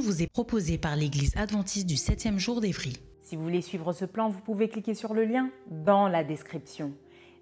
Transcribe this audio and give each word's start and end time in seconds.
Vous 0.00 0.22
est 0.22 0.32
proposée 0.32 0.78
par 0.78 0.96
l'Église 0.96 1.36
adventiste 1.36 1.86
du 1.86 1.94
7e 1.94 2.38
jour 2.38 2.60
d'Évry. 2.60 2.94
Si 3.20 3.36
vous 3.36 3.42
voulez 3.42 3.62
suivre 3.62 3.92
ce 3.92 4.04
plan, 4.04 4.28
vous 4.28 4.40
pouvez 4.40 4.68
cliquer 4.68 4.94
sur 4.94 5.14
le 5.14 5.24
lien 5.24 5.50
dans 5.70 6.08
la 6.08 6.24
description. 6.24 6.92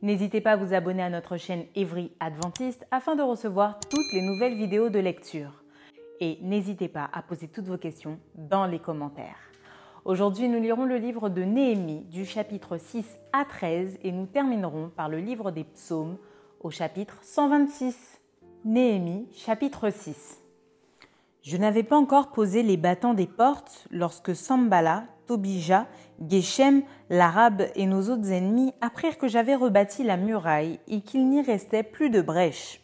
N'hésitez 0.02 0.40
pas 0.40 0.52
à 0.52 0.56
vous 0.56 0.72
abonner 0.72 1.02
à 1.02 1.10
notre 1.10 1.36
chaîne 1.36 1.64
Évry 1.74 2.12
Adventiste 2.20 2.86
afin 2.90 3.16
de 3.16 3.22
recevoir 3.22 3.78
toutes 3.80 4.12
les 4.12 4.22
nouvelles 4.22 4.54
vidéos 4.54 4.88
de 4.88 4.98
lecture. 4.98 5.62
Et 6.20 6.38
n'hésitez 6.42 6.88
pas 6.88 7.10
à 7.12 7.22
poser 7.22 7.48
toutes 7.48 7.66
vos 7.66 7.78
questions 7.78 8.18
dans 8.34 8.66
les 8.66 8.78
commentaires. 8.78 9.50
Aujourd'hui, 10.04 10.48
nous 10.48 10.60
lirons 10.60 10.86
le 10.86 10.96
livre 10.96 11.28
de 11.28 11.42
Néhémie 11.42 12.04
du 12.04 12.24
chapitre 12.24 12.78
6 12.78 13.04
à 13.32 13.44
13 13.44 13.98
et 14.02 14.12
nous 14.12 14.26
terminerons 14.26 14.90
par 14.96 15.08
le 15.08 15.18
livre 15.18 15.50
des 15.50 15.64
psaumes 15.64 16.16
au 16.60 16.70
chapitre 16.70 17.18
126. 17.22 18.20
Néhémie 18.64 19.26
chapitre 19.32 19.90
6. 19.90 20.39
Je 21.42 21.56
n'avais 21.56 21.82
pas 21.82 21.96
encore 21.96 22.32
posé 22.32 22.62
les 22.62 22.76
battants 22.76 23.14
des 23.14 23.26
portes 23.26 23.86
lorsque 23.90 24.36
Sambala, 24.36 25.04
Tobija, 25.26 25.86
Geshem, 26.28 26.82
l'Arabe 27.08 27.62
et 27.76 27.86
nos 27.86 28.10
autres 28.10 28.30
ennemis 28.30 28.74
apprirent 28.82 29.16
que 29.16 29.28
j'avais 29.28 29.54
rebâti 29.54 30.04
la 30.04 30.18
muraille 30.18 30.80
et 30.86 31.00
qu'il 31.00 31.30
n'y 31.30 31.40
restait 31.40 31.82
plus 31.82 32.10
de 32.10 32.20
brèche. 32.20 32.82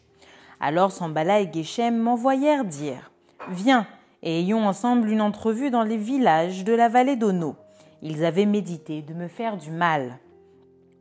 Alors 0.59 0.91
Sambala 0.91 1.41
et 1.41 1.53
Geshem 1.53 1.97
m'envoyèrent 1.97 2.65
dire 2.65 3.11
Viens 3.49 3.85
et 4.23 4.39
ayons 4.39 4.67
ensemble 4.67 5.09
une 5.09 5.21
entrevue 5.21 5.69
dans 5.69 5.83
les 5.83 5.97
villages 5.97 6.63
de 6.63 6.73
la 6.73 6.89
vallée 6.89 7.15
d'Ono. 7.15 7.55
Ils 8.01 8.25
avaient 8.25 8.47
médité 8.47 9.03
de 9.03 9.13
me 9.13 9.27
faire 9.27 9.57
du 9.57 9.69
mal. 9.69 10.17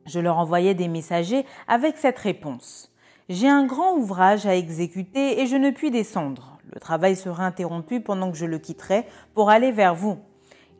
Je 0.04 0.20
leur 0.20 0.38
envoyais 0.38 0.74
des 0.74 0.88
messagers 0.88 1.46
avec 1.68 1.96
cette 1.96 2.18
réponse 2.18 2.92
J'ai 3.30 3.48
un 3.48 3.64
grand 3.64 3.94
ouvrage 3.94 4.44
à 4.44 4.54
exécuter 4.54 5.40
et 5.40 5.46
je 5.46 5.56
ne 5.56 5.70
puis 5.70 5.90
descendre. 5.90 6.55
Le 6.72 6.80
travail 6.80 7.16
sera 7.16 7.44
interrompu 7.44 8.00
pendant 8.00 8.30
que 8.30 8.36
je 8.36 8.46
le 8.46 8.58
quitterai 8.58 9.06
pour 9.34 9.50
aller 9.50 9.72
vers 9.72 9.94
vous. 9.94 10.18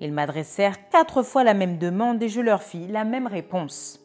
Ils 0.01 0.13
m'adressèrent 0.13 0.89
quatre 0.91 1.23
fois 1.23 1.45
la 1.45 1.55
même 1.55 1.79
demande 1.79 2.23
et 2.23 2.29
je 2.29 2.41
leur 2.41 2.63
fis 2.63 2.87
la 2.87 3.05
même 3.05 3.27
réponse. 3.27 4.01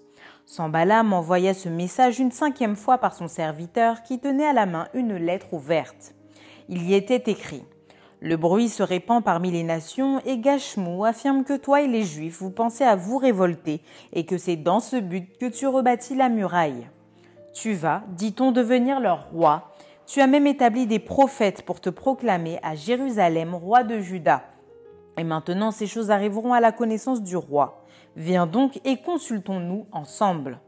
Sambala 0.46 1.04
m'envoya 1.04 1.54
ce 1.54 1.70
message 1.70 2.20
une 2.20 2.32
cinquième 2.32 2.76
fois 2.76 2.98
par 2.98 3.14
son 3.14 3.28
serviteur 3.28 4.04
qui 4.04 4.20
tenait 4.20 4.46
à 4.46 4.54
la 4.54 4.66
main 4.66 4.88
une 4.94 5.16
lettre 5.16 5.54
ouverte. 5.54 6.14
Il 6.70 6.84
y 6.84 6.94
était 6.94 7.32
écrit 7.32 7.64
Le 8.20 8.38
bruit 8.38 8.70
se 8.70 8.84
répand 8.84 9.24
parmi 9.24 9.52
les 9.52 9.64
nations 9.64 10.22
et 10.26 10.38
Gashmou 10.38 11.06
affirme 11.06 11.44
que 11.44 11.58
toi 11.58 11.82
et 11.82 11.88
les 11.88 12.04
Juifs 12.04 12.42
vous 12.42 12.52
pensez 12.52 12.84
à 12.84 12.96
vous 12.96 13.18
révolter 13.18 13.81
et 14.14 14.25
que 14.25 14.38
c'est 14.38 14.56
dans 14.56 14.80
ce 14.80 14.97
but 14.97 15.38
que 15.38 15.47
tu 15.47 15.68
rebâtis 15.68 16.16
la 16.16 16.30
muraille. 16.30 16.88
Tu 17.53 17.74
vas, 17.74 18.03
dit-on, 18.09 18.52
devenir 18.52 19.00
leur 19.00 19.30
roi 19.31 19.71
tu 20.11 20.19
as 20.19 20.27
même 20.27 20.45
établi 20.45 20.88
des 20.88 20.99
prophètes 20.99 21.61
pour 21.61 21.79
te 21.79 21.89
proclamer 21.89 22.59
à 22.63 22.75
Jérusalem 22.75 23.55
roi 23.55 23.85
de 23.85 24.01
Juda. 24.01 24.44
Et 25.17 25.23
maintenant 25.23 25.72
ces 25.72 25.88
choses 25.88 26.11
arriveront 26.11 26.51
à 26.51 26.59
la 26.59 26.73
connaissance 26.73 27.23
du 27.23 27.38
roi. 27.38 27.85
Viens 28.17 28.45
donc 28.45 28.81
et 28.83 28.97
consultons-nous 28.97 29.85
ensemble. 29.94 30.59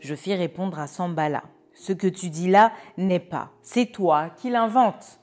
Je 0.00 0.14
fis 0.14 0.34
répondre 0.34 0.78
à 0.78 0.86
Sambala. 0.86 1.44
Ce 1.72 1.94
que 1.94 2.08
tu 2.08 2.28
dis 2.28 2.50
là 2.50 2.72
n'est 2.98 3.20
pas, 3.20 3.48
c'est 3.62 3.86
toi 3.86 4.28
qui 4.36 4.50
l'inventes. 4.50 5.18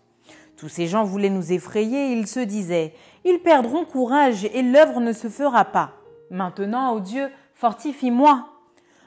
Tous 0.55 0.69
ces 0.69 0.87
gens 0.87 1.03
voulaient 1.03 1.29
nous 1.29 1.53
effrayer 1.53 2.07
et 2.07 2.13
ils 2.13 2.25
se 2.25 2.39
disaient 2.39 2.95
Ils 3.25 3.41
perdront 3.43 3.85
courage 3.85 4.43
et 4.43 4.63
l'œuvre 4.63 5.01
ne 5.01 5.13
se 5.13 5.29
fera 5.29 5.65
pas. 5.65 5.91
Maintenant, 6.31 6.93
ô 6.95 6.99
Dieu, 6.99 7.29
fortifie-moi. 7.53 8.47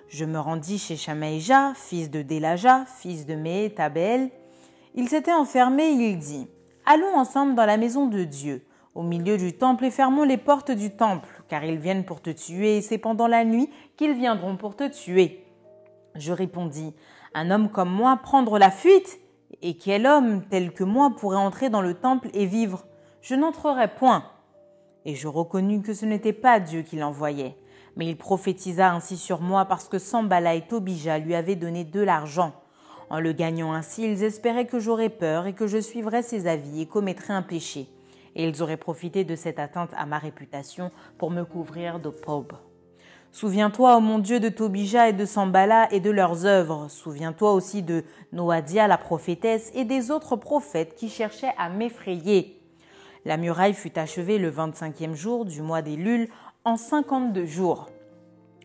Je 0.06 0.25
me 0.25 0.38
rendis 0.38 0.78
chez 0.78 0.94
Shamaïja, 0.94 1.72
fils 1.75 2.08
de 2.08 2.22
Delaja, 2.22 2.84
fils 2.87 3.26
de 3.26 3.34
Mehetabel, 3.34 4.31
il 4.95 5.09
s'était 5.09 5.33
enfermé 5.33 5.89
il 5.91 6.19
dit 6.19 6.49
Allons 6.84 7.15
ensemble 7.15 7.55
dans 7.55 7.67
la 7.67 7.77
maison 7.77 8.06
de 8.06 8.25
Dieu, 8.25 8.65
au 8.95 9.03
milieu 9.03 9.37
du 9.37 9.53
temple, 9.53 9.84
et 9.84 9.91
fermons 9.91 10.25
les 10.25 10.37
portes 10.37 10.73
du 10.73 10.91
temple, 10.91 11.43
car 11.49 11.62
ils 11.65 11.78
viennent 11.78 12.05
pour 12.05 12.21
te 12.21 12.31
tuer, 12.31 12.78
et 12.78 12.83
c'est 12.83 12.99
pendant 12.99 13.29
la 13.29 13.45
nuit 13.45 13.71
qu'ils 13.97 14.15
viendront 14.15 14.56
pour 14.56 14.75
te 14.75 14.89
tuer. 14.89 15.45
Je 16.17 16.33
répondis 16.33 16.93
Un 17.34 17.50
homme 17.50 17.71
comme 17.71 17.91
moi 17.91 18.19
prendre 18.23 18.59
la 18.59 18.71
fuite 18.71 19.21
Et 19.62 19.77
quel 19.77 20.06
homme 20.06 20.43
tel 20.50 20.73
que 20.73 20.84
moi 20.84 21.15
pourrait 21.17 21.37
entrer 21.37 21.71
dans 21.71 21.83
le 21.83 21.95
temple 21.95 22.29
et 22.34 22.47
vivre? 22.47 22.84
Je 23.23 23.37
n'entrerai 23.37 23.89
point. 23.95 24.25
Et 25.05 25.15
je 25.15 25.29
reconnus 25.29 25.83
que 25.84 25.95
ce 25.95 26.05
n'était 26.05 26.33
pas 26.33 26.59
Dieu 26.59 26.83
qui 26.83 26.97
l'envoyait, 26.97 27.56
mais 27.97 28.06
il 28.06 28.17
prophétisa 28.17 28.93
ainsi 28.93 29.17
sur 29.17 29.41
moi 29.41 29.67
parce 29.67 29.89
que 29.89 29.99
Sambala 29.99 30.55
et 30.56 30.67
Tobija 30.67 31.19
lui 31.19 31.34
avaient 31.34 31.56
donné 31.56 31.84
de 31.84 32.00
l'argent. 32.00 32.53
En 33.10 33.19
le 33.19 33.32
gagnant 33.32 33.72
ainsi, 33.72 34.04
ils 34.04 34.22
espéraient 34.22 34.66
que 34.66 34.78
j'aurais 34.78 35.09
peur 35.09 35.47
et 35.47 35.53
que 35.53 35.66
je 35.66 35.78
suivrais 35.78 36.22
ses 36.22 36.47
avis 36.47 36.82
et 36.82 36.87
commettrais 36.87 37.34
un 37.34 37.43
péché. 37.43 37.88
Et 38.37 38.44
ils 38.44 38.62
auraient 38.62 38.76
profité 38.76 39.25
de 39.25 39.34
cette 39.34 39.59
atteinte 39.59 39.91
à 39.97 40.06
ma 40.06 40.19
réputation 40.19 40.93
pour 41.19 41.32
me 41.32 41.44
couvrir 41.44 41.99
de. 41.99 42.12
Souviens-toi, 43.32 43.97
ô 43.97 44.00
mon 44.00 44.20
Dieu, 44.20 44.38
de 44.38 44.49
Tobija 44.49 45.09
et 45.09 45.12
de 45.12 45.25
Sambala 45.25 45.93
et 45.93 45.99
de 45.99 46.10
leurs 46.10 46.47
œuvres. 46.47 46.87
Souviens-toi 46.88 47.53
aussi 47.53 47.82
de 47.82 48.04
Noadia, 48.32 48.87
la 48.87 48.99
prophétesse, 48.99 49.72
et 49.75 49.84
des 49.84 50.12
autres 50.12 50.37
prophètes 50.37 50.94
qui 50.94 51.09
cherchaient 51.09 51.54
à 51.59 51.69
m'effrayer. 51.69 52.60
La 53.25 53.37
muraille 53.37 53.75
fut 53.75 53.99
achevée 53.99 54.38
le 54.38 54.53
25e 54.53 55.15
jour 55.15 55.44
du 55.44 55.62
mois 55.62 55.82
des 55.82 55.97
Lules 55.97 56.28
en 56.65 56.76
52 56.76 57.44
jours. 57.44 57.90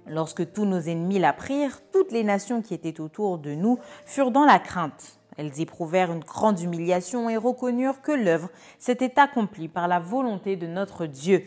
Lorsque 0.07 0.53
tous 0.53 0.65
nos 0.65 0.79
ennemis 0.79 1.19
la 1.19 1.33
prirent, 1.33 1.81
toutes 1.91 2.11
les 2.11 2.23
nations 2.23 2.61
qui 2.61 2.73
étaient 2.73 3.01
autour 3.01 3.39
de 3.39 3.55
nous 3.55 3.79
furent 4.05 4.31
dans 4.31 4.45
la 4.45 4.59
crainte. 4.59 5.19
Elles 5.37 5.59
éprouvèrent 5.59 6.11
une 6.11 6.23
grande 6.23 6.59
humiliation 6.59 7.29
et 7.29 7.37
reconnurent 7.37 8.01
que 8.01 8.11
l'œuvre 8.11 8.49
s'était 8.77 9.19
accomplie 9.19 9.67
par 9.67 9.87
la 9.87 9.99
volonté 9.99 10.55
de 10.55 10.67
notre 10.67 11.07
Dieu. 11.07 11.43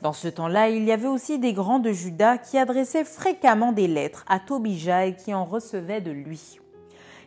Dans 0.00 0.12
ce 0.12 0.28
temps-là, 0.28 0.70
il 0.70 0.84
y 0.84 0.92
avait 0.92 1.08
aussi 1.08 1.38
des 1.38 1.52
grands 1.52 1.78
de 1.78 1.92
Juda 1.92 2.38
qui 2.38 2.58
adressaient 2.58 3.04
fréquemment 3.04 3.72
des 3.72 3.86
lettres 3.86 4.24
à 4.28 4.40
Tobija 4.40 5.06
et 5.06 5.14
qui 5.14 5.32
en 5.32 5.44
recevaient 5.44 6.00
de 6.00 6.10
lui. 6.10 6.58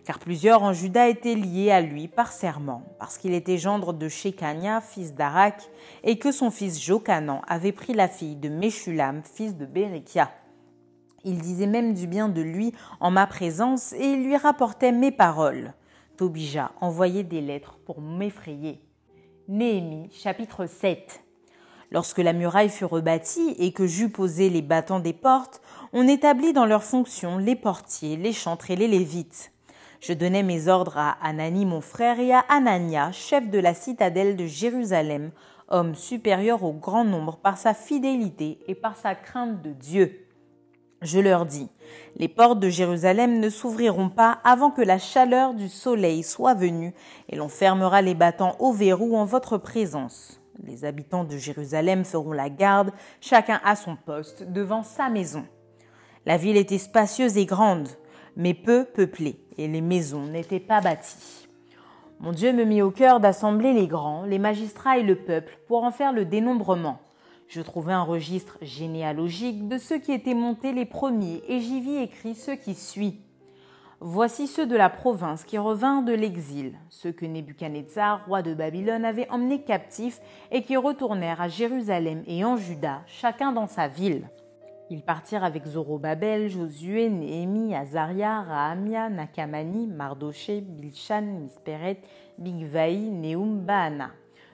Car 0.05 0.19
plusieurs 0.19 0.63
en 0.63 0.73
Juda 0.73 1.07
étaient 1.07 1.35
liés 1.35 1.71
à 1.71 1.81
lui 1.81 2.07
par 2.07 2.31
serment, 2.31 2.83
parce 2.97 3.17
qu'il 3.17 3.33
était 3.33 3.57
gendre 3.57 3.93
de 3.93 4.07
Shekania, 4.07 4.81
fils 4.81 5.13
d'Arak, 5.13 5.69
et 6.03 6.17
que 6.17 6.31
son 6.31 6.49
fils 6.49 6.81
Jokanan 6.81 7.41
avait 7.47 7.73
pris 7.73 7.93
la 7.93 8.07
fille 8.07 8.35
de 8.35 8.47
Meshulam, 8.47 9.21
fils 9.23 9.57
de 9.57 9.65
Berikia. 9.65 10.31
Il 11.23 11.39
disait 11.39 11.67
même 11.67 11.93
du 11.93 12.07
bien 12.07 12.29
de 12.29 12.41
lui 12.41 12.73
en 12.99 13.11
ma 13.11 13.27
présence 13.27 13.93
et 13.93 14.05
il 14.05 14.23
lui 14.23 14.37
rapportait 14.37 14.91
mes 14.91 15.11
paroles. 15.11 15.73
Tobija 16.17 16.71
envoyait 16.81 17.23
des 17.23 17.41
lettres 17.41 17.77
pour 17.85 18.01
m'effrayer. 18.01 18.81
Néhémie 19.47 20.09
chapitre 20.11 20.65
7 20.65 21.21
Lorsque 21.91 22.17
la 22.17 22.33
muraille 22.33 22.69
fut 22.69 22.85
rebâtie 22.85 23.55
et 23.59 23.71
que 23.71 23.87
j'eus 23.87 24.09
posé 24.09 24.49
les 24.49 24.61
battants 24.61 24.99
des 24.99 25.13
portes, 25.13 25.61
on 25.93 26.07
établit 26.07 26.51
dans 26.51 26.65
leurs 26.65 26.83
fonctions 26.83 27.37
les 27.37 27.55
portiers, 27.55 28.17
les 28.17 28.33
chantres 28.33 28.71
et 28.71 28.75
les 28.75 28.89
lévites. 28.89 29.53
Je 30.01 30.13
donnai 30.13 30.43
mes 30.43 30.67
ordres 30.67 30.97
à 30.97 31.17
Anani 31.21 31.65
mon 31.65 31.81
frère 31.81 32.19
et 32.19 32.33
à 32.33 32.39
Anania, 32.49 33.11
chef 33.11 33.49
de 33.49 33.57
la 33.57 33.73
citadelle 33.73 34.35
de 34.35 34.45
Jérusalem, 34.45 35.31
homme 35.69 35.95
supérieur 35.95 36.63
au 36.63 36.73
grand 36.73 37.05
nombre 37.05 37.37
par 37.37 37.57
sa 37.57 37.73
fidélité 37.73 38.59
et 38.67 38.75
par 38.75 38.95
sa 38.97 39.15
crainte 39.15 39.61
de 39.61 39.71
Dieu. 39.71 40.26
Je 41.03 41.19
leur 41.19 41.45
dis, 41.45 41.69
les 42.15 42.27
portes 42.27 42.59
de 42.59 42.69
Jérusalem 42.69 43.39
ne 43.39 43.49
s'ouvriront 43.49 44.09
pas 44.09 44.39
avant 44.43 44.71
que 44.71 44.81
la 44.81 44.97
chaleur 44.97 45.53
du 45.53 45.69
soleil 45.69 46.23
soit 46.23 46.55
venue, 46.55 46.93
et 47.29 47.35
l'on 47.35 47.49
fermera 47.49 48.01
les 48.01 48.15
battants 48.15 48.55
au 48.59 48.71
verrou 48.71 49.15
en 49.15 49.25
votre 49.25 49.59
présence. 49.59 50.41
Les 50.63 50.85
habitants 50.85 51.23
de 51.23 51.37
Jérusalem 51.37 52.03
feront 52.03 52.31
la 52.31 52.49
garde, 52.49 52.91
chacun 53.21 53.61
à 53.63 53.75
son 53.75 53.95
poste, 53.95 54.51
devant 54.51 54.81
sa 54.81 55.09
maison. 55.09 55.45
La 56.25 56.37
ville 56.37 56.57
était 56.57 56.79
spacieuse 56.79 57.37
et 57.37 57.45
grande, 57.45 57.89
mais 58.35 58.55
peu 58.55 58.83
peuplée, 58.83 59.39
et 59.59 59.67
les 59.67 59.81
maisons 59.81 60.25
n'étaient 60.25 60.59
pas 60.59 60.81
bâties. 60.81 61.47
Mon 62.19 62.31
Dieu 62.31 62.51
me 62.53 62.63
mit 62.63 62.81
au 62.81 62.89
cœur 62.89 63.19
d'assembler 63.19 63.73
les 63.73 63.87
grands, 63.87 64.23
les 64.23 64.39
magistrats 64.39 64.97
et 64.97 65.03
le 65.03 65.15
peuple 65.15 65.59
pour 65.67 65.83
en 65.83 65.91
faire 65.91 66.11
le 66.11 66.25
dénombrement. 66.25 66.97
Je 67.47 67.61
trouvai 67.61 67.93
un 67.93 68.03
registre 68.03 68.57
généalogique 68.61 69.69
de 69.69 69.77
ceux 69.77 69.99
qui 69.99 70.11
étaient 70.11 70.33
montés 70.33 70.73
les 70.73 70.85
premiers 70.85 71.41
et 71.47 71.61
j'y 71.61 71.79
vis 71.79 71.97
écrit 71.97 72.35
ce 72.35 72.51
qui 72.51 72.75
suit. 72.75 73.21
Voici 74.01 74.47
ceux 74.47 74.67
de 74.67 74.75
la 74.75 74.89
province 74.89 75.43
qui 75.43 75.57
revinrent 75.57 76.03
de 76.03 76.13
l'exil, 76.13 76.77
ceux 76.89 77.11
que 77.11 77.25
Nebuchadnezzar, 77.25 78.25
roi 78.25 78.43
de 78.43 78.53
Babylone, 78.53 79.05
avait 79.05 79.29
emmenés 79.31 79.63
captifs 79.63 80.19
et 80.51 80.61
qui 80.61 80.77
retournèrent 80.77 81.41
à 81.41 81.47
Jérusalem 81.47 82.21
et 82.27 82.43
en 82.43 82.57
Juda, 82.57 83.01
chacun 83.07 83.53
dans 83.53 83.65
sa 83.65 83.87
ville. 83.87 84.29
Ils 84.89 85.01
partirent 85.01 85.43
avec 85.43 85.65
Zorobabel, 85.65 86.49
Josué, 86.49 87.09
Néhémie, 87.09 87.75
Azaria, 87.75 88.41
Rahamia, 88.41 89.09
Nakamani, 89.09 89.87
Mardoché, 89.87 90.61
Bilchan, 90.61 91.23
Misperet, 91.23 92.01
Bigvaï, 92.37 93.09
Neum, 93.09 93.61
Baana. 93.61 94.11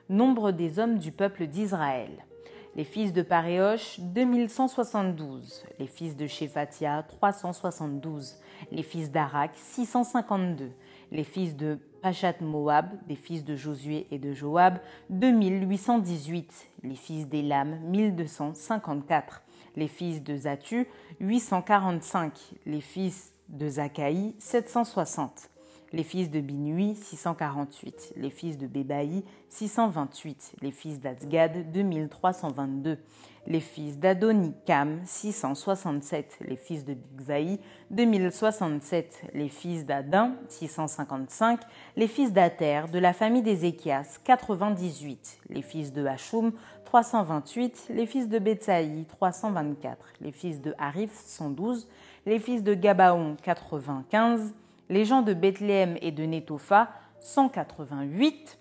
Nombre 0.09 0.51
des 0.51 0.79
hommes 0.79 0.99
du 0.99 1.11
peuple 1.11 1.47
d'Israël. 1.47 2.25
Les 2.75 2.83
fils 2.83 3.13
de 3.13 3.21
Paréosh, 3.21 3.99
2172. 3.99 5.63
Les 5.79 5.87
fils 5.87 6.15
de 6.15 6.27
Shephatia, 6.27 7.03
372. 7.07 8.35
Les 8.71 8.83
fils 8.83 9.11
d'Arak, 9.11 9.51
652. 9.55 10.71
Les 11.11 11.23
fils 11.23 11.55
de 11.55 11.77
Pachat 12.01 12.41
Moab, 12.41 12.87
des 13.07 13.15
fils 13.15 13.45
de 13.45 13.55
Josué 13.55 14.07
et 14.09 14.17
de 14.17 14.33
Joab, 14.33 14.79
2818. 15.09 16.69
Les 16.83 16.95
fils 16.95 17.27
d'Élam, 17.27 17.79
1254 17.85 19.43
les 19.75 19.87
fils 19.87 20.23
de 20.23 20.35
Zatu, 20.35 20.87
845, 21.19 22.33
les 22.65 22.81
fils 22.81 23.33
de 23.49 23.67
Zakaï, 23.67 24.35
760, 24.39 25.49
les 25.93 26.03
fils 26.03 26.31
de 26.31 26.41
Binui, 26.41 26.95
648, 26.95 28.13
les 28.17 28.31
fils 28.31 28.57
de 28.57 28.65
Bébaï, 28.65 29.23
628, 29.49 30.55
les 30.61 30.71
fils 30.71 30.99
d'Azgad, 30.99 31.71
2322, 31.71 32.97
les 33.45 33.59
fils 33.59 33.99
d'Adonikam, 33.99 35.01
667, 35.05 36.39
les 36.41 36.55
fils 36.55 36.83
de 36.83 36.95
Bigvaï, 36.95 37.59
2067, 37.91 39.21
les 39.35 39.49
fils 39.49 39.85
d'Adin, 39.85 40.33
655, 40.49 41.59
les 41.95 42.07
fils 42.07 42.33
d'Ater, 42.33 42.87
de 42.89 42.97
la 42.97 43.13
famille 43.13 43.43
d'Ézéchias, 43.43 44.19
98, 44.23 45.41
les 45.49 45.61
fils 45.61 45.93
de 45.93 46.05
Hachum, 46.05 46.53
328, 46.85 47.87
les 47.89 48.07
fils 48.07 48.29
de 48.29 48.39
Betsaï, 48.39 49.05
324, 49.09 49.97
les 50.21 50.31
fils 50.31 50.59
de 50.59 50.73
Harif, 50.79 51.11
112, 51.13 51.87
les 52.25 52.39
fils 52.39 52.63
de 52.63 52.73
Gabaon, 52.73 53.35
95, 53.43 54.53
les 54.93 55.05
gens 55.05 55.23
de 55.23 55.33
Bethléem 55.33 55.97
et 56.03 56.11
de 56.11 56.23
Netopha, 56.23 56.91
188, 57.19 58.59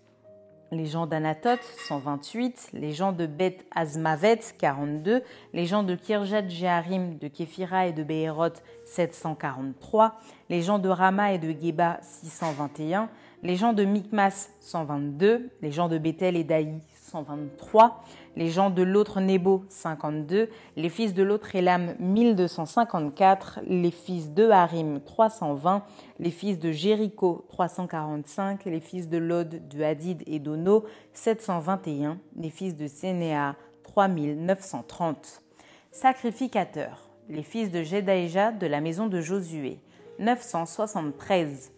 les 0.71 0.87
gens 0.87 1.07
d'Anatot, 1.07 1.61
128, 1.87 2.71
les 2.73 2.93
gens 2.95 3.13
de 3.13 3.27
Beth 3.27 3.67
Azmavet, 3.71 4.41
42, 4.59 5.23
les 5.53 5.67
gens 5.67 5.83
de 5.83 5.95
Kirjat 5.95 6.49
Jeharim, 6.49 7.19
de 7.19 7.29
Képhira 7.29 7.87
et 7.87 7.93
de 7.93 8.03
Behéroth, 8.03 8.63
743, 8.87 10.15
les 10.49 10.63
gens 10.63 10.79
de 10.79 10.89
Rama 10.89 11.35
et 11.35 11.39
de 11.39 11.51
Geba, 11.51 11.99
621, 12.01 13.11
les 13.43 13.57
gens 13.57 13.73
de 13.73 13.85
Mikmas, 13.85 14.51
122, 14.61 15.51
les 15.63 15.73
gens 15.73 15.89
de 15.89 15.99
Bethel 15.99 16.37
et 16.37 16.45
d'Aï, 16.45 16.79
123, 16.95 18.05
les 18.37 18.49
gens 18.49 18.71
de 18.71 18.83
l'autre 18.83 19.21
Nebo 19.21 19.65
52, 19.69 20.49
les 20.77 20.89
fils 20.89 21.13
de 21.13 21.25
l'autre 21.25 21.55
Elam 21.57 21.95
1254, 21.99 23.61
les 23.67 23.91
fils 23.91 24.33
de 24.33 24.49
Harim 24.49 25.01
320, 25.01 25.83
les 26.21 26.31
fils 26.31 26.61
de 26.61 26.71
Jéricho 26.71 27.45
345, 27.49 28.65
les 28.65 28.81
fils 28.81 29.09
de 29.09 29.19
Lod, 29.19 29.69
de 29.69 29.83
Hadid 29.83 30.23
et 30.27 30.39
d'Ono 30.39 30.85
721, 31.13 32.19
les 32.37 32.51
fils 32.51 32.77
de 32.77 32.87
Sénéa 32.87 33.57
3930. 33.83 35.43
Sacrificateurs, 35.91 37.11
les 37.29 37.43
fils 37.43 37.73
de 37.73 37.83
Jedaïja 37.83 38.53
de 38.53 38.67
la 38.69 38.81
maison 38.81 39.09
de 39.09 39.21
Josué 39.21 39.81
973 40.21 41.73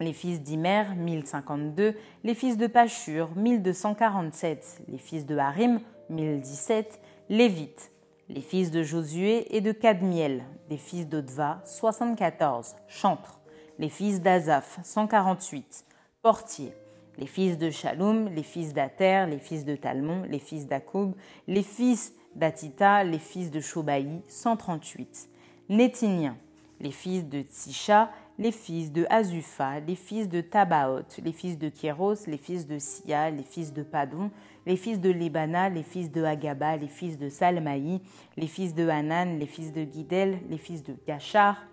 les 0.00 0.12
fils 0.12 0.42
d'Imer, 0.42 0.84
1052, 0.96 1.94
les 2.24 2.34
fils 2.34 2.56
de 2.56 2.66
Pachur, 2.66 3.30
1247, 3.36 4.82
les 4.88 4.98
fils 4.98 5.26
de 5.26 5.36
Harim, 5.36 5.80
1017, 6.10 7.00
Lévites, 7.28 7.92
les 8.28 8.40
fils 8.40 8.70
de 8.70 8.82
Josué 8.82 9.56
et 9.56 9.60
de 9.60 9.72
Cadmiel, 9.72 10.44
des 10.68 10.76
fils 10.76 11.08
d'Odva, 11.08 11.62
74, 11.64 12.74
chantres, 12.88 13.40
les 13.78 13.88
fils 13.88 14.20
d'Azaph, 14.20 14.78
148, 14.82 15.84
portiers, 16.22 16.72
les 17.18 17.26
fils 17.26 17.58
de 17.58 17.70
Shalom, 17.70 18.28
les 18.28 18.42
fils 18.42 18.72
d'Ater, 18.72 19.26
les 19.28 19.38
fils 19.38 19.64
de 19.64 19.76
Talmon, 19.76 20.22
les 20.28 20.38
fils 20.38 20.66
d'Akoub, 20.66 21.14
les 21.46 21.62
fils 21.62 22.12
d'Atita, 22.34 23.04
les 23.04 23.18
fils 23.18 23.50
de 23.50 23.60
Shobaï, 23.60 24.22
138, 24.26 25.28
Nétiniens, 25.68 26.36
les 26.80 26.90
fils 26.90 27.26
de 27.26 27.42
Tsisha, 27.42 28.10
les 28.38 28.52
fils 28.52 28.90
de 28.90 29.06
Azufa, 29.10 29.80
les 29.80 29.94
fils 29.94 30.28
de 30.28 30.40
Tabaoth, 30.40 31.20
les 31.22 31.32
fils 31.32 31.56
de 31.56 31.68
Kéros, 31.68 32.26
les 32.26 32.38
fils 32.38 32.66
de 32.66 32.78
Sia, 32.78 33.30
les 33.30 33.44
fils 33.44 33.72
de 33.72 33.82
Padon, 33.82 34.30
les 34.66 34.76
fils 34.76 35.00
de 35.00 35.10
Libana, 35.10 35.68
les 35.68 35.82
fils 35.82 36.10
de 36.10 36.24
Agaba, 36.24 36.76
les 36.76 36.88
fils 36.88 37.16
de 37.16 37.28
Salmaï, 37.28 38.00
les 38.36 38.46
fils 38.48 38.74
de 38.74 38.88
Hanan, 38.88 39.38
les 39.38 39.46
fils 39.46 39.72
de 39.72 39.84
Gidel, 39.84 40.40
les 40.50 40.58
fils 40.58 40.82
de 40.82 40.96
Gachar, 41.06 41.64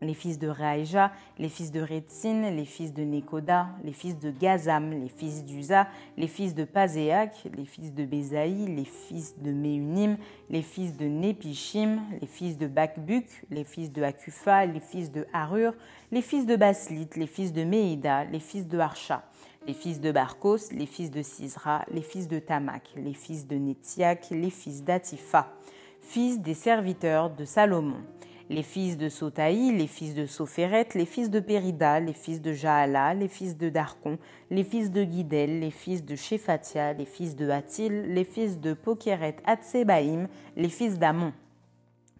les 0.00 0.14
fils 0.14 0.38
de 0.38 0.48
Raïja, 0.48 1.12
les 1.38 1.48
fils 1.48 1.72
de 1.72 1.80
Retzin, 1.80 2.50
les 2.50 2.64
fils 2.64 2.92
de 2.92 3.02
Nekoda, 3.02 3.68
les 3.82 3.92
fils 3.92 4.18
de 4.18 4.30
Gazam, 4.30 4.90
les 4.90 5.08
fils 5.08 5.44
d'Uza, 5.44 5.88
les 6.16 6.28
fils 6.28 6.54
de 6.54 6.64
Pazéak, 6.64 7.48
les 7.56 7.64
fils 7.64 7.92
de 7.92 8.04
Bézaï, 8.04 8.66
les 8.66 8.84
fils 8.84 9.38
de 9.38 9.50
Méunim, 9.50 10.16
les 10.50 10.62
fils 10.62 10.96
de 10.96 11.06
Népishim, 11.06 12.00
les 12.20 12.26
fils 12.26 12.56
de 12.56 12.66
Bakbuk, 12.66 13.26
les 13.50 13.64
fils 13.64 13.92
de 13.92 14.02
Akufa, 14.02 14.66
les 14.66 14.80
fils 14.80 15.10
de 15.10 15.26
Harur, 15.32 15.72
les 16.12 16.22
fils 16.22 16.46
de 16.46 16.56
Baslit, 16.56 17.08
les 17.16 17.26
fils 17.26 17.52
de 17.52 17.64
Méida, 17.64 18.24
les 18.24 18.40
fils 18.40 18.68
de 18.68 18.78
Harsha, 18.78 19.24
les 19.66 19.74
fils 19.74 20.00
de 20.00 20.12
Barkos, 20.12 20.70
les 20.72 20.86
fils 20.86 21.10
de 21.10 21.22
Sisra, 21.22 21.84
les 21.90 22.02
fils 22.02 22.28
de 22.28 22.38
Tamak, 22.38 22.84
les 22.96 23.14
fils 23.14 23.46
de 23.46 23.56
Netziak, 23.56 24.30
les 24.30 24.50
fils 24.50 24.84
d'Atifa, 24.84 25.52
fils 26.00 26.40
des 26.40 26.54
serviteurs 26.54 27.30
de 27.30 27.44
Salomon 27.44 28.02
les 28.50 28.62
fils 28.62 28.96
de 28.96 29.08
Sotaï, 29.08 29.72
les 29.76 29.86
fils 29.86 30.14
de 30.14 30.26
Sophéret, 30.26 30.88
les 30.94 31.04
fils 31.04 31.30
de 31.30 31.40
Périda, 31.40 32.00
les 32.00 32.14
fils 32.14 32.40
de 32.40 32.52
Jaala, 32.52 33.12
les 33.12 33.28
fils 33.28 33.56
de 33.56 33.68
Darkon, 33.68 34.18
les 34.50 34.64
fils 34.64 34.90
de 34.90 35.04
Guidel, 35.04 35.60
les 35.60 35.70
fils 35.70 36.04
de 36.04 36.16
Shephatia, 36.16 36.94
les 36.94 37.04
fils 37.04 37.36
de 37.36 37.50
Hatil, 37.50 38.14
les 38.14 38.24
fils 38.24 38.58
de 38.58 38.72
Pokeret 38.72 39.36
Hatsebaïm, 39.44 40.28
les 40.56 40.68
fils 40.70 40.98
d'Amon. 40.98 41.32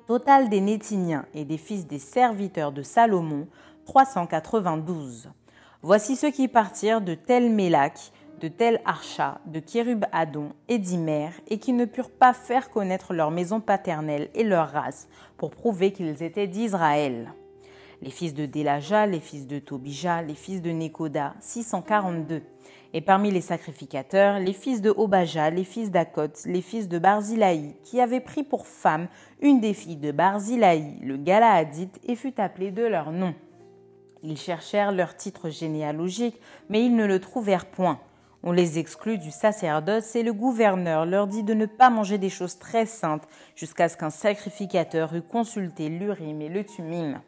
Total 0.07 0.49
des 0.49 0.61
Nétiniens 0.61 1.27
et 1.35 1.45
des 1.45 1.59
fils 1.59 1.87
des 1.87 1.99
serviteurs 1.99 2.73
de 2.73 2.83
Salomon, 2.83 3.47
392. 3.87 5.31
Voici 5.81 6.17
ceux 6.17 6.31
qui 6.31 6.49
partirent 6.49 7.01
de 7.01 7.15
Tel 7.15 7.51
Mélak, 7.51 8.13
de 8.39 8.49
Tel 8.49 8.81
Archa, 8.85 9.41
de 9.47 9.61
Kérub 9.61 10.05
Adon 10.13 10.51
et 10.69 10.79
d'Imer, 10.79 11.31
et 11.49 11.59
qui 11.59 11.73
ne 11.73 11.85
purent 11.85 12.11
pas 12.11 12.33
faire 12.33 12.71
connaître 12.71 13.15
leur 13.15 13.31
maison 13.31 13.61
paternelle 13.61 14.29
et 14.35 14.45
leur 14.45 14.71
race, 14.71 15.09
pour 15.37 15.51
prouver 15.51 15.93
qu'ils 15.93 16.23
étaient 16.23 16.47
d'Israël. 16.47 17.33
Les 18.01 18.11
fils 18.11 18.35
de 18.35 18.47
Délaja, 18.47 19.07
les 19.07 19.21
fils 19.21 19.47
de 19.47 19.59
Tobija, 19.59 20.23
les 20.23 20.35
fils 20.35 20.63
de 20.63 20.71
Nekoda, 20.71 21.35
642. 21.41 22.43
Et 22.95 23.01
parmi 23.01 23.31
les 23.31 23.41
sacrificateurs, 23.41 24.39
les 24.39 24.53
fils 24.53 24.81
de 24.81 24.91
Obaja, 24.91 25.51
les 25.51 25.65
fils 25.65 25.91
d'Akot, 25.91 26.33
les 26.47 26.63
fils 26.63 26.89
de 26.89 26.99
Barzilaï, 26.99 27.75
qui 27.83 28.01
avaient 28.01 28.21
pris 28.21 28.45
pour 28.45 28.67
femme 28.67 29.09
une 29.41 29.61
des 29.61 29.75
filles 29.75 29.97
de 29.97 30.13
Barzilaï, 30.13 30.99
le 31.03 31.17
Galaadite, 31.17 31.99
et 32.07 32.15
fut 32.15 32.41
appelée 32.41 32.71
de 32.71 32.85
leur 32.85 33.11
nom. 33.11 33.35
Ils 34.23 34.39
cherchèrent 34.39 34.93
leur 34.93 35.17
titre 35.17 35.51
généalogique, 35.51 36.41
mais 36.69 36.85
ils 36.85 36.95
ne 36.95 37.05
le 37.05 37.21
trouvèrent 37.21 37.67
point. 37.67 38.01
On 38.45 38.53
les 38.53 38.79
exclut 38.79 39.19
du 39.19 39.33
sacerdoce 39.33 40.15
et 40.15 40.23
le 40.23 40.33
gouverneur 40.33 41.05
leur 41.07 41.27
dit 41.27 41.43
de 41.43 41.55
ne 41.55 41.67
pas 41.67 41.91
manger 41.91 42.19
des 42.19 42.31
choses 42.31 42.59
très 42.59 42.87
saintes 42.87 43.27
jusqu'à 43.57 43.89
ce 43.89 43.97
qu'un 43.97 44.11
sacrificateur 44.11 45.13
eût 45.15 45.23
consulté 45.23 45.89
l'Urim 45.89 46.41
et 46.41 46.49
le 46.49 46.65
Tumim. 46.65 47.21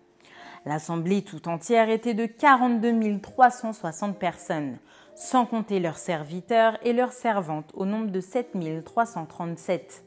L'assemblée 0.66 1.22
tout 1.22 1.48
entière 1.48 1.90
était 1.90 2.14
de 2.14 2.26
42 2.26 3.20
360 3.20 4.18
personnes, 4.18 4.78
sans 5.16 5.46
compter 5.46 5.80
leurs 5.80 5.98
serviteurs 5.98 6.78
et 6.82 6.92
leurs 6.92 7.12
servantes 7.12 7.70
au 7.74 7.86
nombre 7.86 8.10
de 8.10 8.20
7 8.20 8.56
337. 8.84 10.04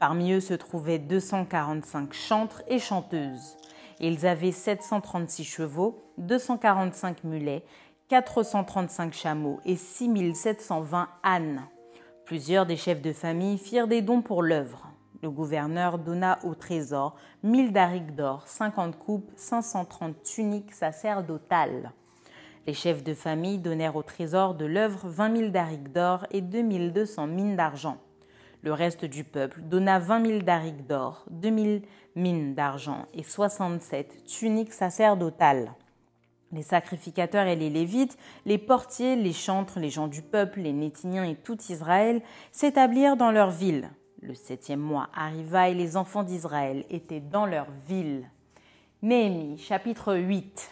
Parmi 0.00 0.32
eux 0.32 0.40
se 0.40 0.54
trouvaient 0.54 0.98
245 0.98 2.12
chantres 2.12 2.62
et 2.66 2.80
chanteuses. 2.80 3.56
Ils 4.00 4.26
avaient 4.26 4.50
736 4.50 5.44
chevaux, 5.44 6.02
245 6.18 7.22
mulets 7.22 7.64
435 8.12 9.14
chameaux 9.14 9.60
et 9.64 9.74
6720 9.74 11.08
ânes. 11.24 11.62
Plusieurs 12.26 12.66
des 12.66 12.76
chefs 12.76 13.00
de 13.00 13.14
famille 13.14 13.56
firent 13.56 13.88
des 13.88 14.02
dons 14.02 14.20
pour 14.20 14.42
l'œuvre. 14.42 14.86
Le 15.22 15.30
gouverneur 15.30 15.98
donna 15.98 16.38
au 16.44 16.54
trésor 16.54 17.16
1000 17.42 17.72
darics 17.72 18.14
d'or, 18.14 18.46
50 18.46 18.98
coupes, 18.98 19.32
530 19.36 20.22
tuniques 20.24 20.74
sacerdotales. 20.74 21.90
Les 22.66 22.74
chefs 22.74 23.02
de 23.02 23.14
famille 23.14 23.56
donnèrent 23.56 23.96
au 23.96 24.02
trésor 24.02 24.56
de 24.56 24.66
l'œuvre 24.66 25.08
vingt 25.08 25.30
mille 25.30 25.50
darics 25.50 25.90
d'or 25.90 26.26
et 26.32 26.42
deux 26.42 26.60
mille 26.60 26.92
deux 26.92 27.06
cents 27.06 27.26
mines 27.26 27.56
d'argent. 27.56 27.96
Le 28.60 28.74
reste 28.74 29.06
du 29.06 29.24
peuple 29.24 29.62
donna 29.62 29.98
vingt 29.98 30.20
mille 30.20 30.44
darics 30.44 30.86
d'or, 30.86 31.24
deux 31.30 31.48
mille 31.48 31.80
mines 32.14 32.54
d'argent 32.54 33.06
et 33.14 33.22
soixante-sept 33.22 34.22
tuniques 34.26 34.74
sacerdotales. 34.74 35.72
Les 36.52 36.62
sacrificateurs 36.62 37.46
et 37.46 37.56
les 37.56 37.70
Lévites, 37.70 38.18
les 38.44 38.58
portiers, 38.58 39.16
les 39.16 39.32
chantres, 39.32 39.80
les 39.80 39.88
gens 39.88 40.06
du 40.06 40.20
peuple, 40.20 40.60
les 40.60 40.74
Nétiniens 40.74 41.24
et 41.24 41.34
tout 41.34 41.58
Israël 41.70 42.20
s'établirent 42.52 43.16
dans 43.16 43.30
leur 43.30 43.50
ville. 43.50 43.90
Le 44.20 44.34
septième 44.34 44.80
mois 44.80 45.08
arriva 45.14 45.70
et 45.70 45.74
les 45.74 45.96
enfants 45.96 46.22
d'Israël 46.22 46.84
étaient 46.90 47.20
dans 47.20 47.46
leur 47.46 47.66
ville. 47.88 48.28
Néhémie 49.00 49.58
chapitre 49.58 50.14
8 50.14 50.70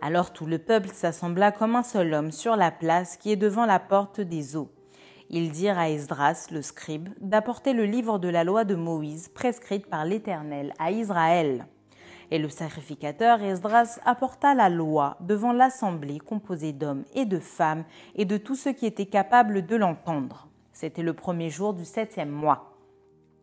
Alors 0.00 0.32
tout 0.32 0.46
le 0.46 0.58
peuple 0.58 0.88
s'assembla 0.88 1.50
comme 1.50 1.76
un 1.76 1.82
seul 1.82 2.14
homme 2.14 2.30
sur 2.30 2.54
la 2.54 2.70
place 2.70 3.16
qui 3.16 3.32
est 3.32 3.36
devant 3.36 3.66
la 3.66 3.80
porte 3.80 4.20
des 4.20 4.56
eaux. 4.56 4.70
Ils 5.28 5.50
dirent 5.50 5.78
à 5.78 5.90
Esdras, 5.90 6.46
le 6.52 6.62
scribe, 6.62 7.08
d'apporter 7.20 7.72
le 7.72 7.86
livre 7.86 8.18
de 8.18 8.28
la 8.28 8.44
loi 8.44 8.64
de 8.64 8.74
Moïse 8.74 9.28
prescrite 9.28 9.86
par 9.86 10.04
l'Éternel 10.04 10.72
à 10.78 10.92
Israël. 10.92 11.66
Et 12.32 12.38
le 12.38 12.48
sacrificateur 12.48 13.42
Esdras 13.42 14.00
apporta 14.06 14.54
la 14.54 14.70
loi 14.70 15.18
devant 15.20 15.52
l'assemblée 15.52 16.18
composée 16.18 16.72
d'hommes 16.72 17.04
et 17.14 17.26
de 17.26 17.38
femmes 17.38 17.84
et 18.14 18.24
de 18.24 18.38
tous 18.38 18.54
ceux 18.54 18.72
qui 18.72 18.86
étaient 18.86 19.04
capables 19.04 19.66
de 19.66 19.76
l'entendre. 19.76 20.48
C'était 20.72 21.02
le 21.02 21.12
premier 21.12 21.50
jour 21.50 21.74
du 21.74 21.84
septième 21.84 22.30
mois. 22.30 22.78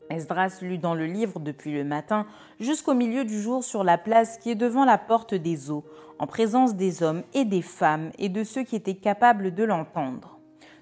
Esdras 0.10 0.58
lut 0.64 0.80
dans 0.80 0.96
le 0.96 1.06
livre 1.06 1.40
depuis 1.40 1.72
le 1.72 1.84
matin 1.84 2.26
jusqu'au 2.60 2.96
milieu 2.96 3.26
du 3.26 3.40
jour 3.40 3.64
sur 3.64 3.84
la 3.84 4.00
place 4.00 4.40
qui 4.40 4.50
est 4.50 4.56
devant 4.56 4.86
la 4.86 4.98
porte 4.98 5.36
des 5.36 5.70
eaux, 5.70 5.86
en 6.18 6.26
présence 6.26 6.74
des 6.74 7.04
hommes 7.04 7.22
et 7.36 7.46
des 7.46 7.62
femmes 7.62 8.10
et 8.18 8.28
de 8.28 8.44
ceux 8.44 8.64
qui 8.64 8.76
étaient 8.76 8.96
capables 8.96 9.54
de 9.54 9.66
l'entendre. 9.66 10.40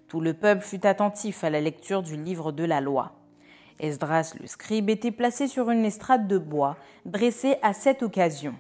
Tout 0.07 0.21
le 0.21 0.33
peuple 0.33 0.61
fut 0.61 0.87
attentif 0.87 1.43
à 1.43 1.49
la 1.49 1.59
lecture 1.59 2.03
du 2.03 2.15
livre 2.15 2.53
de 2.53 2.63
la 2.63 2.79
loi. 2.79 3.16
Esdras 3.79 4.33
le 4.39 4.47
scribe 4.47 4.89
était 4.89 5.11
placé 5.11 5.47
sur 5.47 5.69
une 5.69 5.85
estrade 5.85 6.27
de 6.27 6.37
bois, 6.37 6.77
dressée 7.05 7.57
à 7.61 7.73
cette 7.73 8.01
occasion. 8.01 8.55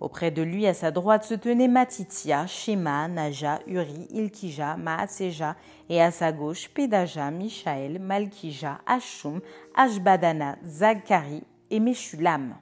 Auprès 0.00 0.30
de 0.30 0.42
lui, 0.42 0.66
à 0.66 0.72
sa 0.72 0.90
droite, 0.90 1.24
se 1.24 1.34
tenaient 1.34 1.68
Matitia, 1.68 2.46
Shema, 2.46 3.08
Naja, 3.08 3.60
Uri, 3.66 4.06
Ilkija, 4.10 4.76
Maaseja, 4.76 5.56
et 5.90 6.00
à 6.00 6.10
sa 6.10 6.32
gauche, 6.32 6.70
Pédaja, 6.70 7.30
Michaël, 7.30 7.98
Malkija, 7.98 8.80
Ashum, 8.86 9.40
Ashbadana, 9.74 10.56
Zacharie 10.64 11.44
et 11.70 11.80
Meshulam. 11.80 12.54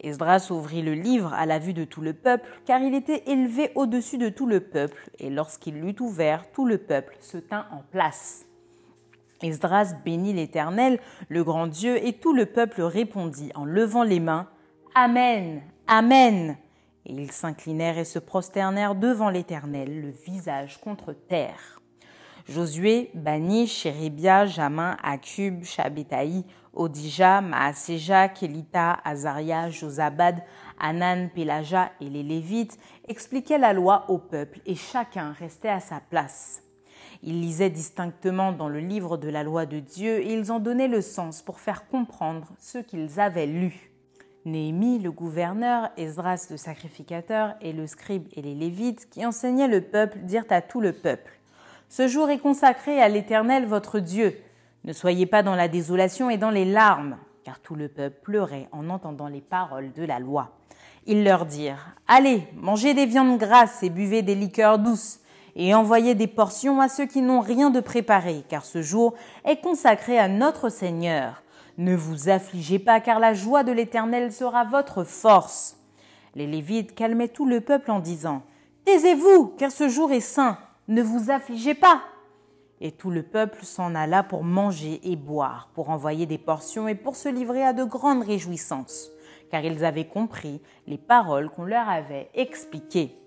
Esdras 0.00 0.48
ouvrit 0.50 0.82
le 0.82 0.94
livre 0.94 1.32
à 1.34 1.46
la 1.46 1.58
vue 1.58 1.74
de 1.74 1.84
tout 1.84 2.02
le 2.02 2.12
peuple, 2.12 2.48
car 2.66 2.80
il 2.82 2.94
était 2.94 3.24
élevé 3.26 3.70
au-dessus 3.74 4.18
de 4.18 4.28
tout 4.28 4.46
le 4.46 4.60
peuple, 4.60 5.10
et 5.18 5.30
lorsqu'il 5.30 5.80
l'eut 5.80 5.96
ouvert, 6.00 6.50
tout 6.52 6.66
le 6.66 6.78
peuple 6.78 7.16
se 7.20 7.38
tint 7.38 7.66
en 7.72 7.82
place. 7.90 8.47
Esdras 9.42 9.94
bénit 10.04 10.32
l'Éternel, 10.32 10.98
le 11.28 11.44
grand 11.44 11.66
Dieu, 11.66 12.04
et 12.04 12.14
tout 12.14 12.32
le 12.32 12.46
peuple 12.46 12.82
répondit 12.82 13.50
en 13.54 13.64
levant 13.64 14.02
les 14.02 14.20
mains 14.20 14.48
Amen, 14.94 15.62
Amen. 15.86 16.56
Et 17.06 17.12
ils 17.12 17.32
s'inclinèrent 17.32 17.98
et 17.98 18.04
se 18.04 18.18
prosternèrent 18.18 18.94
devant 18.94 19.30
l'Éternel, 19.30 20.02
le 20.02 20.10
visage 20.10 20.78
contre 20.80 21.12
terre. 21.12 21.80
Josué, 22.48 23.10
Bani, 23.14 23.66
Chéribia, 23.66 24.46
Jamin, 24.46 24.96
Akub, 25.02 25.64
Shabetaï, 25.64 26.44
Odija, 26.74 27.40
Maaseja, 27.40 28.28
Kelita, 28.28 28.98
Azaria, 29.04 29.70
Josabad, 29.70 30.42
Anan, 30.78 31.28
Pelaja 31.34 31.90
et 32.00 32.08
les 32.08 32.22
Lévites 32.22 32.78
expliquaient 33.06 33.58
la 33.58 33.72
loi 33.72 34.04
au 34.08 34.18
peuple 34.18 34.60
et 34.64 34.74
chacun 34.74 35.32
restait 35.32 35.68
à 35.68 35.80
sa 35.80 36.00
place. 36.00 36.62
Ils 37.22 37.40
lisaient 37.40 37.70
distinctement 37.70 38.52
dans 38.52 38.68
le 38.68 38.78
livre 38.78 39.16
de 39.16 39.28
la 39.28 39.42
loi 39.42 39.66
de 39.66 39.80
Dieu 39.80 40.20
et 40.20 40.32
ils 40.32 40.52
en 40.52 40.60
donnaient 40.60 40.88
le 40.88 41.00
sens 41.00 41.42
pour 41.42 41.58
faire 41.58 41.88
comprendre 41.88 42.48
ce 42.58 42.78
qu'ils 42.78 43.18
avaient 43.18 43.46
lu. 43.46 43.90
Néhémie, 44.44 44.98
le 44.98 45.10
gouverneur, 45.10 45.90
Esdras, 45.96 46.46
le 46.50 46.56
sacrificateur, 46.56 47.54
et 47.60 47.72
le 47.72 47.86
scribe 47.86 48.28
et 48.34 48.42
les 48.42 48.54
Lévites 48.54 49.10
qui 49.10 49.26
enseignaient 49.26 49.68
le 49.68 49.80
peuple 49.80 50.18
dirent 50.22 50.44
à 50.50 50.62
tout 50.62 50.80
le 50.80 50.92
peuple 50.92 51.38
Ce 51.88 52.08
jour 52.08 52.30
est 52.30 52.38
consacré 52.38 53.00
à 53.02 53.08
l'Éternel 53.08 53.66
votre 53.66 53.98
Dieu. 53.98 54.38
Ne 54.84 54.92
soyez 54.92 55.26
pas 55.26 55.42
dans 55.42 55.56
la 55.56 55.68
désolation 55.68 56.30
et 56.30 56.38
dans 56.38 56.50
les 56.50 56.64
larmes, 56.64 57.18
car 57.44 57.60
tout 57.60 57.74
le 57.74 57.88
peuple 57.88 58.20
pleurait 58.22 58.68
en 58.72 58.88
entendant 58.90 59.28
les 59.28 59.40
paroles 59.40 59.92
de 59.92 60.04
la 60.04 60.20
loi. 60.20 60.52
Ils 61.06 61.24
leur 61.24 61.44
dirent 61.44 61.94
Allez, 62.06 62.46
mangez 62.54 62.94
des 62.94 63.06
viandes 63.06 63.38
grasses 63.38 63.82
et 63.82 63.90
buvez 63.90 64.22
des 64.22 64.34
liqueurs 64.34 64.78
douces, 64.78 65.20
et 65.58 65.74
envoyez 65.74 66.14
des 66.14 66.28
portions 66.28 66.80
à 66.80 66.88
ceux 66.88 67.06
qui 67.06 67.20
n'ont 67.20 67.40
rien 67.40 67.70
de 67.70 67.80
préparé, 67.80 68.44
car 68.48 68.64
ce 68.64 68.80
jour 68.80 69.14
est 69.44 69.60
consacré 69.60 70.16
à 70.16 70.28
notre 70.28 70.68
Seigneur. 70.68 71.42
Ne 71.78 71.96
vous 71.96 72.28
affligez 72.28 72.78
pas, 72.78 73.00
car 73.00 73.18
la 73.18 73.34
joie 73.34 73.64
de 73.64 73.72
l'Éternel 73.72 74.32
sera 74.32 74.64
votre 74.64 75.02
force. 75.02 75.76
Les 76.36 76.46
Lévites 76.46 76.94
calmaient 76.94 77.28
tout 77.28 77.44
le 77.44 77.60
peuple 77.60 77.90
en 77.90 77.98
disant 77.98 78.42
Taisez-vous, 78.84 79.54
car 79.58 79.72
ce 79.72 79.88
jour 79.88 80.12
est 80.12 80.20
saint. 80.20 80.58
Ne 80.86 81.02
vous 81.02 81.30
affligez 81.30 81.74
pas. 81.74 82.02
Et 82.80 82.92
tout 82.92 83.10
le 83.10 83.24
peuple 83.24 83.64
s'en 83.64 83.96
alla 83.96 84.22
pour 84.22 84.44
manger 84.44 85.00
et 85.02 85.16
boire, 85.16 85.70
pour 85.74 85.90
envoyer 85.90 86.26
des 86.26 86.38
portions 86.38 86.86
et 86.86 86.94
pour 86.94 87.16
se 87.16 87.28
livrer 87.28 87.64
à 87.64 87.72
de 87.72 87.82
grandes 87.82 88.22
réjouissances, 88.22 89.10
car 89.50 89.64
ils 89.64 89.84
avaient 89.84 90.06
compris 90.06 90.60
les 90.86 90.98
paroles 90.98 91.50
qu'on 91.50 91.64
leur 91.64 91.88
avait 91.88 92.30
expliquées. 92.34 93.18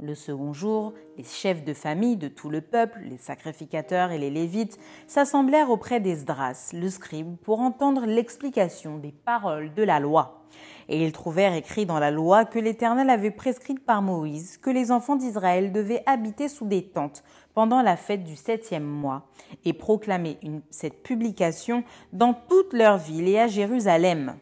Le 0.00 0.14
second 0.14 0.52
jour, 0.52 0.94
les 1.16 1.24
chefs 1.24 1.64
de 1.64 1.74
famille 1.74 2.16
de 2.16 2.28
tout 2.28 2.50
le 2.50 2.60
peuple, 2.60 3.00
les 3.02 3.18
sacrificateurs 3.18 4.12
et 4.12 4.18
les 4.18 4.30
lévites, 4.30 4.78
s'assemblèrent 5.08 5.70
auprès 5.70 5.98
d'Esdras, 5.98 6.70
le 6.72 6.88
scribe, 6.88 7.36
pour 7.38 7.58
entendre 7.58 8.06
l'explication 8.06 8.98
des 8.98 9.10
paroles 9.10 9.74
de 9.74 9.82
la 9.82 9.98
loi. 9.98 10.44
Et 10.88 11.04
ils 11.04 11.10
trouvèrent 11.10 11.54
écrit 11.54 11.84
dans 11.84 11.98
la 11.98 12.12
loi 12.12 12.44
que 12.44 12.60
l'Éternel 12.60 13.10
avait 13.10 13.32
prescrite 13.32 13.84
par 13.84 14.00
Moïse 14.00 14.56
que 14.58 14.70
les 14.70 14.92
enfants 14.92 15.16
d'Israël 15.16 15.72
devaient 15.72 16.04
habiter 16.06 16.46
sous 16.46 16.66
des 16.66 16.84
tentes 16.84 17.24
pendant 17.52 17.82
la 17.82 17.96
fête 17.96 18.22
du 18.22 18.36
septième 18.36 18.84
mois, 18.84 19.26
et 19.64 19.72
proclamer 19.72 20.38
cette 20.70 21.02
publication 21.02 21.82
dans 22.12 22.34
toute 22.34 22.72
leur 22.72 22.98
ville 22.98 23.26
et 23.26 23.40
à 23.40 23.48
Jérusalem. 23.48 24.36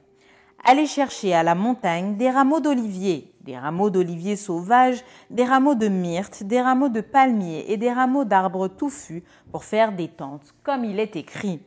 Allez 0.64 0.86
chercher 0.86 1.32
à 1.32 1.42
la 1.42 1.54
montagne 1.54 2.16
des 2.16 2.28
rameaux 2.28 2.60
d'olivier, 2.60 3.32
des 3.46 3.56
rameaux 3.56 3.90
d'olivier 3.90 4.36
sauvages, 4.36 5.04
des 5.30 5.44
rameaux 5.44 5.76
de 5.76 5.88
myrte, 5.88 6.42
des 6.42 6.60
rameaux 6.60 6.88
de 6.88 7.00
palmier 7.00 7.70
et 7.70 7.76
des 7.76 7.92
rameaux 7.92 8.24
d'arbres 8.24 8.68
touffus 8.68 9.22
pour 9.52 9.64
faire 9.64 9.92
des 9.92 10.08
tentes, 10.08 10.52
comme 10.64 10.84
il 10.84 10.98
est 10.98 11.16
écrit. 11.16 11.62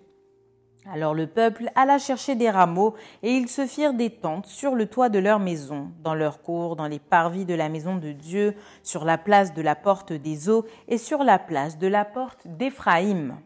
Alors 0.91 1.13
le 1.13 1.27
peuple 1.27 1.69
alla 1.75 1.97
chercher 1.97 2.35
des 2.35 2.49
rameaux, 2.49 2.95
et 3.23 3.31
ils 3.31 3.47
se 3.47 3.65
firent 3.65 3.93
des 3.93 4.09
tentes 4.09 4.47
sur 4.47 4.75
le 4.75 4.87
toit 4.87 5.09
de 5.09 5.19
leur 5.19 5.39
maison, 5.39 5.89
dans 6.03 6.15
leur 6.15 6.41
cour, 6.41 6.75
dans 6.75 6.87
les 6.87 6.99
parvis 6.99 7.45
de 7.45 7.53
la 7.53 7.69
maison 7.69 7.95
de 7.95 8.11
Dieu, 8.11 8.55
sur 8.83 9.05
la 9.05 9.17
place 9.17 9.53
de 9.53 9.61
la 9.61 9.75
porte 9.75 10.11
des 10.13 10.49
eaux 10.49 10.65
et 10.87 10.97
sur 10.97 11.23
la 11.23 11.39
place 11.39 11.77
de 11.77 11.87
la 11.87 12.05
porte 12.05 12.47
d'Éphraïm. 12.47 13.37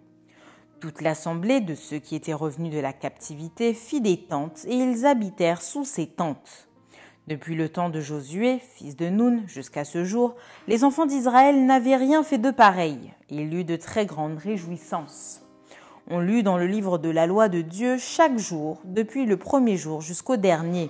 Toute 0.80 1.02
l'assemblée 1.02 1.62
de 1.62 1.76
ceux 1.76 2.00
qui 2.00 2.16
étaient 2.16 2.34
revenus 2.34 2.74
de 2.74 2.80
la 2.80 2.94
captivité 2.94 3.74
fit 3.74 4.02
des 4.02 4.18
tentes, 4.18 4.66
et 4.66 4.76
ils 4.76 5.06
habitèrent 5.06 5.62
sous 5.62 5.86
ces 5.86 6.08
tentes. 6.08 6.68
Depuis 7.28 7.56
le 7.56 7.70
temps 7.70 7.90
de 7.90 8.02
Josué, 8.02 8.60
fils 8.60 8.98
de 8.98 9.08
Nun, 9.08 9.44
jusqu'à 9.48 9.86
ce 9.86 10.04
jour, 10.04 10.36
les 10.68 10.84
enfants 10.84 11.06
d'Israël 11.06 11.66
n'avaient 11.66 11.96
rien 11.96 12.22
fait 12.22 12.38
de 12.38 12.52
pareil. 12.52 13.14
Il 13.30 13.54
eut 13.54 13.64
de 13.64 13.78
très 13.78 14.06
grandes 14.06 14.38
réjouissances. 14.38 15.42
On 16.10 16.20
lut 16.20 16.44
dans 16.44 16.58
le 16.58 16.68
livre 16.68 16.98
de 16.98 17.10
la 17.10 17.26
loi 17.26 17.48
de 17.48 17.62
Dieu 17.62 17.98
chaque 17.98 18.38
jour, 18.38 18.82
depuis 18.84 19.26
le 19.26 19.38
premier 19.38 19.78
jour 19.78 20.02
jusqu'au 20.02 20.36
dernier. 20.36 20.90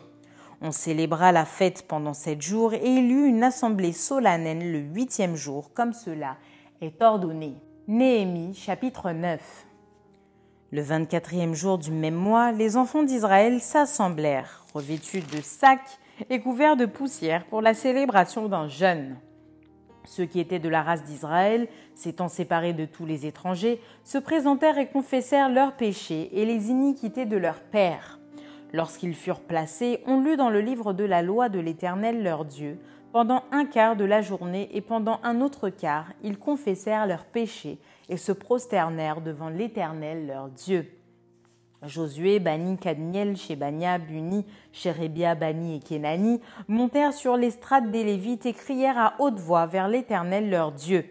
On 0.60 0.72
célébra 0.72 1.32
la 1.32 1.46
fête 1.46 1.86
pendant 1.88 2.16
sept 2.16 2.42
jours 2.42 2.74
et 2.74 2.84
il 2.84 3.12
eut 3.12 3.28
une 3.28 3.44
assemblée 3.44 3.94
solennelle 3.94 4.72
le 4.72 4.80
huitième 4.80 5.36
jour, 5.36 5.70
comme 5.76 5.94
cela 5.94 6.38
est 6.82 7.00
ordonné. 7.04 7.54
Néhémie 7.88 8.56
chapitre 8.56 9.12
9 9.12 9.40
Le 10.72 10.82
vingt-quatrième 10.82 11.54
jour 11.54 11.78
du 11.78 11.92
même 11.92 12.16
mois, 12.16 12.52
les 12.52 12.76
enfants 12.76 13.04
d'Israël 13.04 13.62
s'assemblèrent, 13.62 14.66
revêtus 14.74 15.22
de 15.22 15.42
sacs 15.42 16.00
et 16.30 16.40
couverts 16.40 16.78
de 16.78 16.86
poussière 16.86 17.46
pour 17.46 17.62
la 17.62 17.74
célébration 17.74 18.48
d'un 18.48 18.68
jeûne. 18.68 19.18
Ceux 20.06 20.26
qui 20.26 20.40
étaient 20.40 20.60
de 20.60 20.70
la 20.70 20.84
race 20.84 21.04
d'Israël, 21.04 21.68
s'étant 21.96 22.28
séparés 22.28 22.74
de 22.74 22.86
tous 22.86 23.06
les 23.06 23.26
étrangers, 23.26 23.80
se 24.04 24.18
présentèrent 24.18 24.78
et 24.78 24.88
confessèrent 24.88 25.50
leurs 25.50 25.74
péchés 25.74 26.30
et 26.34 26.46
les 26.46 26.70
iniquités 26.70 27.26
de 27.26 27.38
leurs 27.38 27.62
pères. 27.62 28.20
Lorsqu'ils 28.74 29.16
furent 29.16 29.42
placés, 29.42 30.02
on 30.08 30.20
lut 30.20 30.36
dans 30.36 30.50
le 30.50 30.60
livre 30.60 30.94
de 30.94 31.04
la 31.04 31.22
loi 31.22 31.48
de 31.48 31.60
l'Éternel 31.60 32.24
leur 32.24 32.44
Dieu. 32.44 32.80
Pendant 33.14 33.44
un 33.52 33.66
quart 33.66 33.96
de 33.96 34.06
la 34.06 34.22
journée 34.22 34.70
et 34.74 34.82
pendant 34.82 35.20
un 35.24 35.40
autre 35.40 35.70
quart, 35.70 36.12
ils 36.24 36.40
confessèrent 36.40 37.06
leurs 37.06 37.26
péchés 37.26 37.78
et 38.10 38.18
se 38.18 38.32
prosternèrent 38.32 39.22
devant 39.22 39.50
l'Éternel 39.50 40.26
leur 40.26 40.50
Dieu. 40.50 40.88
Josué, 41.88 42.40
Bani, 42.40 42.78
Kadmiel, 42.78 43.36
Shebania, 43.36 43.98
Buni, 43.98 44.46
Shérébia, 44.72 45.36
Bani 45.36 45.76
et 45.76 45.80
Kenani 45.80 46.40
montèrent 46.68 47.14
sur 47.14 47.38
l'estrade 47.38 47.92
des 47.92 48.04
Lévites 48.04 48.46
et 48.46 48.54
crièrent 48.54 48.98
à 48.98 49.14
haute 49.20 49.40
voix 49.40 49.66
vers 49.66 49.88
l'Éternel 49.88 50.50
leur 50.50 50.72
Dieu. 50.72 51.06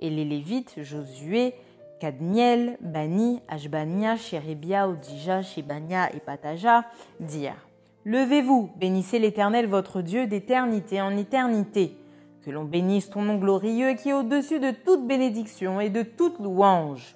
Et 0.00 0.10
les 0.10 0.24
Lévites, 0.24 0.82
Josué, 0.82 1.54
Kadmiel, 2.00 2.78
Bani, 2.80 3.40
Ashbania, 3.48 4.16
Shérébia, 4.16 4.88
Odija, 4.88 5.42
Shebania 5.42 6.14
et 6.14 6.20
Pataja 6.20 6.84
dirent 7.20 7.66
Levez-vous, 8.04 8.70
bénissez 8.76 9.18
l'Éternel 9.18 9.66
votre 9.66 10.00
Dieu 10.00 10.26
d'éternité 10.26 11.00
en 11.02 11.16
éternité. 11.16 11.96
Que 12.44 12.50
l'on 12.50 12.64
bénisse 12.64 13.10
ton 13.10 13.22
nom 13.22 13.36
glorieux 13.36 13.94
qui 13.94 14.10
est 14.10 14.14
au-dessus 14.14 14.60
de 14.60 14.70
toute 14.70 15.06
bénédiction 15.06 15.80
et 15.80 15.90
de 15.90 16.02
toute 16.02 16.38
louange. 16.38 17.14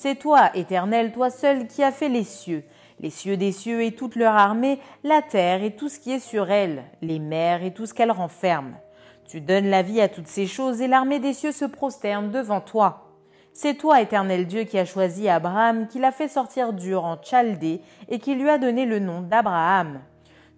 C'est 0.00 0.14
toi, 0.14 0.50
Éternel, 0.54 1.10
toi 1.10 1.28
seul, 1.28 1.66
qui 1.66 1.82
as 1.82 1.90
fait 1.90 2.08
les 2.08 2.22
cieux, 2.22 2.62
les 3.00 3.10
cieux 3.10 3.36
des 3.36 3.50
cieux 3.50 3.82
et 3.82 3.90
toute 3.90 4.14
leur 4.14 4.36
armée, 4.36 4.78
la 5.02 5.22
terre 5.22 5.64
et 5.64 5.74
tout 5.74 5.88
ce 5.88 5.98
qui 5.98 6.12
est 6.12 6.20
sur 6.20 6.52
elle, 6.52 6.84
les 7.02 7.18
mers 7.18 7.64
et 7.64 7.72
tout 7.72 7.84
ce 7.84 7.94
qu'elles 7.94 8.12
renferment. 8.12 8.80
Tu 9.26 9.40
donnes 9.40 9.68
la 9.68 9.82
vie 9.82 10.00
à 10.00 10.06
toutes 10.06 10.28
ces 10.28 10.46
choses 10.46 10.80
et 10.80 10.86
l'armée 10.86 11.18
des 11.18 11.32
cieux 11.32 11.50
se 11.50 11.64
prosterne 11.64 12.30
devant 12.30 12.60
toi. 12.60 13.08
C'est 13.52 13.74
toi, 13.74 14.00
Éternel 14.00 14.46
Dieu, 14.46 14.62
qui 14.62 14.78
as 14.78 14.84
choisi 14.84 15.28
Abraham, 15.28 15.88
qui 15.88 15.98
l'a 15.98 16.12
fait 16.12 16.28
sortir 16.28 16.72
dur 16.72 17.04
en 17.04 17.20
Chaldée 17.20 17.80
et 18.08 18.20
qui 18.20 18.36
lui 18.36 18.48
a 18.48 18.58
donné 18.58 18.86
le 18.86 19.00
nom 19.00 19.20
d'Abraham. 19.20 19.98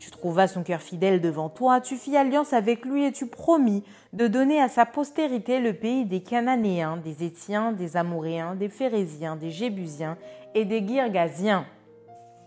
Tu 0.00 0.10
trouvas 0.10 0.48
son 0.48 0.62
cœur 0.62 0.80
fidèle 0.80 1.20
devant 1.20 1.50
toi, 1.50 1.82
tu 1.82 1.96
fis 1.96 2.16
alliance 2.16 2.54
avec 2.54 2.86
lui 2.86 3.04
et 3.04 3.12
tu 3.12 3.26
promis 3.26 3.84
de 4.14 4.28
donner 4.28 4.58
à 4.58 4.70
sa 4.70 4.86
postérité 4.86 5.60
le 5.60 5.74
pays 5.74 6.06
des 6.06 6.22
Cananéens, 6.22 6.96
des 6.96 7.22
Étiens, 7.22 7.72
des 7.72 7.98
Amoréens, 7.98 8.54
des 8.54 8.70
Phérésiens, 8.70 9.36
des 9.36 9.50
Jébusiens 9.50 10.16
et 10.54 10.64
des 10.64 10.84
Girgasiens. 10.86 11.66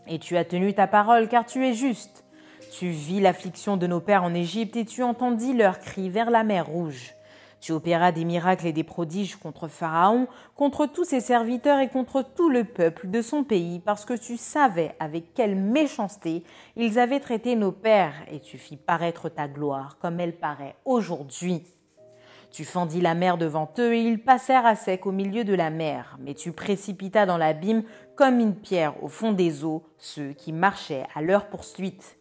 Et 0.07 0.17
tu 0.17 0.35
as 0.35 0.45
tenu 0.45 0.73
ta 0.73 0.87
parole 0.87 1.29
car 1.29 1.45
tu 1.45 1.63
es 1.63 1.75
juste. 1.75 2.25
Tu 2.71 2.89
vis 2.89 3.21
l'affliction 3.21 3.77
de 3.77 3.85
nos 3.85 3.99
pères 3.99 4.23
en 4.23 4.33
Égypte 4.33 4.75
et 4.75 4.85
tu 4.85 5.03
entendis 5.03 5.53
leurs 5.53 5.79
cris 5.79 6.09
vers 6.09 6.31
la 6.31 6.43
mer 6.43 6.65
Rouge. 6.65 7.13
Tu 7.63 7.71
opéras 7.71 8.11
des 8.11 8.25
miracles 8.25 8.67
et 8.67 8.73
des 8.73 8.83
prodiges 8.83 9.37
contre 9.37 9.69
Pharaon, 9.69 10.27
contre 10.53 10.85
tous 10.85 11.05
ses 11.05 11.21
serviteurs 11.21 11.79
et 11.79 11.87
contre 11.87 12.21
tout 12.21 12.49
le 12.49 12.65
peuple 12.65 13.09
de 13.09 13.21
son 13.21 13.45
pays, 13.45 13.79
parce 13.79 14.03
que 14.03 14.15
tu 14.15 14.35
savais 14.35 14.93
avec 14.99 15.33
quelle 15.33 15.55
méchanceté 15.55 16.43
ils 16.75 16.99
avaient 16.99 17.21
traité 17.21 17.55
nos 17.55 17.71
pères, 17.71 18.15
et 18.29 18.41
tu 18.41 18.57
fis 18.57 18.75
paraître 18.75 19.29
ta 19.29 19.47
gloire 19.47 19.97
comme 20.01 20.19
elle 20.19 20.35
paraît 20.35 20.75
aujourd'hui. 20.83 21.63
Tu 22.51 22.65
fendis 22.65 22.99
la 22.99 23.13
mer 23.13 23.37
devant 23.37 23.71
eux, 23.79 23.95
et 23.95 24.01
ils 24.01 24.21
passèrent 24.21 24.65
à 24.65 24.75
sec 24.75 25.05
au 25.05 25.13
milieu 25.13 25.45
de 25.45 25.53
la 25.53 25.69
mer, 25.69 26.17
mais 26.19 26.33
tu 26.33 26.51
précipitas 26.51 27.25
dans 27.25 27.37
l'abîme 27.37 27.83
comme 28.17 28.41
une 28.41 28.55
pierre 28.55 29.01
au 29.01 29.07
fond 29.07 29.31
des 29.31 29.63
eaux 29.63 29.85
ceux 29.97 30.33
qui 30.33 30.51
marchaient 30.51 31.07
à 31.15 31.21
leur 31.21 31.47
poursuite. 31.47 32.17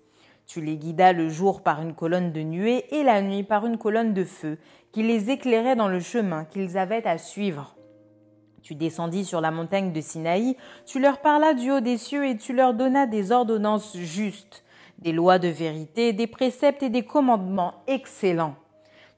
Tu 0.46 0.61
les 0.61 0.76
guidas 0.76 1.12
le 1.12 1.28
jour 1.28 1.62
par 1.62 1.80
une 1.80 1.94
colonne 1.94 2.32
de 2.32 2.40
nuée 2.42 2.84
et 2.94 3.02
la 3.02 3.22
nuit 3.22 3.42
par 3.42 3.66
une 3.66 3.78
colonne 3.78 4.12
de 4.12 4.25
feu, 4.25 4.58
qui 4.92 5.02
les 5.02 5.30
éclairait 5.30 5.76
dans 5.76 5.88
le 5.88 6.00
chemin 6.00 6.44
qu'ils 6.44 6.76
avaient 6.76 7.06
à 7.06 7.18
suivre. 7.18 7.76
Tu 8.62 8.75
descendis 8.75 9.25
sur 9.25 9.40
la 9.40 9.50
montagne 9.50 9.92
de 9.92 10.00
Sinaï, 10.00 10.56
tu 10.87 11.00
leur 11.00 11.18
parlas 11.18 11.54
du 11.54 11.72
haut 11.72 11.80
des 11.80 11.99
cieux 11.99 12.26
et 12.26 12.37
tu 12.37 12.52
leur 12.52 12.75
donnas 12.75 13.06
des 13.06 13.32
ordonnances 13.32 13.96
justes, 13.96 14.64
des 14.99 15.12
lois 15.12 15.40
de 15.40 15.49
vérité, 15.49 16.12
des 16.12 16.28
préceptes 16.28 16.82
et 16.82 16.90
des 16.90 17.04
commandements 17.04 17.82
excellents. 17.88 18.54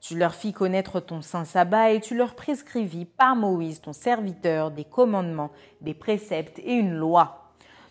Tu 0.01 0.17
leur 0.17 0.35
fis 0.35 0.53
connaître 0.53 0.99
ton 0.99 1.21
saint 1.21 1.45
sabbat 1.45 1.91
et 1.91 1.99
tu 1.99 2.15
leur 2.15 2.35
prescrivis 2.35 3.05
par 3.05 3.35
Moïse 3.35 3.81
ton 3.81 3.93
serviteur 3.93 4.71
des 4.71 4.83
commandements, 4.83 5.51
des 5.81 5.93
préceptes 5.93 6.59
et 6.59 6.73
une 6.73 6.93
loi. 6.93 7.44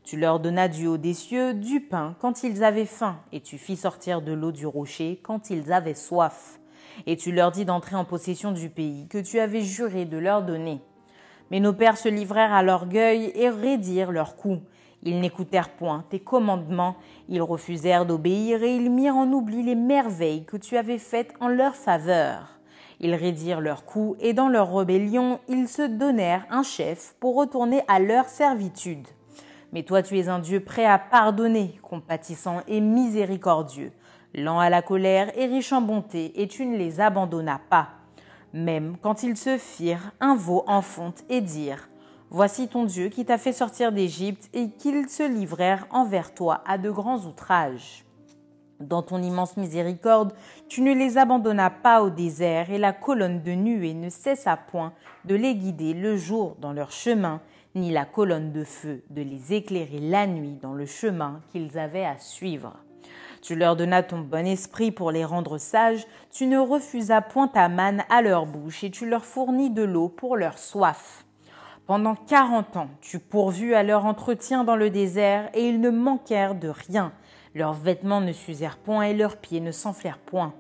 Tu 0.05 0.19
leur 0.19 0.39
donnas 0.39 0.69
du 0.69 0.87
haut 0.87 0.99
des 0.99 1.15
cieux 1.15 1.55
du 1.55 1.81
pain 1.81 2.15
quand 2.21 2.43
ils 2.43 2.63
avaient 2.63 2.85
faim, 2.85 3.17
et 3.33 3.41
tu 3.41 3.57
fis 3.57 3.77
sortir 3.77 4.21
de 4.21 4.33
l'eau 4.33 4.53
du 4.53 4.67
rocher 4.67 5.19
quand 5.23 5.49
ils 5.49 5.73
avaient 5.73 5.95
soif. 5.95 6.61
Et 7.07 7.17
tu 7.17 7.33
leur 7.33 7.51
dis 7.51 7.65
d'entrer 7.65 7.97
en 7.97 8.05
possession 8.05 8.53
du 8.53 8.69
pays 8.69 9.09
que 9.09 9.17
tu 9.17 9.41
avais 9.41 9.63
juré 9.63 10.05
de 10.05 10.19
leur 10.19 10.43
donner. 10.43 10.83
Mais 11.51 11.59
nos 11.59 11.73
pères 11.73 11.97
se 11.97 12.11
livrèrent 12.11 12.53
à 12.53 12.63
l'orgueil 12.63 13.33
et 13.35 13.49
raidirent 13.49 14.13
leurs 14.13 14.37
coups. 14.37 14.61
Ils 15.03 15.21
n'écoutèrent 15.21 15.71
point 15.71 16.05
tes 16.11 16.21
commandements, 16.21 16.97
ils 17.31 17.43
refusèrent 17.43 18.05
d'obéir 18.05 18.63
et 18.63 18.77
ils 18.77 18.91
mirent 18.91 19.17
en 19.17 19.33
oubli 19.33 19.63
les 19.63 19.75
merveilles 19.75 20.45
que 20.45 20.59
tu 20.59 20.77
avais 20.77 20.99
faites 20.99 21.33
en 21.41 21.49
leur 21.49 21.77
faveur. 21.77 22.59
Ils 23.01 23.15
raidirent 23.15 23.63
leurs 23.63 23.87
coups 23.87 24.19
et 24.21 24.35
dans 24.35 24.51
leur 24.51 24.75
rébellion, 24.75 25.41
ils 25.49 25.69
se 25.69 25.83
donnèrent 25.83 26.47
un 26.51 26.63
chef 26.63 27.15
pour 27.21 27.37
retourner 27.37 27.83
à 27.89 28.01
leur 28.01 28.27
servitude. 28.27 29.09
Mais 29.75 29.83
toi 29.83 30.03
tu 30.03 30.19
es 30.19 30.29
un 30.29 30.39
Dieu 30.39 30.61
prêt 30.61 30.87
à 30.87 30.99
pardonner, 30.99 31.79
compatissant 31.83 32.61
et 32.69 32.81
miséricordieux, 32.81 33.93
lent 34.33 34.61
à 34.61 34.71
la 34.71 34.83
colère 34.83 35.37
et 35.37 35.47
riche 35.47 35.73
en 35.73 35.83
bonté, 35.83 36.41
et 36.41 36.47
tu 36.47 36.65
ne 36.65 36.77
les 36.77 37.01
abandonnas 37.01 37.61
pas. 37.69 37.89
Même 38.53 38.97
quand 39.03 39.25
ils 39.25 39.37
se 39.37 39.59
firent 39.59 40.13
un 40.21 40.37
veau 40.37 40.63
en 40.69 40.81
fonte 40.81 41.25
et 41.29 41.41
dirent 41.41 41.89
Voici 42.31 42.69
ton 42.69 42.85
Dieu 42.85 43.09
qui 43.09 43.25
t'a 43.25 43.37
fait 43.37 43.53
sortir 43.53 43.91
d'Égypte, 43.91 44.49
et 44.55 44.71
qu'ils 44.71 45.09
se 45.09 45.29
livrèrent 45.29 45.87
envers 45.91 46.35
toi 46.35 46.63
à 46.67 46.79
de 46.79 46.91
grands 46.91 47.21
outrages. 47.27 48.05
Dans 48.81 49.03
ton 49.03 49.23
immense 49.23 49.57
miséricorde, 49.57 50.33
tu 50.69 50.83
ne 50.83 50.93
les 50.93 51.19
abandonnas 51.19 51.71
pas 51.71 52.03
au 52.03 52.11
désert, 52.11 52.71
et 52.71 52.79
la 52.79 52.93
colonne 52.93 53.43
de 53.43 53.53
nuée 53.53 53.95
ne 53.95 54.09
cessa 54.09 54.57
point 54.57 54.93
de 55.25 55.35
les 55.35 55.55
guider 55.55 55.95
le 55.95 56.17
jour 56.17 56.57
dans 56.61 56.73
leur 56.73 56.91
chemin, 56.93 57.41
ni 57.75 57.91
la 57.91 58.05
colonne 58.05 58.53
de 58.53 58.65
feu 58.65 59.03
de 59.11 59.23
les 59.23 59.53
éclairer 59.53 59.99
la 59.99 60.27
nuit 60.27 60.59
dans 60.63 60.73
le 60.75 60.87
chemin 60.87 61.41
qu'ils 61.51 61.79
avaient 61.79 62.05
à 62.05 62.19
suivre. 62.19 62.75
Tu 63.43 63.57
leur 63.57 63.77
donnas 63.77 64.05
ton 64.05 64.21
bon 64.21 64.47
esprit 64.47 64.91
pour 64.91 65.11
les 65.11 65.25
rendre 65.25 65.59
sages, 65.59 66.07
tu 66.31 66.47
ne 66.47 66.59
refusas 66.59 67.21
point 67.21 67.49
ta 67.49 67.69
manne 67.69 68.03
à 68.09 68.23
leur 68.23 68.47
bouche, 68.47 68.85
et 68.85 68.91
tu 68.91 69.07
leur 69.07 69.25
fournis 69.25 69.71
de 69.71 69.83
l'eau 69.83 70.09
pour 70.09 70.37
leur 70.37 70.59
soif. 70.59 71.27
Pendant 71.87 72.15
quarante 72.15 72.79
ans, 72.79 72.89
tu 73.03 73.19
pourvus 73.19 73.75
à 73.75 73.83
leur 73.83 74.07
entretien 74.07 74.65
dans 74.65 74.77
le 74.77 74.89
désert, 74.89 75.51
et 75.53 75.69
ils 75.69 75.81
ne 75.81 75.91
manquèrent 75.91 76.55
de 76.55 76.69
rien. 76.69 77.13
Leurs 77.55 77.75
vêtements 77.75 78.23
ne 78.23 78.33
s'usèrent 78.33 78.79
point, 78.79 79.03
et 79.03 79.15
leurs 79.15 79.37
pieds 79.37 79.61
ne 79.61 79.73
s'enflèrent 79.73 80.19
point. 80.19 80.55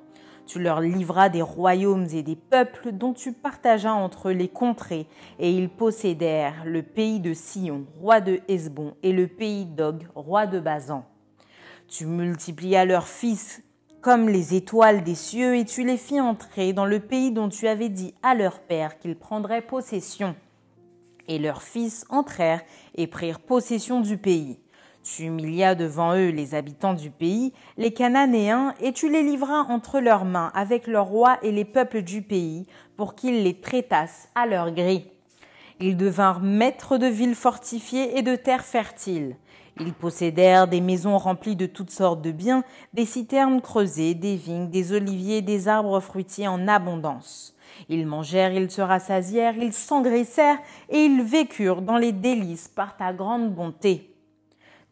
Tu 0.46 0.59
leur 0.59 0.80
livras 0.80 1.30
des 1.30 1.40
royaumes 1.42 2.07
et 2.12 2.22
des 2.22 2.37
peuples 2.37 2.92
dont 2.92 3.14
tu 3.14 3.33
partageas 3.33 3.94
entre 3.94 4.30
les 4.30 4.48
contrées, 4.48 5.07
et 5.38 5.50
ils 5.50 5.70
possédèrent 5.70 6.64
le 6.66 6.83
pays 6.83 7.18
de 7.18 7.33
Sion, 7.33 7.87
roi 7.98 8.20
de 8.20 8.40
Hesbon, 8.48 8.94
et 9.02 9.12
le 9.12 9.26
pays 9.26 9.64
d'Og, 9.64 10.07
roi 10.14 10.46
de 10.46 10.61
Bazan. 10.61 11.07
Tu 11.88 12.04
multiplias 12.04 12.85
leurs 12.85 13.09
fils 13.09 13.62
comme 14.02 14.28
les 14.28 14.54
étoiles 14.54 15.02
des 15.02 15.14
cieux, 15.14 15.57
et 15.57 15.64
tu 15.64 15.83
les 15.83 15.96
fis 15.96 16.20
entrer 16.20 16.74
dans 16.74 16.85
le 16.85 17.00
pays 17.00 17.33
dont 17.33 17.48
tu 17.48 17.66
avais 17.66 17.88
dit 17.88 18.14
à 18.22 18.35
leur 18.35 18.61
père 18.61 18.98
qu'ils 18.98 19.16
prendraient 19.16 19.62
possession. 19.62 20.37
Et 21.26 21.38
leurs 21.38 21.62
fils 21.62 22.04
entrèrent 22.11 22.61
et 22.96 23.07
prirent 23.07 23.40
possession 23.40 24.02
du 24.02 24.18
pays. 24.18 24.59
Tu 25.05 25.25
humilias 25.25 25.75
devant 25.75 26.17
eux 26.17 26.31
les 26.31 26.55
habitants 26.55 26.95
du 26.95 27.11
pays, 27.11 27.53
les 27.77 27.93
Cananéens, 27.93 28.73
et 28.81 28.95
tu 28.95 29.11
les 29.11 29.23
livras 29.23 29.67
entre 29.69 30.01
leurs 30.01 30.25
mains 30.25 30.51
avec 30.55 30.87
leurs 30.87 31.09
rois 31.09 31.37
et 31.43 31.53
les 31.53 31.67
peuples 31.67 32.01
du 32.01 32.23
pays, 32.23 32.67
pour 32.97 33.14
qu'ils 33.14 33.43
les 33.43 33.61
traitassent 33.61 34.31
à 34.35 34.47
leur 34.47 34.73
gré. 34.73 35.05
Ils 35.79 35.99
devinrent 35.99 36.40
maîtres 36.40 36.97
de 36.97 37.07
villes 37.07 37.35
fortifiées 37.35 38.17
et 38.17 38.23
de 38.23 38.35
terres 38.35 38.64
fertiles. 38.64 39.37
Ils 39.79 39.93
possédèrent 39.93 40.69
des 40.69 40.81
maisons 40.81 41.19
remplies 41.19 41.57
de 41.57 41.67
toutes 41.67 41.90
sortes 41.90 42.23
de 42.23 42.33
biens, 42.33 42.64
des 42.95 43.05
citernes 43.05 43.61
creusées, 43.61 44.14
des 44.14 44.37
vignes, 44.37 44.71
des 44.71 44.93
oliviers, 44.93 45.43
des 45.43 45.69
arbres 45.69 46.01
fruitiers 46.01 46.49
en 46.49 46.67
abondance. 46.67 47.55
Ils 47.90 48.07
mangèrent, 48.07 48.55
ils 48.55 48.71
se 48.71 48.81
rassasièrent, 48.81 49.59
ils 49.59 49.75
s'engraissèrent, 49.75 50.61
et 50.88 51.05
ils 51.05 51.23
vécurent 51.23 51.83
dans 51.83 51.99
les 51.99 52.12
délices 52.12 52.69
par 52.69 52.97
ta 52.97 53.12
grande 53.12 53.53
bonté. 53.53 54.13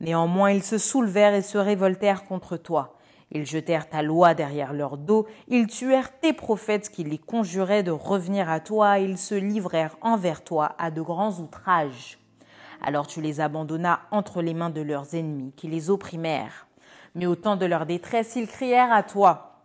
Néanmoins 0.02 0.50
ils 0.50 0.62
se 0.62 0.78
soulevèrent 0.78 1.34
et 1.34 1.42
se 1.42 1.56
révoltèrent 1.56 2.24
contre 2.24 2.56
toi. 2.56 2.98
Ils 3.30 3.46
jetèrent 3.46 3.88
ta 3.88 4.02
loi 4.02 4.34
derrière 4.34 4.74
leur 4.74 4.98
dos, 4.98 5.26
ils 5.48 5.66
tuèrent 5.66 6.18
tes 6.20 6.34
prophètes 6.34 6.90
qui 6.90 7.04
les 7.04 7.16
conjuraient 7.16 7.82
de 7.82 7.92
revenir 7.92 8.50
à 8.50 8.60
toi, 8.60 8.98
ils 8.98 9.16
se 9.16 9.34
livrèrent 9.34 9.96
envers 10.02 10.44
toi 10.44 10.74
à 10.78 10.90
de 10.90 11.00
grands 11.00 11.40
outrages. 11.40 12.18
Alors 12.82 13.06
tu 13.06 13.22
les 13.22 13.40
abandonnas 13.40 14.00
entre 14.10 14.42
les 14.42 14.54
mains 14.54 14.70
de 14.70 14.82
leurs 14.82 15.14
ennemis, 15.14 15.52
qui 15.56 15.68
les 15.68 15.88
opprimèrent. 15.88 16.66
Mais 17.14 17.26
au 17.26 17.36
temps 17.36 17.56
de 17.56 17.64
leur 17.64 17.86
détresse, 17.86 18.34
ils 18.36 18.48
crièrent 18.48 18.92
à 18.92 19.02
toi. 19.02 19.60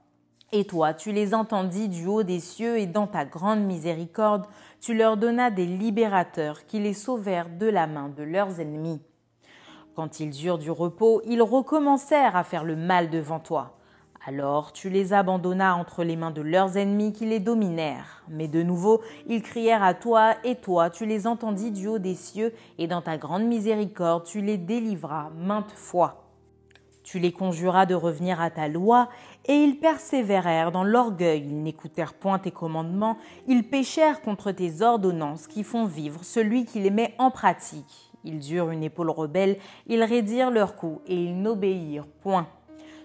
Et 0.53 0.65
toi, 0.65 0.93
tu 0.93 1.11
les 1.11 1.33
entendis 1.33 1.89
du 1.89 2.05
haut 2.05 2.23
des 2.23 2.39
cieux, 2.39 2.77
et 2.77 2.85
dans 2.85 3.07
ta 3.07 3.25
grande 3.25 3.61
miséricorde, 3.61 4.45
tu 4.79 4.93
leur 4.93 5.17
donnas 5.17 5.49
des 5.49 5.65
libérateurs 5.65 6.65
qui 6.67 6.79
les 6.79 6.93
sauvèrent 6.93 7.49
de 7.49 7.65
la 7.65 7.87
main 7.87 8.07
de 8.07 8.23
leurs 8.23 8.61
ennemis. 8.61 9.01
Quand 9.97 10.19
ils 10.19 10.45
eurent 10.45 10.59
du 10.59 10.69
repos, 10.69 11.23
ils 11.25 11.41
recommencèrent 11.41 12.35
à 12.35 12.43
faire 12.43 12.63
le 12.63 12.75
mal 12.75 13.09
devant 13.09 13.39
toi. 13.39 13.79
Alors 14.27 14.71
tu 14.71 14.91
les 14.91 15.11
abandonnas 15.11 15.73
entre 15.73 16.03
les 16.03 16.15
mains 16.15 16.29
de 16.29 16.43
leurs 16.43 16.77
ennemis 16.77 17.13
qui 17.13 17.25
les 17.25 17.39
dominèrent. 17.39 18.21
Mais 18.29 18.47
de 18.47 18.61
nouveau, 18.61 19.01
ils 19.25 19.41
crièrent 19.41 19.81
à 19.81 19.95
toi, 19.95 20.35
et 20.43 20.53
toi, 20.53 20.91
tu 20.91 21.07
les 21.07 21.25
entendis 21.25 21.71
du 21.71 21.87
haut 21.87 21.97
des 21.97 22.13
cieux, 22.13 22.53
et 22.77 22.85
dans 22.85 23.01
ta 23.01 23.17
grande 23.17 23.45
miséricorde, 23.45 24.23
tu 24.23 24.41
les 24.41 24.59
délivras 24.59 25.31
maintes 25.35 25.71
fois. 25.71 26.27
Tu 27.01 27.17
les 27.17 27.31
conjuras 27.31 27.87
de 27.87 27.95
revenir 27.95 28.39
à 28.39 28.51
ta 28.51 28.67
loi, 28.67 29.09
et 29.45 29.55
ils 29.55 29.79
persévérèrent 29.79 30.71
dans 30.71 30.83
l'orgueil, 30.83 31.43
ils 31.43 31.63
n'écoutèrent 31.63 32.13
point 32.13 32.37
tes 32.37 32.51
commandements, 32.51 33.17
ils 33.47 33.67
péchèrent 33.67 34.21
contre 34.21 34.51
tes 34.51 34.83
ordonnances 34.83 35.47
qui 35.47 35.63
font 35.63 35.87
vivre 35.87 36.23
celui 36.23 36.65
qui 36.65 36.81
les 36.81 36.91
met 36.91 37.15
en 37.17 37.31
pratique. 37.31 38.06
Ils 38.27 38.53
eurent 38.53 38.71
une 38.71 38.83
épaule 38.83 39.09
rebelle, 39.09 39.57
ils 39.87 40.03
raidirent 40.03 40.51
leurs 40.51 40.75
coups, 40.75 41.01
et 41.07 41.15
ils 41.15 41.41
n'obéirent 41.41 42.07
point. 42.21 42.47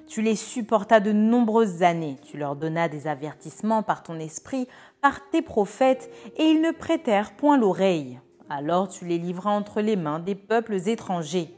Tu 0.08 0.20
les 0.20 0.35
supportas 0.35 0.98
de 0.98 1.12
nombreuses 1.12 1.85
années, 1.85 2.16
tu 2.24 2.37
leur 2.37 2.56
donnas 2.56 2.88
des 2.88 3.06
avertissements 3.06 3.85
par 3.85 4.02
ton 4.02 4.18
esprit, 4.18 4.66
par 5.00 5.30
tes 5.30 5.40
prophètes, 5.40 6.11
et 6.37 6.42
ils 6.42 6.61
ne 6.61 6.72
prêtèrent 6.72 7.37
point 7.37 7.56
l'oreille. 7.56 8.18
Alors 8.50 8.88
tu 8.88 9.06
les 9.06 9.18
livras 9.18 9.52
entre 9.52 9.80
les 9.80 9.96
mains 9.96 10.18
des 10.18 10.35
peuples 10.35 10.88
étrangers. 10.88 11.54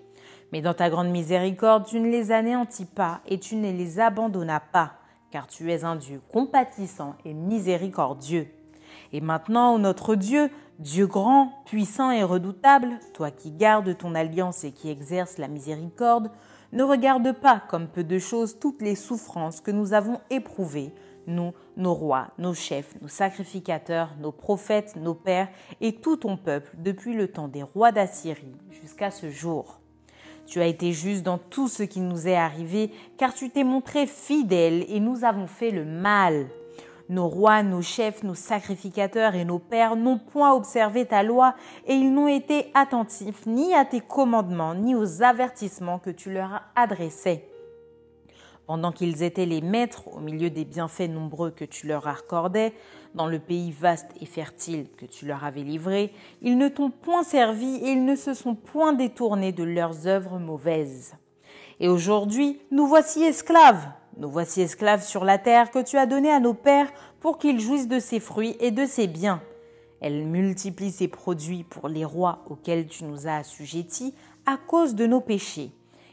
Mais 0.53 0.61
dans 0.61 0.75
ta 0.75 0.91
grande 0.91 1.09
miséricorde, 1.09 1.87
tu 1.87 1.99
ne 1.99 2.09
les 2.09 2.31
anéantis 2.31 2.85
pas 2.85 3.23
et 3.27 3.41
tu 3.41 3.57
ne 3.57 3.73
les 3.73 3.99
abandonnas 3.99 4.61
pas, 4.61 4.93
car 5.31 5.47
tu 5.47 5.73
es 5.73 5.85
un 5.85 5.97
Dieu 5.97 6.21
compatissant 6.31 7.17
et 7.25 7.33
miséricordieux. 7.33 8.47
Et 9.13 9.21
maintenant, 9.21 9.75
ô 9.75 9.79
notre 9.79 10.15
Dieu, 10.15 10.51
Dieu 10.81 11.07
grand, 11.07 11.63
puissant 11.67 12.11
et 12.11 12.25
redoutable, 12.25 12.99
toi 13.13 13.31
qui 13.31 13.53
gardes 13.53 13.97
ton 13.97 14.15
alliance 14.15 14.65
et 14.65 14.73
qui 14.73 14.91
exerces 14.91 15.39
la 15.39 15.47
miséricorde, 15.47 16.31
ne 16.73 16.83
regarde 16.83 17.31
pas 17.33 17.63
comme 17.69 17.87
peu 17.87 18.03
de 18.03 18.19
choses 18.19 18.59
toutes 18.59 18.83
les 18.83 18.97
souffrances 18.97 19.61
que 19.61 19.71
nous 19.71 19.93
avons 19.93 20.21
éprouvées, 20.31 20.93
nous, 21.29 21.53
nos 21.77 21.95
rois, 21.95 22.29
nos 22.39 22.55
chefs, 22.55 23.01
nos 23.01 23.09
sacrificateurs, 23.09 24.17
nos 24.21 24.33
prophètes, 24.33 24.97
nos 24.97 25.15
pères 25.15 25.49
et 25.81 25.95
tout 25.95 26.17
ton 26.17 26.37
peuple 26.37 26.75
depuis 26.79 27.15
le 27.15 27.29
temps 27.29 27.49
des 27.49 27.63
rois 27.63 27.93
d'Assyrie 27.93 28.57
jusqu'à 28.71 29.13
ce 29.13 29.31
jour. 29.31 29.81
Tu 30.47 30.61
as 30.61 30.67
été 30.67 30.93
juste 30.93 31.23
dans 31.23 31.39
tout 31.39 31.69
ce 31.69 31.85
qui 31.85 32.01
nous 32.01 32.27
est 32.27 32.35
arrivé, 32.35 32.91
car 33.17 33.33
tu 33.33 33.49
t'es 33.49 33.65
montré 33.65 34.07
fidèle 34.07 34.85
et 34.89 34.99
nous 34.99 35.25
avons 35.25 35.47
fait 35.47 35.71
le 35.71 35.85
mal. 35.85 36.49
Nos 37.11 37.29
rois, 37.29 37.63
nos 37.63 37.83
chefs, 37.83 38.23
nos 38.23 38.35
sacrificateurs 38.35 39.35
et 39.35 39.45
nos 39.45 39.59
pères 39.59 39.95
n'ont 39.95 40.19
point 40.19 40.55
observé 40.55 41.05
ta 41.05 41.23
loi 41.23 41.55
et 41.87 41.95
ils 41.95 42.13
n'ont 42.13 42.29
été 42.29 42.71
attentifs 42.73 43.45
ni 43.47 43.75
à 43.75 43.85
tes 43.85 44.01
commandements 44.01 44.75
ni 44.75 44.95
aux 44.95 45.23
avertissements 45.23 45.99
que 45.99 46.11
tu 46.11 46.33
leur 46.33 46.63
adressais. 46.75 47.47
Pendant 48.67 48.93
qu'ils 48.93 49.23
étaient 49.23 49.45
les 49.45 49.61
maîtres 49.61 50.09
au 50.09 50.21
milieu 50.21 50.49
des 50.49 50.65
bienfaits 50.65 51.11
nombreux 51.11 51.51
que 51.51 51.67
tu 51.67 51.87
leur 51.87 52.09
accordais, 52.09 52.73
dans 53.15 53.27
le 53.27 53.39
pays 53.39 53.71
vaste 53.71 54.11
et 54.23 54.27
fertile 54.27 54.87
que 54.97 55.05
tu 55.05 55.27
leur 55.27 55.45
avais 55.45 55.63
livré, 55.63 56.13
ils 56.41 56.57
ne 56.57 56.69
t'ont 56.69 56.91
point 56.91 57.23
servi 57.23 57.77
et 57.77 57.91
ils 57.91 58.05
ne 58.05 58.17
se 58.17 58.33
sont 58.33 58.55
point 58.55 58.95
détournés 58.95 59.53
de 59.53 59.65
leurs 59.65 60.07
œuvres 60.07 60.39
mauvaises. 60.39 61.15
Et 61.79 61.89
aujourd'hui, 61.89 62.59
nous 62.71 62.87
voici 62.87 63.23
esclaves, 63.23 63.87
nous 64.17 64.31
voici 64.31 64.61
esclaves 64.61 65.03
sur 65.03 65.25
la 65.25 65.39
terre 65.39 65.71
que 65.71 65.83
tu 65.83 65.97
as 65.97 66.07
donnée 66.07 66.31
à 66.31 66.41
nos 66.41 66.55
pères 66.55 66.93
pour 67.21 67.39
qu'ils 67.39 67.61
jouissent 67.61 67.89
de 67.89 67.99
ses 67.99 68.21
fruits 68.21 68.57
et 68.61 68.71
de 68.71 68.87
ses 68.87 69.07
biens. 69.07 69.43
Elle 70.01 70.27
multiplie 70.27 70.93
ses 70.93 71.09
produits 71.09 71.65
pour 71.65 71.89
les 71.89 72.05
rois 72.05 72.45
auxquels 72.49 72.87
tu 72.87 73.05
nous 73.05 73.27
as 73.27 73.37
assujettis 73.37 74.15
à 74.47 74.57
cause 74.57 74.95
de 74.95 75.07
nos 75.07 75.21
péchés. 75.21 75.73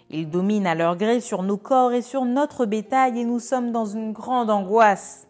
Ils 0.10 0.30
dominent 0.30 0.68
à 0.68 0.76
leur 0.76 0.98
gré 0.98 1.22
sur 1.22 1.44
nos 1.44 1.58
corps 1.58 1.94
et 1.94 2.02
sur 2.02 2.26
notre 2.26 2.66
bétail 2.66 3.20
et 3.20 3.26
nous 3.26 3.40
sommes 3.40 3.72
dans 3.72 3.86
une 3.86 4.14
grande 4.14 4.50
angoisse. 4.50 5.28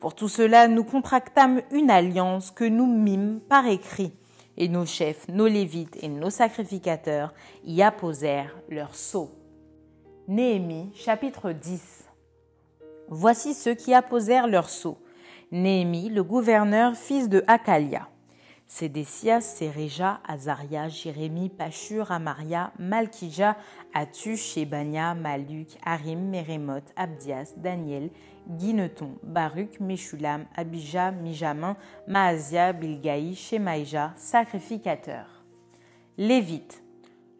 Pour 0.00 0.14
tout 0.14 0.28
cela, 0.28 0.68
nous 0.68 0.84
contractâmes 0.84 1.62
une 1.70 1.90
alliance 1.90 2.50
que 2.50 2.64
nous 2.64 2.86
mîmes 2.86 3.40
par 3.48 3.66
écrit, 3.66 4.12
et 4.56 4.68
nos 4.68 4.86
chefs, 4.86 5.28
nos 5.28 5.46
lévites 5.46 5.96
et 6.02 6.08
nos 6.08 6.30
sacrificateurs 6.30 7.34
y 7.64 7.82
apposèrent 7.82 8.56
leur 8.68 8.94
sceau. 8.94 9.30
Néhémie 10.28 10.90
chapitre 10.94 11.52
10 11.52 12.05
Voici 13.08 13.54
ceux 13.54 13.74
qui 13.74 13.94
apposèrent 13.94 14.48
leur 14.48 14.68
sceau. 14.68 14.98
Néhémie, 15.52 16.08
le 16.08 16.24
gouverneur, 16.24 16.96
fils 16.96 17.28
de 17.28 17.44
Hakalia. 17.46 18.08
Sédécias, 18.68 19.42
Séréja, 19.42 20.20
Azaria, 20.26 20.88
Jérémie, 20.88 21.48
Pachur, 21.48 22.10
Amaria, 22.10 22.72
Malkija, 22.80 23.56
Atu, 23.94 24.36
Shebania, 24.36 25.14
Maluk, 25.14 25.68
Harim, 25.84 26.30
Mérémoth, 26.30 26.92
Abdias, 26.96 27.54
Daniel, 27.56 28.10
Guineton, 28.48 29.18
Baruch, 29.22 29.78
Meshulam, 29.78 30.46
Abijah, 30.56 31.12
Mijamin, 31.12 31.76
Maazia, 32.08 32.72
Bilgaï, 32.72 33.34
Shemaïja, 33.36 34.12
sacrificateur. 34.16 35.44
Lévite, 36.18 36.82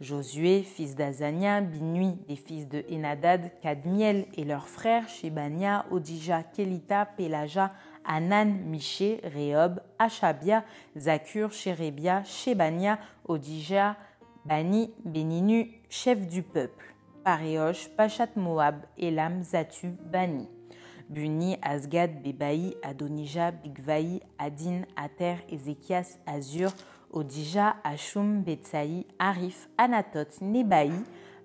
Josué, 0.01 0.63
fils 0.63 0.95
d'Azania, 0.95 1.63
Binui, 1.63 2.19
des 2.29 2.37
fils 2.37 2.69
de 2.69 2.85
Enadad, 2.91 3.51
Kadmiel 3.63 4.27
et 4.37 4.45
leurs 4.45 4.69
frères, 4.69 5.09
Shebania, 5.09 5.87
Odija, 5.91 6.43
Kelita, 6.43 7.07
Pelaja, 7.07 7.73
Anan, 8.05 8.59
Miché, 8.67 9.21
Rehob, 9.25 9.81
Achabia, 9.99 10.65
Zakur, 10.97 11.51
Sherebia, 11.51 12.23
Shebania, 12.25 12.99
Odija, 13.27 13.97
Bani, 14.45 14.93
Beninu, 15.05 15.71
chef 15.89 16.27
du 16.27 16.43
peuple, 16.43 16.95
Paréosh, 17.25 17.89
Pachat 17.97 18.37
Moab, 18.37 18.83
Elam, 18.99 19.43
Zatu, 19.43 19.89
Bani. 20.13 20.47
Buni, 21.09 21.57
Asgad, 21.63 22.23
Bebaï, 22.23 22.77
Adonija, 22.83 23.53
Bigvaï, 23.53 24.21
Adin, 24.39 24.83
Ater, 24.97 25.37
Ézéchias, 25.49 26.19
Azur, 26.27 26.73
Odija, 27.13 27.77
Ashum, 27.85 28.43
Betsaï, 28.43 29.07
Arif, 29.19 29.69
Anatot, 29.79 30.29
Nebaï, 30.41 30.93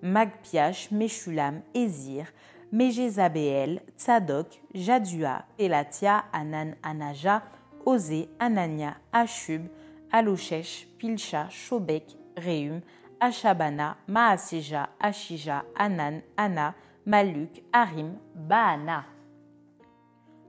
Magpiach, 0.02 0.91
Meshulam, 0.91 1.62
Ezir, 1.74 2.26
Mejezabeel, 2.71 3.82
Tzadok, 3.97 4.47
Jadua, 4.74 5.45
Pelatia, 5.58 6.26
Anan, 6.34 6.76
Anaja, 6.84 7.43
Osé, 7.86 8.30
Anania, 8.39 8.95
Ashub, 9.12 9.67
Aloshesh, 10.12 10.88
Pilcha, 10.97 11.50
Shobek, 11.50 12.15
Reum, 12.38 12.82
Ashabana, 13.19 13.97
Maaseja, 14.08 14.89
Ashija, 15.00 15.63
Anan, 15.76 16.21
Ana, 16.38 16.76
Maluk, 17.06 17.62
Arim, 17.74 18.17
Baana. 18.36 19.06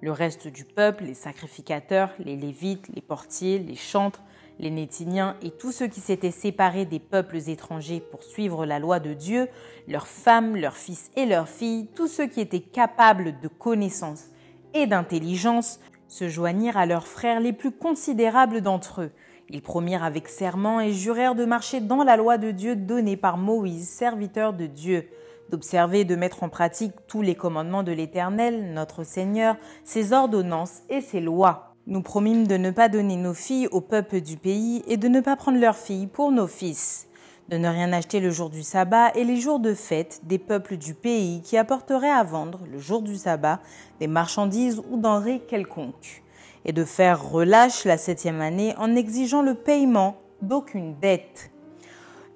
Le 0.00 0.10
reste 0.10 0.48
du 0.48 0.64
peuple, 0.64 1.04
les 1.04 1.14
sacrificateurs, 1.14 2.10
les 2.18 2.36
lévites, 2.36 2.88
les 2.88 3.00
portiers, 3.00 3.58
les 3.58 3.76
chantres, 3.76 4.22
les 4.62 4.70
Nétiniens 4.70 5.36
et 5.42 5.50
tous 5.50 5.72
ceux 5.72 5.88
qui 5.88 6.00
s'étaient 6.00 6.30
séparés 6.30 6.86
des 6.86 7.00
peuples 7.00 7.36
étrangers 7.48 8.00
pour 8.00 8.22
suivre 8.22 8.64
la 8.64 8.78
loi 8.78 9.00
de 9.00 9.12
Dieu, 9.12 9.48
leurs 9.88 10.06
femmes, 10.06 10.56
leurs 10.56 10.76
fils 10.76 11.10
et 11.16 11.26
leurs 11.26 11.48
filles, 11.48 11.88
tous 11.96 12.06
ceux 12.06 12.28
qui 12.28 12.40
étaient 12.40 12.60
capables 12.60 13.40
de 13.40 13.48
connaissance 13.48 14.26
et 14.72 14.86
d'intelligence, 14.86 15.80
se 16.06 16.28
joignirent 16.28 16.76
à 16.76 16.86
leurs 16.86 17.06
frères 17.06 17.40
les 17.40 17.52
plus 17.52 17.72
considérables 17.72 18.60
d'entre 18.60 19.02
eux. 19.02 19.10
Ils 19.50 19.62
promirent 19.62 20.04
avec 20.04 20.28
serment 20.28 20.80
et 20.80 20.92
jurèrent 20.92 21.34
de 21.34 21.44
marcher 21.44 21.80
dans 21.80 22.04
la 22.04 22.16
loi 22.16 22.38
de 22.38 22.52
Dieu 22.52 22.76
donnée 22.76 23.16
par 23.16 23.38
Moïse, 23.38 23.88
serviteur 23.88 24.52
de 24.52 24.66
Dieu, 24.66 25.08
d'observer 25.50 26.00
et 26.00 26.04
de 26.04 26.14
mettre 26.14 26.44
en 26.44 26.48
pratique 26.48 26.94
tous 27.08 27.20
les 27.20 27.34
commandements 27.34 27.82
de 27.82 27.92
l'Éternel, 27.92 28.72
notre 28.72 29.02
Seigneur, 29.02 29.56
ses 29.84 30.12
ordonnances 30.12 30.82
et 30.88 31.00
ses 31.00 31.20
lois. 31.20 31.71
Nous 31.88 32.00
promîmes 32.00 32.46
de 32.46 32.56
ne 32.56 32.70
pas 32.70 32.88
donner 32.88 33.16
nos 33.16 33.34
filles 33.34 33.66
au 33.72 33.80
peuple 33.80 34.20
du 34.20 34.36
pays 34.36 34.84
et 34.86 34.96
de 34.96 35.08
ne 35.08 35.20
pas 35.20 35.34
prendre 35.34 35.58
leurs 35.58 35.76
filles 35.76 36.06
pour 36.06 36.30
nos 36.30 36.46
fils, 36.46 37.08
de 37.48 37.56
ne 37.56 37.68
rien 37.68 37.92
acheter 37.92 38.20
le 38.20 38.30
jour 38.30 38.50
du 38.50 38.62
sabbat 38.62 39.10
et 39.16 39.24
les 39.24 39.40
jours 39.40 39.58
de 39.58 39.74
fête 39.74 40.20
des 40.22 40.38
peuples 40.38 40.76
du 40.76 40.94
pays 40.94 41.40
qui 41.42 41.56
apporteraient 41.56 42.08
à 42.08 42.22
vendre 42.22 42.60
le 42.70 42.78
jour 42.78 43.02
du 43.02 43.16
sabbat 43.16 43.58
des 43.98 44.06
marchandises 44.06 44.80
ou 44.92 44.96
denrées 44.96 45.40
quelconques, 45.40 46.22
et 46.64 46.72
de 46.72 46.84
faire 46.84 47.20
relâche 47.20 47.84
la 47.84 47.98
septième 47.98 48.40
année 48.40 48.76
en 48.78 48.94
exigeant 48.94 49.42
le 49.42 49.54
paiement 49.54 50.18
d'aucune 50.40 50.94
dette. 51.00 51.50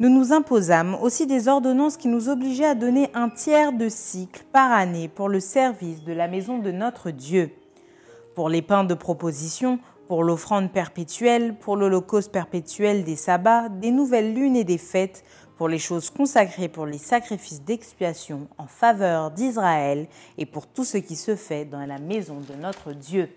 Nous 0.00 0.09
nous 0.09 0.32
imposâmes 0.32 0.96
aussi 1.00 1.28
des 1.28 1.46
ordonnances 1.46 1.96
qui 1.96 2.09
nous 2.09 2.28
obligeaient 2.28 2.64
à 2.64 2.74
donner 2.74 3.11
un 3.14 3.28
tiers 3.28 3.72
de 3.72 3.88
cycle 3.88 4.44
par 4.52 4.72
année 4.72 5.06
pour 5.06 5.28
le 5.28 5.38
service 5.38 6.02
de 6.02 6.12
la 6.12 6.26
maison 6.26 6.59
de 6.59 6.72
notre 6.72 7.12
Dieu 7.12 7.52
pour 8.37 8.51
les 8.51 8.62
pains 8.62 8.85
de 8.85 8.94
proposition, 8.94 9.81
pour 10.09 10.22
l'offrande 10.22 10.70
perpétuelle, 10.70 11.57
pour 11.59 11.75
l'holocauste 11.75 12.31
perpétuel 12.31 13.03
des 13.03 13.16
sabbats, 13.16 13.70
des 13.70 13.90
nouvelles 13.90 14.35
lunes 14.35 14.57
et 14.57 14.62
des 14.62 14.79
fêtes, 14.79 15.25
pour 15.57 15.68
les 15.68 15.79
choses 15.79 16.11
consacrées 16.11 16.68
pour 16.68 16.85
les 16.85 16.99
sacrifices 16.99 17.62
d'expiation 17.62 18.46
en 18.59 18.66
faveur 18.66 19.31
d'Israël 19.31 20.07
et 20.37 20.44
pour 20.44 20.66
tout 20.66 20.85
ce 20.85 20.99
qui 20.99 21.16
se 21.16 21.35
fait 21.35 21.64
dans 21.64 21.87
la 21.87 21.99
maison 21.99 22.40
de 22.40 22.55
notre 22.55 22.92
Dieu. 22.92 23.31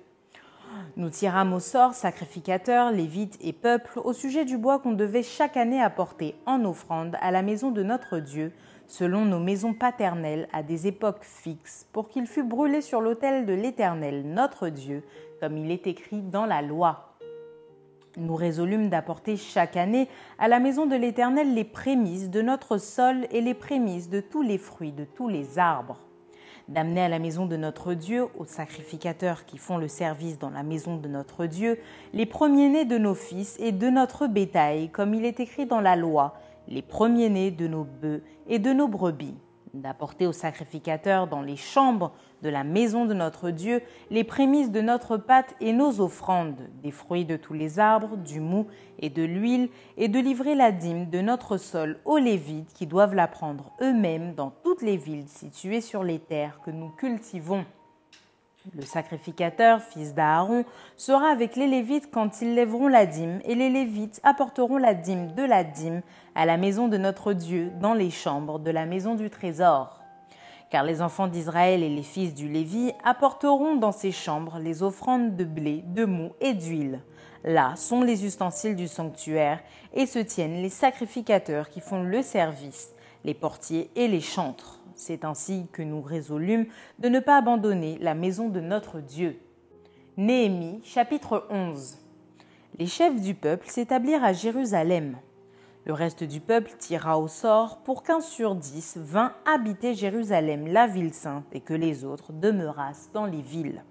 Nous 0.97 1.09
tirâmes 1.09 1.53
au 1.53 1.61
sort 1.61 1.93
sacrificateurs, 1.93 2.91
lévites 2.91 3.37
et 3.41 3.53
peuples 3.53 4.01
au 4.03 4.11
sujet 4.11 4.43
du 4.43 4.57
bois 4.57 4.79
qu'on 4.79 4.91
devait 4.91 5.23
chaque 5.23 5.55
année 5.55 5.81
apporter 5.81 6.35
en 6.45 6.65
offrande 6.65 7.15
à 7.21 7.31
la 7.31 7.41
maison 7.41 7.71
de 7.71 7.83
notre 7.83 8.19
Dieu, 8.19 8.51
selon 8.89 9.23
nos 9.23 9.39
maisons 9.39 9.73
paternelles 9.73 10.49
à 10.51 10.63
des 10.63 10.87
époques 10.87 11.23
fixes, 11.23 11.87
pour 11.93 12.09
qu'il 12.09 12.25
fût 12.25 12.43
brûlé 12.43 12.81
sur 12.81 12.99
l'autel 12.99 13.45
de 13.45 13.53
l'Éternel, 13.53 14.23
notre 14.25 14.67
Dieu, 14.67 15.03
comme 15.39 15.57
il 15.57 15.71
est 15.71 15.87
écrit 15.87 16.21
dans 16.21 16.45
la 16.45 16.61
loi. 16.61 17.15
Nous 18.17 18.35
résolûmes 18.35 18.89
d'apporter 18.89 19.37
chaque 19.37 19.77
année 19.77 20.09
à 20.39 20.47
la 20.47 20.59
maison 20.59 20.87
de 20.87 20.95
l'Éternel 20.95 21.53
les 21.53 21.63
prémices 21.63 22.31
de 22.31 22.41
notre 22.41 22.77
sol 22.77 23.27
et 23.31 23.41
les 23.41 23.53
prémices 23.53 24.09
de 24.09 24.19
tous 24.19 24.41
les 24.41 24.57
fruits, 24.57 24.91
de 24.91 25.05
tous 25.05 25.29
les 25.29 25.59
arbres. 25.59 25.99
D'amener 26.67 27.01
à 27.01 27.09
la 27.09 27.19
maison 27.19 27.45
de 27.45 27.55
notre 27.55 27.93
Dieu, 27.93 28.25
aux 28.37 28.45
sacrificateurs 28.45 29.45
qui 29.45 29.57
font 29.57 29.77
le 29.77 29.87
service 29.87 30.39
dans 30.39 30.49
la 30.49 30.63
maison 30.63 30.97
de 30.97 31.07
notre 31.07 31.45
Dieu, 31.45 31.79
les 32.13 32.25
premiers-nés 32.25 32.85
de 32.85 32.97
nos 32.97 33.15
fils 33.15 33.55
et 33.59 33.71
de 33.71 33.89
notre 33.89 34.27
bétail, 34.27 34.89
comme 34.89 35.13
il 35.13 35.25
est 35.25 35.39
écrit 35.39 35.67
dans 35.67 35.81
la 35.81 35.95
loi, 35.95 36.35
les 36.69 36.81
premiers-nés 36.81 37.51
de 37.51 37.67
nos 37.67 37.83
bœufs 37.83 38.23
et 38.47 38.59
de 38.59 38.71
nos 38.71 38.87
brebis 38.87 39.35
d'apporter 39.73 40.25
aux 40.25 40.33
sacrificateurs 40.33 41.27
dans 41.27 41.41
les 41.41 41.55
chambres 41.55 42.11
de 42.41 42.49
la 42.49 42.63
maison 42.63 43.05
de 43.05 43.13
notre 43.13 43.51
Dieu 43.51 43.81
les 44.09 44.23
prémices 44.23 44.71
de 44.71 44.81
notre 44.81 45.17
pâte 45.17 45.55
et 45.61 45.73
nos 45.73 46.01
offrandes, 46.01 46.69
des 46.81 46.91
fruits 46.91 47.25
de 47.25 47.37
tous 47.37 47.53
les 47.53 47.79
arbres, 47.79 48.17
du 48.17 48.39
mou 48.39 48.67
et 48.99 49.09
de 49.09 49.23
l'huile, 49.23 49.69
et 49.97 50.07
de 50.07 50.19
livrer 50.19 50.55
la 50.55 50.71
dîme 50.71 51.09
de 51.09 51.21
notre 51.21 51.57
sol 51.57 51.99
aux 52.05 52.17
Lévites 52.17 52.73
qui 52.73 52.87
doivent 52.87 53.15
la 53.15 53.27
prendre 53.27 53.71
eux-mêmes 53.81 54.33
dans 54.33 54.51
toutes 54.63 54.81
les 54.81 54.97
villes 54.97 55.27
situées 55.27 55.81
sur 55.81 56.03
les 56.03 56.19
terres 56.19 56.61
que 56.63 56.71
nous 56.71 56.89
cultivons. 56.89 57.65
Le 58.75 58.83
sacrificateur, 58.83 59.81
fils 59.81 60.13
d'Aaron, 60.13 60.65
sera 60.95 61.29
avec 61.29 61.55
les 61.55 61.65
Lévites 61.65 62.11
quand 62.11 62.41
ils 62.41 62.53
lèveront 62.53 62.87
la 62.87 63.05
dîme, 63.05 63.39
et 63.45 63.55
les 63.55 63.69
Lévites 63.69 64.19
apporteront 64.23 64.77
la 64.77 64.93
dîme 64.93 65.33
de 65.33 65.43
la 65.43 65.63
dîme 65.63 66.01
à 66.39 66.45
la 66.45 66.55
maison 66.55 66.87
de 66.87 66.95
notre 66.95 67.33
Dieu 67.33 67.69
dans 67.81 67.93
les 67.93 68.11
chambres 68.11 68.59
de 68.59 68.71
la 68.71 68.85
maison 68.85 69.15
du 69.15 69.29
trésor. 69.29 69.99
Car 70.69 70.85
les 70.85 71.01
enfants 71.01 71.27
d'Israël 71.27 71.83
et 71.83 71.93
les 71.93 72.01
fils 72.01 72.33
du 72.33 72.47
Lévi 72.47 72.93
apporteront 73.03 73.75
dans 73.75 73.91
ces 73.91 74.13
chambres 74.13 74.57
les 74.57 74.81
offrandes 74.81 75.35
de 75.35 75.43
blé, 75.43 75.83
de 75.85 76.05
mou 76.05 76.31
et 76.39 76.53
d'huile. 76.53 77.01
Là 77.43 77.73
sont 77.75 78.03
les 78.03 78.23
ustensiles 78.23 78.77
du 78.77 78.87
sanctuaire, 78.87 79.59
et 79.93 80.05
se 80.05 80.19
tiennent 80.19 80.61
les 80.61 80.69
sacrificateurs 80.69 81.69
qui 81.69 81.81
font 81.81 82.03
le 82.03 82.21
service, 82.21 82.93
les 83.25 83.33
portiers 83.33 83.91
et 83.97 84.07
les 84.07 84.21
chantres. 84.21 84.79
C'est 84.95 85.25
ainsi 85.25 85.67
que 85.73 85.81
nous 85.81 86.01
résolûmes 86.01 86.67
de 86.99 87.09
ne 87.09 87.19
pas 87.19 87.37
abandonner 87.37 87.97
la 87.99 88.15
maison 88.15 88.47
de 88.47 88.61
notre 88.61 89.01
Dieu. 89.01 89.41
Néhémie 90.15 90.79
chapitre 90.85 91.47
11 91.49 91.97
Les 92.77 92.87
chefs 92.87 93.19
du 93.19 93.33
peuple 93.33 93.67
s'établirent 93.67 94.23
à 94.23 94.31
Jérusalem. 94.31 95.17
Le 95.89 95.95
reste 95.95 96.23
du 96.23 96.39
peuple 96.39 96.73
tira 96.77 97.17
au 97.17 97.27
sort 97.27 97.79
pour 97.79 98.03
qu'un 98.03 98.21
sur 98.21 98.53
dix 98.53 98.95
vint 98.97 99.33
habiter 99.51 99.95
Jérusalem, 99.95 100.67
la 100.67 100.85
ville 100.85 101.15
sainte, 101.15 101.47
et 101.51 101.61
que 101.61 101.73
les 101.73 102.05
autres 102.05 102.31
demeurassent 102.31 103.09
dans 103.11 103.25
les 103.25 103.41
villes. 103.41 103.83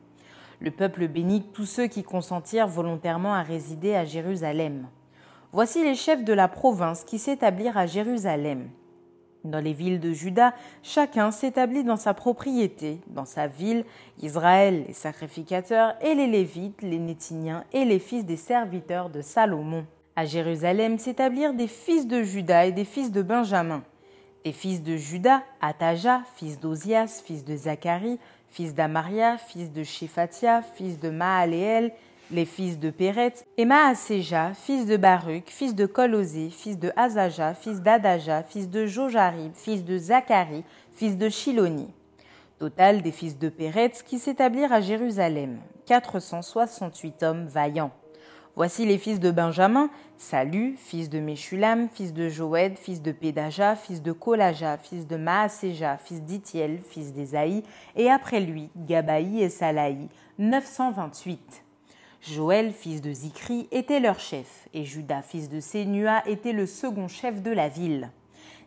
Le 0.61 0.71
peuple 0.71 1.09
bénit 1.09 1.43
tous 1.53 1.65
ceux 1.65 1.89
qui 1.89 2.05
consentirent 2.05 2.69
volontairement 2.69 3.35
à 3.35 3.43
résider 3.43 3.97
à 3.97 4.05
Jérusalem. 4.05 4.87
Voici 5.51 5.83
les 5.83 5.97
chefs 5.97 6.23
de 6.23 6.33
la 6.33 6.47
province 6.47 7.03
qui 7.03 7.19
s'établirent 7.19 7.77
à 7.77 7.87
Jérusalem. 7.87 8.71
Dans 9.43 9.59
les 9.59 9.73
villes 9.73 9.99
de 9.99 10.13
Juda, 10.13 10.55
chacun 10.85 11.33
s'établit 11.33 11.83
dans 11.83 11.97
sa 11.97 12.15
propriété, 12.15 13.01
dans 13.09 13.25
sa 13.25 13.49
ville, 13.49 13.85
Israël, 14.23 14.85
les 14.87 14.93
sacrificateurs, 14.93 15.97
et 16.01 16.15
les 16.15 16.29
Lévites, 16.29 16.81
les 16.81 17.01
Nétiniens 17.01 17.65
et 17.73 17.85
les 17.85 17.99
fils 17.99 18.25
des 18.25 18.37
serviteurs 18.37 19.11
de 19.11 19.21
Salomon. 19.21 19.85
À 20.19 20.25
Jérusalem 20.25 20.99
s'établirent 20.99 21.55
des 21.55 21.69
fils 21.69 22.09
de 22.09 22.25
Juda 22.25 22.67
et 22.67 22.73
des 22.73 22.85
fils 22.85 23.13
de 23.13 23.23
Benjamin. 23.23 23.85
Des 24.45 24.51
fils 24.51 24.83
de 24.83 24.97
Juda, 24.97 25.45
Ataja, 25.61 26.23
fils 26.35 26.59
d'Ozias, 26.59 27.23
fils 27.25 27.45
de 27.45 27.55
Zacharie, 27.55 28.19
fils 28.49 28.75
d'Amaria, 28.75 29.39
fils 29.39 29.71
de 29.71 29.85
Shephatia, 29.85 30.63
fils 30.75 30.99
de 30.99 31.11
Maaléel, 31.11 31.93
les 32.33 32.47
fils 32.47 32.81
de 32.81 32.91
Péret, 32.91 33.35
et 33.57 33.65
Maaséja, 33.65 34.55
fils 34.55 34.87
de 34.87 34.97
Baruch, 34.97 35.45
fils 35.47 35.77
de 35.77 35.87
Colosé, 35.87 36.51
fils 36.51 36.81
de 36.81 36.91
Azaja, 36.97 37.55
fils 37.55 37.81
d'Adaja, 37.81 38.43
fils 38.43 38.69
de 38.69 38.87
Jojarib, 38.87 39.53
fils 39.55 39.85
de 39.85 39.97
Zacharie, 39.97 40.65
fils 40.95 41.17
de 41.17 41.29
Shiloni. 41.29 41.95
Total 42.59 43.03
des 43.03 43.13
fils 43.13 43.39
de 43.39 43.49
Péret 43.49 43.93
qui 44.05 44.19
s'établirent 44.19 44.73
à 44.73 44.81
Jérusalem, 44.81 45.61
468 45.87 47.23
hommes 47.23 47.47
vaillants. 47.47 47.93
Voici 48.59 48.85
les 48.85 48.99
fils 48.99 49.21
de 49.21 49.31
Benjamin, 49.31 49.89
Salut, 50.21 50.75
fils 50.77 51.09
de 51.09 51.21
Meshulam, 51.21 51.89
fils 51.89 52.13
de 52.13 52.29
Joed, 52.29 52.77
fils 52.77 53.01
de 53.01 53.13
Pédaja, 53.13 53.77
fils 53.77 54.03
de 54.03 54.11
Kolaja, 54.11 54.77
fils 54.77 55.07
de 55.07 55.17
Maaséja, 55.17 55.97
fils 55.97 56.23
d'Itiel, 56.23 56.81
fils 56.83 57.13
d'Esaïe, 57.13 57.63
et 57.95 58.11
après 58.11 58.41
lui, 58.41 58.69
Gabaï 58.77 59.41
et 59.41 59.49
Salaï, 59.49 60.09
928. 60.41 61.63
Joël, 62.21 62.73
fils 62.73 63.01
de 63.01 63.13
Zikri, 63.13 63.69
était 63.71 64.01
leur 64.01 64.19
chef, 64.19 64.69
et 64.75 64.83
Judas, 64.83 65.23
fils 65.23 65.49
de 65.49 65.61
Sénua, 65.61 66.27
était 66.27 66.53
le 66.53 66.67
second 66.67 67.07
chef 67.07 67.41
de 67.41 67.53
la 67.53 67.69
ville. 67.69 68.11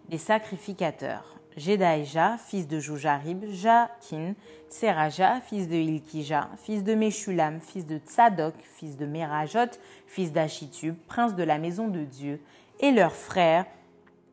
Des 0.08 0.18
sacrificateurs. 0.18 1.41
Jedaïja, 1.58 2.38
fils 2.38 2.68
de 2.68 2.80
Jojarib, 2.80 3.44
Jakin, 3.50 4.34
Seraja, 4.70 5.42
fils 5.42 5.68
de 5.68 5.76
Ilkija, 5.76 6.50
fils 6.58 6.84
de 6.84 6.96
Meshulam, 6.96 7.60
fils 7.60 7.86
de 7.86 7.98
Tzadok, 7.98 8.56
fils 8.62 8.98
de 8.98 9.06
Merajot, 9.06 9.78
fils 10.08 10.32
d'Achitub, 10.32 10.96
prince 11.08 11.36
de 11.36 11.44
la 11.44 11.58
maison 11.58 11.88
de 11.88 12.04
Dieu, 12.04 12.42
et 12.80 12.92
leurs 12.92 13.16
frères, 13.16 13.66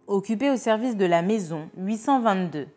occupés 0.06 0.50
au 0.50 0.56
service 0.56 0.96
de 0.96 1.04
la 1.06 1.22
maison, 1.22 1.68
822. 1.76 2.68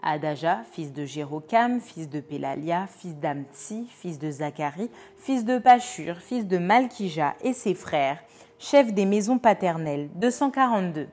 Adaja, 0.00 0.62
fils 0.70 0.92
de 0.92 1.04
Jérocam, 1.04 1.80
fils 1.80 2.08
de 2.08 2.20
Pélalia, 2.20 2.86
fils 2.86 3.16
d'Amtsi, 3.16 3.86
fils 3.90 4.18
de 4.18 4.30
Zacharie, 4.30 4.90
fils 5.18 5.44
de 5.44 5.58
Pachur, 5.58 6.16
fils 6.18 6.46
de 6.46 6.58
Malkija 6.58 7.34
et 7.42 7.52
ses 7.52 7.74
frères, 7.74 8.22
chefs 8.60 8.94
des 8.94 9.06
maisons 9.06 9.38
paternelles, 9.38 10.08
242. 10.14 11.08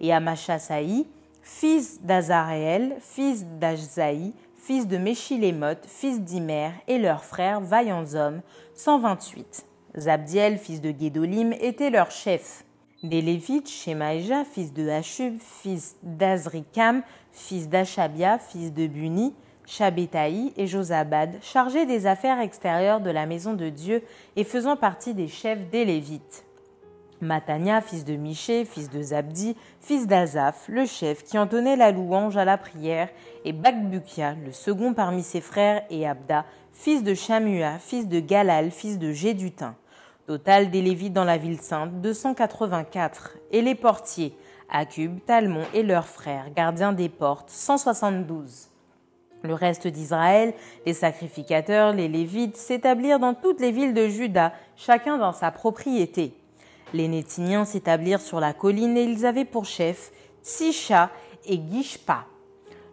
Et 0.00 0.12
Amachasaï, 0.12 1.06
fils 1.46 2.02
d'Azaréel, 2.02 2.96
fils 3.00 3.46
d'Ajzaï, 3.46 4.32
fils 4.56 4.88
de 4.88 4.98
Méchilémoth, 4.98 5.86
fils 5.86 6.20
d'Imer, 6.20 6.70
et 6.88 6.98
leurs 6.98 7.24
frères, 7.24 7.60
vaillants 7.60 8.14
hommes, 8.14 8.42
128. 8.74 9.64
Zabdiel, 9.96 10.58
fils 10.58 10.80
de 10.80 10.90
Guédolim, 10.90 11.52
était 11.52 11.90
leur 11.90 12.10
chef. 12.10 12.64
Des 13.04 13.22
Lévites, 13.22 13.70
Shemaïja, 13.70 14.44
fils 14.44 14.72
de 14.72 14.88
Hachub, 14.88 15.38
fils 15.38 15.96
d'Azrikam, 16.02 17.02
fils 17.32 17.68
d'Achabia, 17.68 18.38
fils 18.38 18.72
de 18.72 18.88
Buni, 18.88 19.32
Shabétaï 19.66 20.52
et 20.56 20.66
Josabad, 20.66 21.36
chargés 21.42 21.86
des 21.86 22.06
affaires 22.06 22.40
extérieures 22.40 23.00
de 23.00 23.10
la 23.10 23.24
maison 23.26 23.54
de 23.54 23.68
Dieu 23.68 24.02
et 24.34 24.44
faisant 24.44 24.76
partie 24.76 25.14
des 25.14 25.28
chefs 25.28 25.70
des 25.70 25.84
Lévites. 25.84 26.45
Matania, 27.26 27.80
fils 27.80 28.04
de 28.04 28.14
Miché, 28.14 28.64
fils 28.64 28.88
de 28.88 29.02
Zabdi, 29.02 29.56
fils 29.80 30.06
d'Azaph, 30.06 30.68
le 30.68 30.86
chef 30.86 31.24
qui 31.24 31.36
entonnait 31.38 31.76
la 31.76 31.90
louange 31.90 32.36
à 32.36 32.44
la 32.44 32.56
prière, 32.56 33.08
et 33.44 33.52
Bakbukia, 33.52 34.34
le 34.44 34.52
second 34.52 34.94
parmi 34.94 35.22
ses 35.22 35.40
frères, 35.40 35.82
et 35.90 36.06
Abda, 36.06 36.46
fils 36.72 37.02
de 37.02 37.14
Shamua, 37.14 37.78
fils 37.78 38.08
de 38.08 38.20
Galal, 38.20 38.70
fils 38.70 38.98
de 38.98 39.12
Gédutin. 39.12 39.74
Total 40.26 40.70
des 40.70 40.82
Lévites 40.82 41.12
dans 41.12 41.24
la 41.24 41.36
ville 41.36 41.60
sainte, 41.60 42.00
284. 42.00 43.36
Et 43.52 43.62
les 43.62 43.74
portiers, 43.74 44.36
Acub, 44.68 45.18
Talmon 45.24 45.62
et 45.74 45.82
leurs 45.82 46.08
frères, 46.08 46.50
gardiens 46.54 46.92
des 46.92 47.08
portes, 47.08 47.50
172. 47.50 48.68
Le 49.42 49.54
reste 49.54 49.86
d'Israël, 49.86 50.54
les 50.84 50.94
sacrificateurs, 50.94 51.92
les 51.92 52.08
Lévites, 52.08 52.56
s'établirent 52.56 53.20
dans 53.20 53.34
toutes 53.34 53.60
les 53.60 53.70
villes 53.70 53.94
de 53.94 54.08
Juda, 54.08 54.52
chacun 54.74 55.18
dans 55.18 55.32
sa 55.32 55.52
propriété. 55.52 56.34
Les 56.92 57.08
Nétiniens 57.08 57.64
s'établirent 57.64 58.20
sur 58.20 58.40
la 58.40 58.52
colline 58.52 58.96
et 58.96 59.02
ils 59.02 59.26
avaient 59.26 59.44
pour 59.44 59.64
chef 59.64 60.12
Tsisha 60.42 61.10
et 61.44 61.60
Gishpa. 61.70 62.26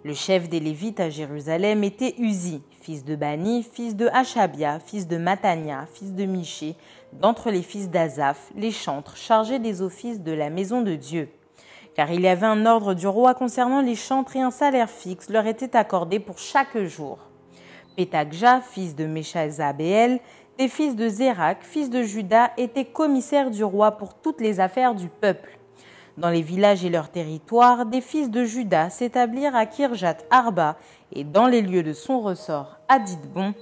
Le 0.03 0.13
chef 0.13 0.49
des 0.49 0.59
Lévites 0.59 0.99
à 0.99 1.09
Jérusalem 1.09 1.83
était 1.83 2.15
Uzi, 2.17 2.61
fils 2.81 3.05
de 3.05 3.15
Bani, 3.15 3.63
fils 3.63 3.95
de 3.95 4.07
Achabia, 4.07 4.79
fils 4.79 5.07
de 5.07 5.17
Matania, 5.17 5.85
fils 5.93 6.13
de 6.13 6.25
Miché, 6.25 6.75
d'entre 7.13 7.51
les 7.51 7.61
fils 7.61 7.89
d'Azaph, 7.89 8.51
les 8.55 8.71
chantres 8.71 9.15
chargés 9.15 9.59
des 9.59 9.81
offices 9.81 10.21
de 10.21 10.33
la 10.33 10.49
maison 10.49 10.81
de 10.81 10.95
Dieu. 10.95 11.29
Car 11.95 12.11
il 12.11 12.21
y 12.21 12.27
avait 12.27 12.47
un 12.47 12.65
ordre 12.65 12.95
du 12.95 13.07
roi 13.07 13.35
concernant 13.35 13.81
les 13.81 13.95
chantres 13.95 14.35
et 14.35 14.41
un 14.41 14.51
salaire 14.51 14.89
fixe 14.89 15.29
leur 15.29 15.45
était 15.45 15.77
accordé 15.77 16.19
pour 16.19 16.39
chaque 16.39 16.77
jour. 16.79 17.19
Pétagja, 17.95 18.59
fils 18.59 18.95
de 18.95 19.05
Meshazabéel, 19.05 20.19
des 20.57 20.67
fils 20.67 20.95
de 20.95 21.07
Zérak, 21.07 21.59
fils 21.61 21.89
de 21.89 22.03
Juda, 22.03 22.51
étaient 22.57 22.85
commissaires 22.85 23.49
du 23.49 23.63
roi 23.63 23.91
pour 23.91 24.13
toutes 24.13 24.41
les 24.41 24.59
affaires 24.59 24.95
du 24.95 25.07
peuple. 25.07 25.57
Dans 26.17 26.29
les 26.29 26.43
villages 26.43 26.85
et 26.85 26.89
leurs 26.89 27.09
territoires, 27.09 27.87
des 27.87 28.01
fils 28.01 28.29
de 28.29 28.43
Juda 28.43 28.89
s'établirent 28.91 29.55
à 29.55 29.65
Kirjat 29.65 30.17
Arba 30.29 30.77
et 31.11 31.23
dans 31.23 31.47
les 31.47 31.61
lieux 31.61 31.81
de 31.81 31.93
son 31.93 32.19
ressort 32.19 32.77
à 32.87 32.99
Didbon, 32.99 33.53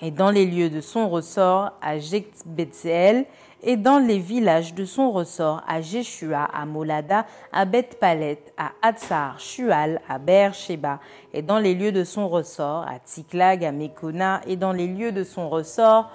et 0.00 0.10
dans 0.10 0.30
les 0.30 0.46
lieux 0.46 0.70
de 0.70 0.80
son 0.80 1.08
ressort 1.08 1.72
à 1.82 1.98
Jekbetzel, 1.98 3.26
et 3.64 3.76
dans 3.76 3.98
les 3.98 4.18
villages 4.18 4.74
de 4.74 4.84
son 4.84 5.10
ressort 5.10 5.62
à 5.66 5.80
Jeshua, 5.80 6.44
à 6.44 6.66
Molada, 6.66 7.26
à 7.50 7.64
Beth 7.64 7.98
Palet, 7.98 8.38
à 8.58 8.72
Hatzar, 8.82 9.40
Shual, 9.40 10.00
à 10.08 10.18
Beersheba, 10.18 11.00
et 11.32 11.40
dans 11.40 11.58
les 11.58 11.74
lieux 11.74 11.92
de 11.92 12.04
son 12.04 12.28
ressort 12.28 12.86
à 12.86 12.98
Tiklag, 12.98 13.64
à 13.64 13.72
Mekona, 13.72 14.42
et 14.46 14.56
dans 14.56 14.72
les 14.72 14.86
lieux 14.86 15.12
de 15.12 15.24
son 15.24 15.48
ressort 15.48 16.10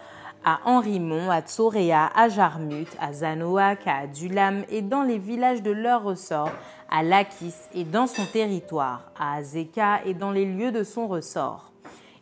à 0.46 0.60
Henrimon, 0.64 1.30
à 1.32 1.42
Tsoréa, 1.42 2.12
à 2.16 2.30
Jarmut, 2.30 2.88
à 3.02 3.12
Zanoak, 3.12 3.88
à 3.88 3.98
Adulam, 4.04 4.64
et 4.70 4.84
dans 4.84 5.04
les 5.04 5.18
villages 5.18 5.64
de 5.64 5.72
leur 5.72 6.04
ressort, 6.04 6.52
à 6.90 7.04
Lakis 7.04 7.56
et 7.74 7.84
dans 7.84 8.08
son 8.08 8.26
territoire, 8.26 9.12
à 9.20 9.38
Azeka 9.38 10.02
et 10.06 10.14
dans 10.14 10.32
les 10.32 10.46
lieux 10.46 10.72
de 10.72 10.84
son 10.84 11.08
ressort. 11.08 11.72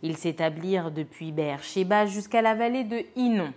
Ils 0.02 0.18
s'établirent 0.18 0.92
depuis 0.92 1.32
Beersheba 1.32 2.06
jusqu'à 2.06 2.42
la 2.42 2.56
vallée 2.56 2.84
de 2.86 3.04
Inon. 3.16 3.52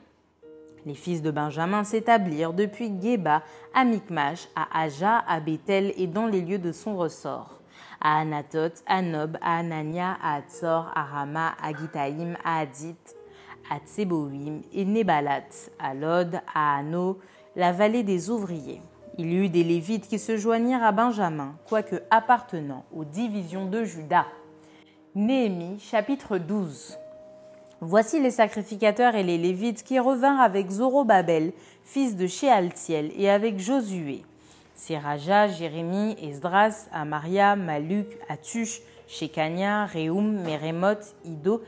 Les 0.86 0.94
fils 0.94 1.22
de 1.22 1.30
Benjamin 1.30 1.84
s'établirent 1.84 2.54
depuis 2.54 2.90
Geba 3.00 3.42
à 3.74 3.84
Micmash, 3.84 4.48
à 4.56 4.82
Aja, 4.82 5.18
à 5.26 5.40
Bethel 5.40 5.92
et 5.96 6.06
dans 6.06 6.26
les 6.26 6.40
lieux 6.40 6.58
de 6.58 6.72
son 6.72 6.96
ressort. 6.96 7.60
À 8.00 8.20
Anatot, 8.20 8.72
à 8.86 9.02
Nob, 9.02 9.36
à 9.42 9.58
Anania, 9.58 10.16
à 10.22 10.36
Atzor, 10.36 10.90
à 10.94 11.02
Rama, 11.02 11.52
à 11.62 11.72
Gitaïm, 11.74 12.36
à 12.44 12.60
Adit, 12.60 12.96
à 13.70 13.78
Tseboïm 13.78 14.62
et 14.72 14.84
Nebalat, 14.86 15.68
à 15.78 15.92
Lod, 15.92 16.40
à 16.54 16.78
Ano, 16.78 17.18
la 17.56 17.72
vallée 17.72 18.02
des 18.02 18.30
ouvriers. 18.30 18.80
Il 19.18 19.32
y 19.32 19.36
eut 19.36 19.48
des 19.50 19.64
Lévites 19.64 20.08
qui 20.08 20.18
se 20.18 20.38
joignirent 20.38 20.82
à 20.82 20.92
Benjamin, 20.92 21.56
quoique 21.68 21.96
appartenant 22.10 22.84
aux 22.94 23.04
divisions 23.04 23.66
de 23.66 23.84
Juda. 23.84 24.24
Néhémie 25.14 25.78
chapitre 25.78 26.38
12 26.38 26.96
Voici 27.82 28.20
les 28.20 28.30
sacrificateurs 28.30 29.14
et 29.14 29.22
les 29.22 29.38
Lévites 29.38 29.82
qui 29.82 29.98
revinrent 29.98 30.42
avec 30.42 30.68
Zorobabel, 30.68 31.52
fils 31.82 32.14
de 32.14 32.26
Shealtiel, 32.26 33.10
et 33.16 33.30
avec 33.30 33.58
Josué. 33.58 34.22
Seraja, 34.74 35.48
Jérémie, 35.48 36.14
Esdras, 36.22 36.88
Amaria, 36.92 37.56
Maluk, 37.56 38.06
Atush, 38.28 38.82
Shekania, 39.06 39.86
Reum, 39.86 40.42
Meremoth, 40.42 41.14
Ido, 41.24 41.62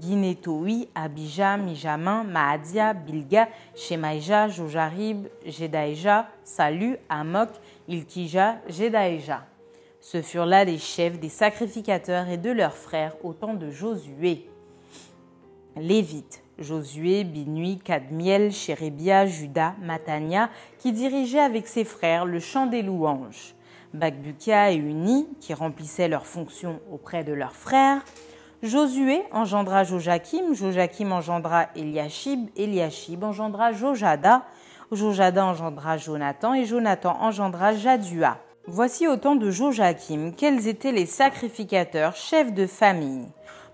Ginetoui, 0.00 0.88
Abija, 0.94 1.56
Mijamin, 1.56 2.22
Maadia, 2.22 2.94
Bilga, 2.94 3.48
Shemaïja, 3.74 4.46
Jojarib, 4.46 5.26
Jedaïja, 5.44 6.28
Salu, 6.44 6.96
Amok, 7.08 7.50
Ilkija, 7.88 8.58
Jedaïja. 8.68 9.44
Ce 10.00 10.22
furent 10.22 10.46
là 10.46 10.64
les 10.64 10.78
chefs 10.78 11.18
des 11.18 11.28
sacrificateurs 11.28 12.28
et 12.28 12.36
de 12.36 12.50
leurs 12.50 12.76
frères 12.76 13.16
au 13.24 13.32
temps 13.32 13.54
de 13.54 13.70
Josué. 13.70 14.46
Lévites, 15.76 16.42
Josué, 16.58 17.24
Binui, 17.24 17.78
Cadmiel, 17.78 18.50
Chérébia, 18.50 19.26
Judas, 19.26 19.74
Matania, 19.82 20.48
qui 20.78 20.92
dirigeaient 20.92 21.40
avec 21.40 21.66
ses 21.66 21.84
frères 21.84 22.24
le 22.24 22.40
chant 22.40 22.66
des 22.66 22.82
louanges. 22.82 23.54
Bakbukia 23.92 24.72
et 24.72 24.76
Uni, 24.76 25.28
qui 25.40 25.52
remplissaient 25.54 26.08
leurs 26.08 26.26
fonctions 26.26 26.80
auprès 26.90 27.24
de 27.24 27.32
leurs 27.32 27.54
frères. 27.54 28.02
Josué 28.62 29.22
engendra 29.32 29.84
Joachim, 29.84 30.54
Joachim 30.54 31.12
engendra 31.12 31.66
Eliashib, 31.76 32.48
Eliashib 32.56 33.22
engendra 33.22 33.72
Jojada, 33.72 34.44
Jojada 34.90 35.44
engendra 35.44 35.98
Jonathan 35.98 36.54
et 36.54 36.64
Jonathan 36.64 37.18
engendra 37.20 37.74
Jadua. 37.74 38.38
Voici 38.66 39.06
autant 39.06 39.36
de 39.36 39.50
Joachim 39.50 40.32
quels 40.36 40.68
étaient 40.68 40.92
les 40.92 41.06
sacrificateurs, 41.06 42.16
chefs 42.16 42.52
de 42.52 42.66
famille 42.66 43.26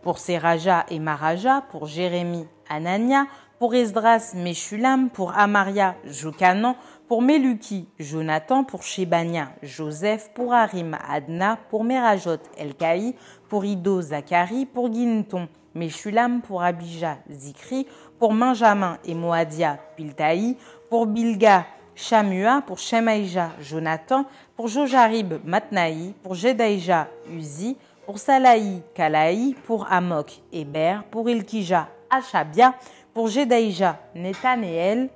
pour 0.02 0.18
Seraja 0.18 0.84
et 0.90 0.98
Maraja, 0.98 1.62
pour 1.70 1.86
Jérémie, 1.86 2.46
Anania, 2.68 3.26
pour 3.58 3.74
Esdras, 3.74 4.32
Meshulam, 4.34 5.08
pour 5.08 5.38
Amaria, 5.38 5.94
Jokanan, 6.04 6.74
pour 7.06 7.22
Meluki, 7.22 7.86
Jonathan, 8.00 8.64
pour 8.64 8.82
Shebania, 8.82 9.52
Joseph, 9.62 10.30
pour 10.34 10.52
Harim, 10.52 10.96
Adna, 11.08 11.58
pour 11.70 11.84
Merajot, 11.84 12.38
Elkaï, 12.56 13.14
pour 13.48 13.64
Ido, 13.64 14.00
Zacharie, 14.00 14.66
pour 14.66 14.92
Ginton, 14.92 15.46
Meshulam, 15.74 16.42
pour 16.42 16.62
Abijah, 16.62 17.18
Zikri, 17.30 17.86
pour 18.18 18.34
Benjamin 18.34 18.98
et 19.04 19.14
Moadia, 19.14 19.78
Piltaï, 19.96 20.56
pour 20.90 21.06
Bilga, 21.06 21.66
Shamua, 21.94 22.62
pour 22.62 22.78
Shemaïja, 22.78 23.50
Jonathan, 23.60 24.24
pour 24.56 24.68
Jojarib, 24.68 25.34
Matnaï, 25.44 26.14
pour 26.22 26.34
Jedaïja, 26.34 27.08
Uzi, 27.30 27.76
pour 28.12 28.18
Salaï, 28.18 28.82
Kalaï, 28.92 29.54
pour 29.64 29.90
Amok, 29.90 30.42
Héber, 30.52 31.02
pour 31.10 31.30
Ilkija, 31.30 31.88
Achabia, 32.10 32.74
pour 33.14 33.28
Jedaïja, 33.28 34.00
Nethanéel, 34.14 35.08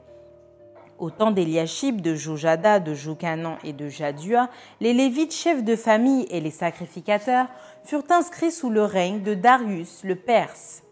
au 0.99 1.11
temps 1.11 1.31
d'Eliashib, 1.31 2.01
de 2.01 2.15
Jojada, 2.15 2.81
de 2.81 2.95
Jokanan 2.95 3.59
et 3.65 3.75
de 3.75 3.91
Jadua, 3.91 4.49
les 4.81 4.95
Lévites 4.95 5.35
chefs 5.35 5.63
de 5.63 5.77
famille 5.77 6.27
et 6.31 6.41
les 6.41 6.51
sacrificateurs 6.51 7.49
furent 7.85 8.03
inscrits 8.09 8.51
sous 8.51 8.71
le 8.71 8.85
règne 8.85 9.21
de 9.21 9.35
Darius 9.35 10.03
le 10.03 10.17
Perse. 10.17 10.83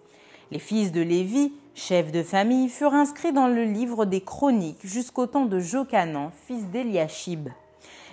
Les 0.50 0.58
fils 0.58 0.92
de 0.92 1.00
Lévi, 1.00 1.54
chefs 1.74 2.12
de 2.12 2.22
famille, 2.22 2.68
furent 2.68 2.92
inscrits 2.92 3.32
dans 3.32 3.48
le 3.48 3.64
livre 3.64 4.04
des 4.04 4.20
chroniques 4.20 4.84
jusqu'au 4.86 5.24
temps 5.26 5.46
de 5.46 5.58
Jokanan, 5.58 6.32
fils 6.46 6.66
d'Eliashib. 6.66 7.48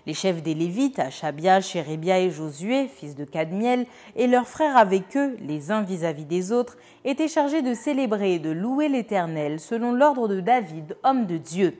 Les 0.07 0.13
chefs 0.15 0.41
des 0.41 0.55
Lévites, 0.55 0.97
Achabia, 0.97 1.61
Chérébia 1.61 2.19
et 2.19 2.31
Josué, 2.31 2.87
fils 2.87 3.15
de 3.15 3.23
Cadmiel, 3.23 3.85
et 4.15 4.25
leurs 4.25 4.47
frères 4.47 4.75
avec 4.75 5.15
eux, 5.15 5.37
les 5.39 5.71
uns 5.71 5.83
vis-à-vis 5.83 6.25
des 6.25 6.51
autres, 6.51 6.77
étaient 7.05 7.27
chargés 7.27 7.61
de 7.61 7.75
célébrer 7.75 8.35
et 8.35 8.39
de 8.39 8.49
louer 8.49 8.89
l'Éternel 8.89 9.59
selon 9.59 9.91
l'ordre 9.91 10.27
de 10.27 10.39
David, 10.39 10.97
homme 11.03 11.27
de 11.27 11.37
Dieu. 11.37 11.77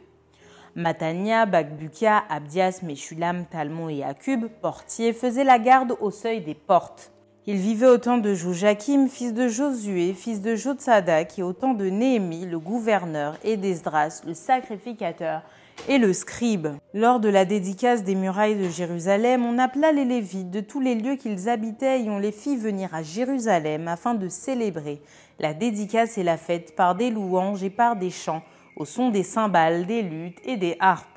Matania, 0.76 1.48
Bagbukia, 1.48 2.24
Abdias, 2.30 2.82
Meshulam, 2.84 3.46
Talmon 3.46 3.90
et 3.90 4.04
Akub, 4.04 4.48
portiers, 4.62 5.14
faisaient 5.14 5.44
la 5.44 5.60
garde 5.60 5.98
au 6.00 6.12
seuil 6.12 6.42
des 6.42 6.54
portes. 6.54 7.12
Ils 7.48 7.58
vivaient 7.58 7.88
au 7.88 7.98
temps 7.98 8.20
de 8.20 8.36
Joachim, 8.36 9.08
fils 9.10 9.34
de 9.34 9.48
Josué, 9.48 10.14
fils 10.14 10.42
de 10.42 10.56
Jotsadak, 10.56 11.40
et 11.40 11.44
au 11.44 11.54
temps 11.54 11.74
de 11.74 11.86
Néhémie, 11.86 12.46
le 12.46 12.60
gouverneur, 12.60 13.36
et 13.44 13.58
d'Esdras, 13.58 14.22
le 14.28 14.36
sacrificateur, 14.36 15.42
et 15.88 15.98
le 15.98 16.14
scribe. 16.14 16.68
Lors 16.94 17.20
de 17.20 17.30
la 17.30 17.46
dédicace 17.46 18.04
des 18.04 18.16
murailles 18.16 18.56
de 18.56 18.70
Jérusalem, 18.70 19.46
on 19.46 19.58
appela 19.58 19.92
les 19.92 20.06
Lévites 20.06 20.52
de 20.52 20.62
tous 20.62 20.80
les 20.80 20.96
lieux 20.96 21.16
qu'ils 21.16 21.50
habitaient 21.50 22.04
et 22.04 22.10
on 22.10 22.20
les 22.20 22.32
fit 22.32 22.58
venir 22.58 22.94
à 22.94 23.04
Jérusalem 23.04 23.88
afin 23.88 24.14
de 24.14 24.30
célébrer 24.30 25.02
la 25.40 25.54
dédicace 25.54 26.18
et 26.18 26.24
la 26.24 26.38
fête 26.38 26.76
par 26.76 26.96
des 26.96 27.10
louanges 27.10 27.64
et 27.64 27.70
par 27.70 27.96
des 27.96 28.12
chants, 28.12 28.44
au 28.76 28.86
son 28.86 29.10
des 29.10 29.24
cymbales, 29.24 29.86
des 29.86 30.04
luttes 30.04 30.40
et 30.46 30.58
des 30.58 30.78
harpes. 30.80 31.08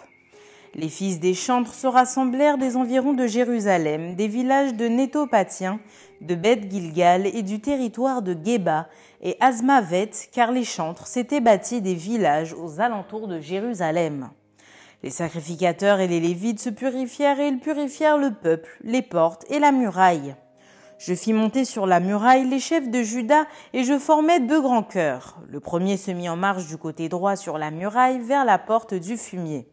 Les 0.75 0.88
fils 0.88 1.21
des 1.21 1.35
chantres 1.35 1.75
se 1.75 1.87
rassemblèrent 1.87 2.59
des 2.59 2.77
environs 2.77 3.12
de 3.12 3.29
Jérusalem, 3.29 4.17
des 4.17 4.27
villages 4.27 4.75
de 4.75 4.88
Nétopathiens, 4.88 5.79
de 6.21 6.35
Beth 6.35 6.69
Gilgal 6.69 7.27
et 7.27 7.43
du 7.43 7.61
territoire 7.61 8.23
de 8.23 8.35
Geba 8.35 8.88
et 9.23 9.37
Azmavet, 9.40 10.11
car 10.33 10.51
les 10.51 10.64
chantres 10.64 11.07
s'étaient 11.07 11.40
bâtis 11.40 11.81
des 11.81 11.95
villages 11.95 12.55
aux 12.55 12.81
alentours 12.81 13.29
de 13.29 13.38
Jérusalem. 13.38 14.31
Les 15.05 15.11
sacrificateurs 15.11 16.01
et 16.01 16.07
les 16.07 16.19
Lévites 16.19 16.61
se 16.61 16.71
purifièrent 16.71 17.38
et 17.38 17.49
ils 17.49 17.61
purifièrent 17.61 18.17
le 18.17 18.31
peuple, 18.33 18.79
les 18.85 19.03
portes 19.03 19.45
et 19.51 19.59
la 19.59 19.71
muraille. 19.71 20.35
Je 20.97 21.12
fis 21.12 21.35
monter 21.35 21.67
sur 21.67 21.85
la 21.85 22.01
muraille 22.01 22.49
les 22.49 22.59
chefs 22.59 22.88
de 22.88 23.03
Juda 23.03 23.45
et 23.75 23.85
je 23.85 23.99
formai 23.99 24.40
deux 24.40 24.62
grands 24.62 24.83
chœurs. 24.83 25.37
Le 25.47 25.61
premier 25.61 25.99
se 25.99 26.11
mit 26.11 26.27
en 26.31 26.37
marche 26.37 26.69
du 26.69 26.79
côté 26.79 27.11
droit 27.11 27.37
sur 27.37 27.59
la 27.59 27.71
muraille 27.71 28.21
vers 28.21 28.47
la 28.47 28.57
porte 28.57 28.95
du 28.95 29.19
fumier. 29.19 29.69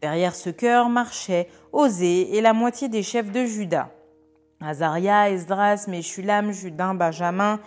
Derrière 0.00 0.36
ce 0.36 0.50
chœur 0.50 0.88
marchaient 0.88 1.48
Osée 1.72 2.36
et 2.36 2.40
la 2.40 2.52
moitié 2.52 2.88
des 2.88 3.02
chefs 3.02 3.32
de 3.32 3.46
Juda. 3.46 3.90
Azaria, 4.60 5.28
Esdras, 5.30 5.86
Meshulam, 5.88 6.52
Judin, 6.52 6.94
Benjamin, 6.94 7.58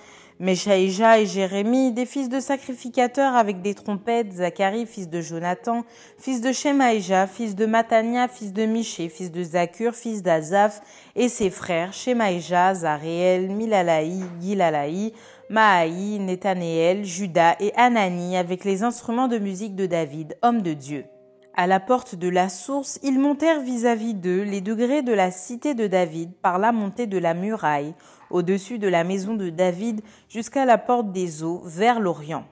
Meshaïja 0.42 1.20
et 1.20 1.28
Jérémie, 1.28 1.92
des 1.92 2.08
fils 2.08 2.28
de 2.28 2.40
sacrificateurs 2.40 3.36
avec 3.36 3.62
des 3.62 3.76
trompettes, 3.76 4.34
Zacharie, 4.34 4.88
fils 4.88 5.08
de 5.08 5.22
Jonathan, 5.22 5.84
fils 6.18 6.42
de 6.42 6.52
Shemaïja, 6.52 7.28
fils 7.28 7.56
de 7.56 7.68
Matania, 7.68 8.28
fils 8.28 8.52
de 8.52 8.66
Miché, 8.66 9.08
fils 9.08 9.32
de 9.32 9.44
Zakur, 9.44 9.94
fils 9.94 10.24
d'Azaph, 10.24 10.82
et 11.16 11.30
ses 11.30 11.52
frères, 11.52 11.94
Shemaïja, 11.94 12.74
Zaréel, 12.74 13.52
Milalaï, 13.52 14.24
Gilalaï, 14.42 15.14
Mahaï, 15.52 16.18
Nethanéel, 16.18 17.06
Judas 17.06 17.56
et 17.60 17.72
Anani 17.76 18.36
avec 18.36 18.66
les 18.66 18.82
instruments 18.82 19.28
de 19.28 19.38
musique 19.38 19.76
de 19.76 19.86
David, 19.86 20.40
homme 20.42 20.64
de 20.64 20.74
Dieu. 20.74 21.06
À 21.54 21.68
la 21.68 21.80
porte 21.80 22.16
de 22.16 22.30
la 22.30 22.50
source, 22.50 22.98
ils 23.04 23.20
montèrent 23.20 23.62
vis-à-vis 23.62 24.16
d'eux 24.16 24.42
les 24.42 24.62
degrés 24.62 25.04
de 25.04 25.14
la 25.14 25.30
cité 25.30 25.76
de 25.76 25.86
David 25.86 26.32
par 26.42 26.58
la 26.58 26.72
montée 26.72 27.06
de 27.06 27.20
la 27.20 27.36
muraille, 27.36 27.94
au-dessus 28.32 28.80
de 28.80 28.88
la 28.88 29.04
maison 29.04 29.36
de 29.36 29.50
David 29.50 30.02
jusqu'à 30.30 30.66
la 30.66 30.78
porte 30.78 31.12
des 31.12 31.44
eaux 31.44 31.62
vers 31.66 32.00
l'Orient. 32.00 32.46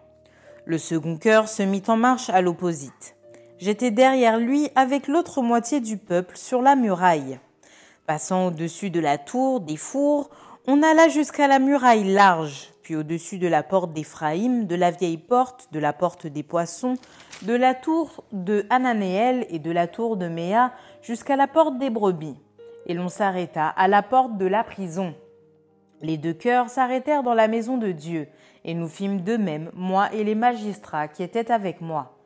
Le 0.65 0.77
second 0.77 1.17
cœur 1.17 1.47
se 1.47 1.63
mit 1.63 1.83
en 1.87 1.97
marche 1.97 2.29
à 2.29 2.41
l'opposite. 2.41 3.15
J'étais 3.57 3.91
derrière 3.91 4.37
lui 4.37 4.69
avec 4.75 5.07
l'autre 5.07 5.41
moitié 5.41 5.81
du 5.81 5.97
peuple 5.97 6.37
sur 6.37 6.61
la 6.61 6.75
muraille. 6.75 7.39
Passant 8.05 8.47
au-dessus 8.47 8.89
de 8.89 8.99
la 8.99 9.17
tour 9.17 9.59
des 9.59 9.77
fours, 9.77 10.29
on 10.67 10.83
alla 10.83 11.09
jusqu'à 11.09 11.47
la 11.47 11.59
muraille 11.59 12.13
large, 12.13 12.69
puis 12.83 12.95
au-dessus 12.95 13.37
de 13.37 13.47
la 13.47 13.63
porte 13.63 13.93
d'Éphraïm, 13.93 14.65
de 14.65 14.75
la 14.75 14.91
vieille 14.91 15.17
porte, 15.17 15.67
de 15.71 15.79
la 15.79 15.93
porte 15.93 16.27
des 16.27 16.43
poissons, 16.43 16.95
de 17.41 17.53
la 17.53 17.73
tour 17.73 18.23
de 18.31 18.65
Hananéel 18.69 19.45
et 19.49 19.59
de 19.59 19.71
la 19.71 19.87
tour 19.87 20.17
de 20.17 20.27
Méa, 20.27 20.71
jusqu'à 21.01 21.35
la 21.35 21.47
porte 21.47 21.77
des 21.77 21.89
brebis. 21.89 22.37
Et 22.85 22.93
l'on 22.93 23.09
s'arrêta 23.09 23.67
à 23.67 23.87
la 23.87 24.01
porte 24.01 24.37
de 24.37 24.45
la 24.45 24.63
prison. 24.63 25.13
Les 26.01 26.17
deux 26.17 26.33
cœurs 26.33 26.69
s'arrêtèrent 26.69 27.23
dans 27.23 27.33
la 27.33 27.47
maison 27.47 27.77
de 27.77 27.91
Dieu, 27.91 28.27
et 28.63 28.73
nous 28.73 28.87
fîmes 28.87 29.21
de 29.21 29.37
même, 29.37 29.69
moi 29.73 30.13
et 30.13 30.23
les 30.23 30.35
magistrats 30.35 31.07
qui 31.07 31.23
étaient 31.23 31.51
avec 31.51 31.81
moi. 31.81 32.17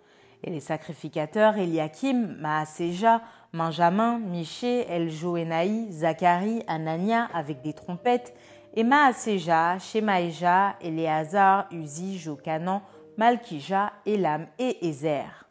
Et 0.44 0.50
les 0.50 0.60
sacrificateurs 0.60 1.58
Eliakim, 1.58 2.36
Maaséja, 2.40 3.22
Benjamin, 3.54 4.20
Miché, 4.20 4.86
Eljoénaï, 4.92 5.92
Zacharie, 5.92 6.64
Anania 6.68 7.30
avec 7.34 7.62
des 7.62 7.74
trompettes, 7.74 8.36
et 8.76 8.84
Maaséja, 8.84 9.78
Shemaïja, 9.80 10.76
Éléazar, 10.82 11.68
Uzi, 11.72 12.18
Jokanan, 12.18 12.82
Malkija, 13.18 13.94
Elam 14.06 14.48
et 14.58 14.88
Ézer. 14.88 15.48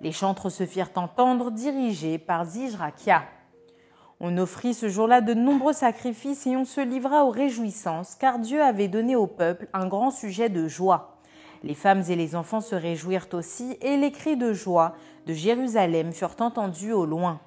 Les 0.00 0.12
chantres 0.12 0.50
se 0.50 0.66
firent 0.66 0.90
entendre, 0.94 1.50
dirigés 1.50 2.18
par 2.18 2.44
Zijrakia. 2.44 3.24
On 4.18 4.38
offrit 4.38 4.72
ce 4.72 4.88
jour-là 4.88 5.20
de 5.20 5.34
nombreux 5.34 5.74
sacrifices 5.74 6.46
et 6.46 6.56
on 6.56 6.64
se 6.64 6.80
livra 6.80 7.24
aux 7.24 7.30
réjouissances, 7.30 8.14
car 8.14 8.38
Dieu 8.38 8.62
avait 8.62 8.88
donné 8.88 9.14
au 9.14 9.26
peuple 9.26 9.68
un 9.74 9.86
grand 9.86 10.10
sujet 10.10 10.48
de 10.48 10.68
joie. 10.68 11.18
Les 11.62 11.74
femmes 11.74 12.02
et 12.08 12.16
les 12.16 12.34
enfants 12.34 12.62
se 12.62 12.74
réjouirent 12.74 13.28
aussi, 13.34 13.76
et 13.82 13.98
les 13.98 14.12
cris 14.12 14.38
de 14.38 14.54
joie 14.54 14.94
de 15.26 15.34
Jérusalem 15.34 16.12
furent 16.12 16.36
entendus 16.40 16.92
au 16.92 17.04
loin. 17.04 17.40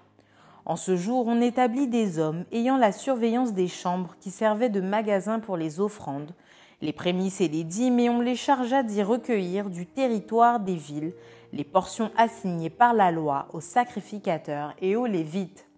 En 0.65 0.75
ce 0.75 0.95
jour, 0.95 1.25
on 1.27 1.41
établit 1.41 1.87
des 1.87 2.19
hommes 2.19 2.45
ayant 2.51 2.77
la 2.77 2.91
surveillance 2.91 3.53
des 3.53 3.67
chambres 3.67 4.15
qui 4.19 4.29
servaient 4.29 4.69
de 4.69 4.81
magasins 4.81 5.39
pour 5.39 5.57
les 5.57 5.79
offrandes, 5.79 6.35
les 6.81 6.93
prémices 6.93 7.41
et 7.41 7.47
les 7.47 7.63
dîmes, 7.63 7.99
et 7.99 8.09
on 8.11 8.21
les 8.21 8.35
chargea 8.35 8.83
d'y 8.83 9.01
recueillir 9.01 9.71
du 9.71 9.87
territoire 9.87 10.59
des 10.59 10.75
villes 10.75 11.13
les 11.51 11.63
portions 11.63 12.11
assignées 12.15 12.69
par 12.69 12.93
la 12.93 13.09
loi 13.09 13.47
aux 13.53 13.61
sacrificateurs 13.61 14.75
et 14.79 14.95
aux 14.95 15.07
Lévites. 15.07 15.68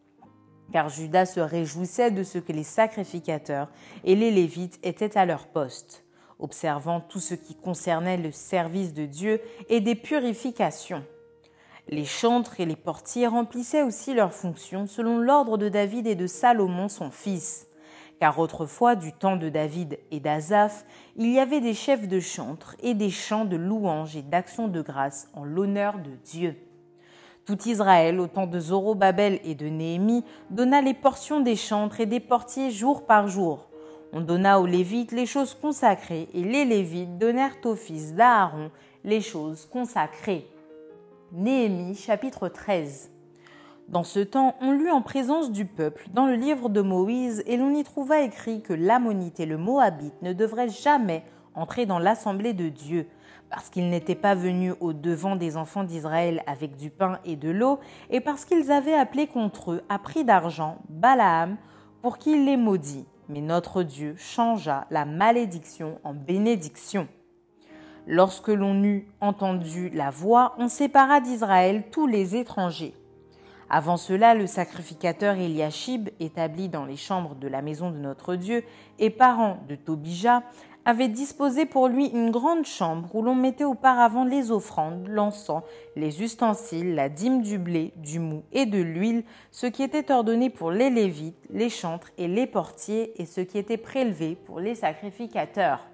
Car 0.72 0.89
Judas 0.89 1.26
se 1.26 1.39
réjouissait 1.39 2.11
de 2.11 2.24
ce 2.24 2.38
que 2.38 2.53
les 2.53 2.63
sacrificateurs 2.63 3.67
et 4.03 4.15
les 4.15 4.32
Lévites 4.32 4.80
étaient 4.84 5.17
à 5.17 5.26
leur 5.26 5.47
poste, 5.47 6.05
observant 6.39 7.01
tout 7.01 7.19
ce 7.19 7.36
qui 7.36 7.55
concernait 7.55 8.17
le 8.17 8.32
service 8.32 8.93
de 8.93 9.05
Dieu 9.05 9.41
et 9.69 9.82
des 9.82 9.95
purifications. 9.95 11.03
Les 11.89 12.05
chantres 12.05 12.59
et 12.59 12.65
les 12.65 12.76
portiers 12.76 13.28
remplissaient 13.28 13.84
aussi 13.84 14.13
leurs 14.13 14.34
fonctions 14.34 14.88
selon 14.88 15.19
l'ordre 15.19 15.57
de 15.57 15.67
David 15.67 16.07
et 16.07 16.15
de 16.15 16.28
Salomon 16.28 16.88
son 16.88 17.11
fils. 17.11 17.67
Car 18.19 18.38
autrefois, 18.38 18.95
du 18.95 19.13
temps 19.13 19.36
de 19.36 19.49
David 19.49 19.99
et 20.11 20.19
d'Azaph, 20.19 20.86
il 21.17 21.32
y 21.32 21.39
avait 21.39 21.59
des 21.59 21.74
chefs 21.74 22.07
de 22.07 22.19
chantres 22.19 22.76
et 22.82 22.93
des 22.93 23.09
chants 23.09 23.45
de 23.45 23.57
louanges 23.57 24.15
et 24.15 24.22
d'actions 24.22 24.67
de 24.67 24.82
grâce 24.82 25.28
en 25.34 25.43
l'honneur 25.43 25.97
de 25.97 26.11
Dieu. 26.24 26.55
Tout 27.46 27.68
Israël, 27.68 28.20
au 28.20 28.28
temps 28.28 28.46
de 28.46 28.60
Zorobabel 28.60 29.39
et 29.44 29.56
de 29.56 29.68
Néhémie, 29.68 30.24
donna 30.52 30.82
les 30.82 30.94
portions 30.94 31.39
des 31.39 31.56
chantres 31.56 32.00
et 32.00 32.06
des 32.06 32.20
portiers 32.20 32.70
jour 32.70 33.06
par 33.06 33.28
jour. 33.28 33.68
On 34.14 34.22
donna 34.22 34.60
aux 34.60 34.66
Lévites 34.66 35.12
les 35.12 35.26
choses 35.26 35.56
consacrées, 35.56 36.28
et 36.34 36.44
les 36.44 36.66
Lévites 36.66 37.18
donnèrent 37.18 37.58
aux 37.64 37.76
fils 37.76 38.14
d'Aaron 38.14 38.70
les 39.04 39.22
choses 39.22 39.66
consacrées. 39.66 40.46
Néhémie 41.32 41.96
chapitre 41.96 42.48
13 42.48 43.10
Dans 43.88 44.04
ce 44.04 44.20
temps, 44.20 44.56
on 44.62 44.72
lut 44.74 44.92
en 44.92 45.02
présence 45.02 45.52
du 45.52 45.66
peuple 45.66 46.08
dans 46.14 46.28
le 46.28 46.36
livre 46.36 46.70
de 46.70 46.82
Moïse 46.82 47.42
et 47.48 47.58
l'on 47.58 47.74
y 47.74 47.84
trouva 47.84 48.22
écrit 48.22 48.62
que 48.62 48.74
l'Ammonite 48.74 49.39
et 49.39 49.46
le 49.46 49.58
Moabite 49.58 50.22
ne 50.22 50.34
devraient 50.34 50.70
jamais 50.70 51.24
entrer 51.56 51.86
dans 51.86 52.00
l'assemblée 52.00 52.54
de 52.54 52.70
Dieu, 52.70 53.08
parce 53.52 53.70
qu'ils 53.70 53.89
n'étaient 53.89 54.16
pas 54.16 54.34
venus 54.34 54.74
au 54.80 54.93
devant 54.93 55.36
des 55.36 55.58
enfants 55.58 55.84
d'Israël 55.84 56.41
avec 56.47 56.78
du 56.78 56.89
pain 56.89 57.20
et 57.26 57.36
de 57.36 57.49
l'eau, 57.49 57.80
et 58.10 58.22
parce 58.22 58.45
qu'ils 58.45 58.72
avaient 58.72 58.95
appelé 58.95 59.28
contre 59.28 59.74
eux 59.74 59.84
à 59.89 59.99
prix 59.99 60.24
d'argent 60.24 60.78
Balaam 60.88 61.58
pour 62.02 62.18
qu'il 62.18 62.45
les 62.45 62.56
maudit. 62.56 63.06
Mais 63.28 63.41
notre 63.41 63.84
Dieu 63.84 64.16
changea 64.18 64.88
la 64.89 65.04
malédiction 65.04 65.99
en 66.06 66.14
bénédiction. 66.14 67.10
Lorsque 68.08 68.47
l'on 68.47 68.82
eut 68.84 69.08
entendu 69.20 69.89
la 69.89 70.10
voix, 70.10 70.56
on 70.58 70.70
sépara 70.70 71.20
d'Israël 71.20 71.84
tous 71.91 72.08
les 72.08 72.38
étrangers. 72.38 72.95
Avant 73.74 73.95
cela, 73.95 74.34
le 74.34 74.47
sacrificateur 74.47 75.36
Eliashib, 75.36 76.10
établi 76.20 76.68
dans 76.68 76.84
les 76.84 76.97
chambres 76.97 77.36
de 77.36 77.47
la 77.47 77.62
maison 77.62 77.89
de 77.89 77.97
notre 77.97 78.36
Dieu 78.36 78.64
et 78.99 79.10
parent 79.10 79.60
de 79.70 79.76
Tobija, 79.76 80.43
avait 80.86 81.07
disposé 81.07 81.65
pour 81.65 81.88
lui 81.88 82.07
une 82.07 82.32
grande 82.32 82.65
chambre 82.65 83.13
où 83.13 83.21
l'on 83.21 83.36
mettait 83.36 83.63
auparavant 83.63 84.23
les 84.23 84.51
offrandes, 84.51 85.07
l'encens, 85.07 85.63
les 85.95 86.23
ustensiles, 86.23 86.95
la 86.95 87.09
dîme 87.09 87.41
du 87.41 87.57
blé, 87.57 87.93
du 87.97 88.19
mou 88.19 88.43
et 88.51 88.65
de 88.65 88.82
l'huile, 88.82 89.23
ce 89.51 89.67
qui 89.67 89.84
était 89.84 90.11
ordonné 90.11 90.49
pour 90.49 90.71
les 90.71 90.89
Lévites, 90.89 91.38
les 91.49 91.69
chantres 91.69 92.11
et 92.17 92.27
les 92.27 92.47
portiers, 92.47 93.21
et 93.21 93.25
ce 93.25 93.41
qui 93.41 93.57
était 93.57 93.77
prélevé 93.77 94.36
pour 94.45 94.59
les 94.59 94.75
sacrificateurs. 94.75 95.88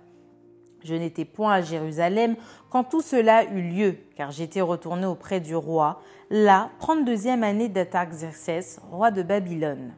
Je 0.84 0.96
n'étais 0.96 1.26
point 1.26 1.54
à 1.54 1.62
Jérusalem 1.62 2.36
quand 2.70 2.86
tout 2.86 3.02
cela 3.02 3.44
eut 3.46 3.62
lieu, 3.62 3.98
car 4.16 4.32
j'étais 4.32 4.62
retourné 4.62 5.06
auprès 5.06 5.40
du 5.40 5.56
roi, 5.56 6.02
la 6.30 6.70
32e 6.80 7.44
année 7.44 7.68
d'Ataxerxès, 7.68 8.80
roi 8.90 9.12
de 9.12 9.24
Babylone. 9.24 9.94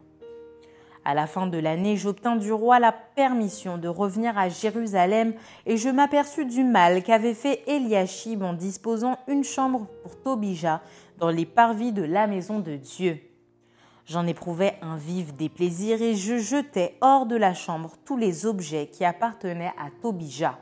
À 1.09 1.15
la 1.15 1.25
fin 1.25 1.47
de 1.47 1.57
l'année, 1.57 1.97
j'obtins 1.97 2.35
du 2.35 2.53
roi 2.53 2.77
la 2.77 2.91
permission 2.91 3.79
de 3.79 3.87
revenir 3.87 4.37
à 4.37 4.47
Jérusalem 4.47 5.33
et 5.65 5.75
je 5.75 5.89
m'aperçus 5.89 6.45
du 6.45 6.63
mal 6.63 7.01
qu'avait 7.01 7.33
fait 7.33 7.63
Eliashib 7.65 8.43
en 8.43 8.53
disposant 8.53 9.17
une 9.27 9.43
chambre 9.43 9.87
pour 10.03 10.21
Tobija 10.21 10.83
dans 11.17 11.31
les 11.31 11.47
parvis 11.47 11.93
de 11.93 12.03
la 12.03 12.27
maison 12.27 12.59
de 12.59 12.75
Dieu. 12.75 13.17
J'en 14.05 14.27
éprouvais 14.27 14.75
un 14.83 14.97
vif 14.97 15.33
déplaisir 15.33 15.99
et 15.99 16.13
je 16.13 16.37
jetai 16.37 16.95
hors 17.01 17.25
de 17.25 17.35
la 17.35 17.55
chambre 17.55 17.93
tous 18.05 18.15
les 18.15 18.45
objets 18.45 18.85
qui 18.85 19.03
appartenaient 19.03 19.73
à 19.79 19.89
Tobija. 20.03 20.59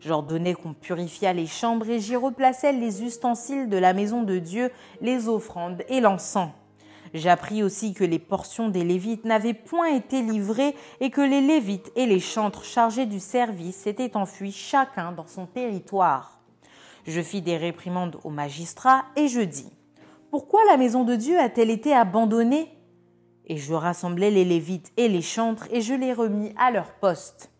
J'ordonnai 0.00 0.54
qu'on 0.54 0.74
purifiât 0.74 1.32
les 1.32 1.46
chambres 1.46 1.88
et 1.88 2.00
j'y 2.00 2.16
replaçai 2.16 2.72
les 2.72 3.04
ustensiles 3.04 3.68
de 3.68 3.78
la 3.78 3.92
maison 3.92 4.24
de 4.24 4.40
Dieu, 4.40 4.72
les 5.00 5.28
offrandes 5.28 5.84
et 5.88 6.00
l'encens. 6.00 6.50
J'appris 7.16 7.62
aussi 7.62 7.94
que 7.94 8.04
les 8.04 8.18
portions 8.18 8.68
des 8.68 8.84
Lévites 8.84 9.24
n'avaient 9.24 9.54
point 9.54 9.88
été 9.88 10.20
livrées 10.20 10.74
et 11.00 11.08
que 11.08 11.22
les 11.22 11.40
Lévites 11.40 11.90
et 11.96 12.04
les 12.04 12.20
chantres 12.20 12.62
chargés 12.62 13.06
du 13.06 13.20
service 13.20 13.76
s'étaient 13.76 14.18
enfuis 14.18 14.52
chacun 14.52 15.12
dans 15.12 15.26
son 15.26 15.46
territoire. 15.46 16.42
Je 17.06 17.22
fis 17.22 17.40
des 17.40 17.56
réprimandes 17.56 18.18
aux 18.22 18.30
magistrats 18.30 19.06
et 19.16 19.28
je 19.28 19.40
dis 19.40 19.72
Pourquoi 20.30 20.60
la 20.68 20.76
maison 20.76 21.04
de 21.04 21.16
Dieu 21.16 21.38
a-t-elle 21.38 21.70
été 21.70 21.94
abandonnée? 21.94 22.68
Et 23.46 23.56
je 23.56 23.72
rassemblai 23.72 24.30
les 24.30 24.44
Lévites 24.44 24.92
et 24.98 25.08
les 25.08 25.22
chantres 25.22 25.68
et 25.70 25.80
je 25.80 25.94
les 25.94 26.12
remis 26.12 26.52
à 26.58 26.70
leur 26.70 26.92
poste. 26.96 27.50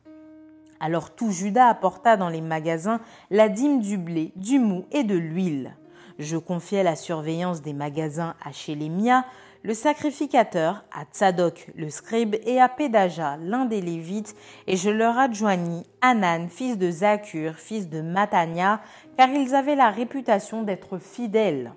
Alors 0.80 1.14
tout 1.14 1.30
Judas 1.30 1.68
apporta 1.68 2.18
dans 2.18 2.28
les 2.28 2.42
magasins 2.42 3.00
la 3.30 3.48
dîme 3.48 3.80
du 3.80 3.96
blé, 3.96 4.32
du 4.36 4.58
mou 4.58 4.84
et 4.92 5.02
de 5.02 5.16
l'huile. 5.16 5.78
Je 6.18 6.36
confiai 6.36 6.82
la 6.82 6.96
surveillance 6.96 7.62
des 7.62 7.74
magasins 7.74 8.34
à 8.42 8.52
Shélémia, 8.52 9.24
le 9.66 9.74
sacrificateur, 9.74 10.84
à 10.92 11.02
Tzadok, 11.12 11.72
le 11.74 11.90
scribe, 11.90 12.36
et 12.46 12.60
à 12.60 12.68
Pédaja, 12.68 13.36
l'un 13.42 13.64
des 13.64 13.80
Lévites, 13.80 14.36
et 14.68 14.76
je 14.76 14.90
leur 14.90 15.18
adjoignis 15.18 15.82
Anan, 16.00 16.46
fils 16.48 16.78
de 16.78 16.88
Zakur, 16.88 17.54
fils 17.56 17.88
de 17.88 18.00
Matania, 18.00 18.80
car 19.16 19.28
ils 19.28 19.56
avaient 19.56 19.74
la 19.74 19.90
réputation 19.90 20.62
d'être 20.62 20.98
fidèles. 20.98 21.72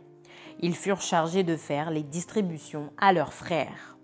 Ils 0.60 0.76
furent 0.76 1.02
chargés 1.02 1.42
de 1.42 1.56
faire 1.56 1.90
les 1.90 2.04
distributions 2.04 2.92
à 3.00 3.12
leurs 3.12 3.34
frères. 3.34 3.98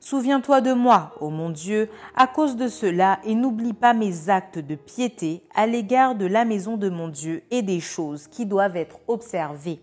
Souviens-toi 0.00 0.62
de 0.62 0.72
moi, 0.72 1.12
ô 1.20 1.28
mon 1.28 1.50
Dieu, 1.50 1.90
à 2.16 2.26
cause 2.26 2.56
de 2.56 2.68
cela, 2.68 3.18
et 3.22 3.34
n'oublie 3.34 3.74
pas 3.74 3.92
mes 3.92 4.30
actes 4.30 4.60
de 4.60 4.76
piété 4.76 5.42
à 5.54 5.66
l'égard 5.66 6.14
de 6.14 6.24
la 6.24 6.46
maison 6.46 6.78
de 6.78 6.88
mon 6.88 7.08
Dieu 7.08 7.42
et 7.50 7.60
des 7.60 7.80
choses 7.80 8.28
qui 8.28 8.46
doivent 8.46 8.78
être 8.78 8.98
observées. 9.08 9.82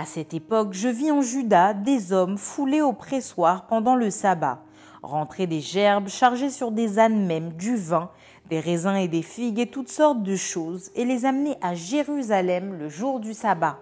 À 0.00 0.06
cette 0.06 0.32
époque, 0.32 0.72
je 0.72 0.88
vis 0.88 1.10
en 1.10 1.20
Juda 1.20 1.74
des 1.74 2.14
hommes 2.14 2.38
foulés 2.38 2.80
au 2.80 2.94
pressoir 2.94 3.66
pendant 3.66 3.94
le 3.94 4.08
sabbat, 4.08 4.64
rentrer 5.02 5.46
des 5.46 5.60
gerbes 5.60 6.08
chargées 6.08 6.48
sur 6.48 6.72
des 6.72 6.98
ânes 6.98 7.26
même, 7.26 7.52
du 7.52 7.76
vin, 7.76 8.08
des 8.48 8.60
raisins 8.60 8.96
et 8.96 9.08
des 9.08 9.20
figues 9.20 9.58
et 9.58 9.66
toutes 9.66 9.90
sortes 9.90 10.22
de 10.22 10.36
choses, 10.36 10.90
et 10.94 11.04
les 11.04 11.26
amener 11.26 11.54
à 11.60 11.74
Jérusalem 11.74 12.78
le 12.78 12.88
jour 12.88 13.20
du 13.20 13.34
sabbat. 13.34 13.78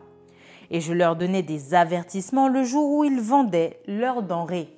Et 0.72 0.80
je 0.80 0.92
leur 0.92 1.14
donnais 1.14 1.44
des 1.44 1.72
avertissements 1.72 2.48
le 2.48 2.64
jour 2.64 2.90
où 2.90 3.04
ils 3.04 3.20
vendaient 3.20 3.78
leurs 3.86 4.24
denrées. 4.24 4.76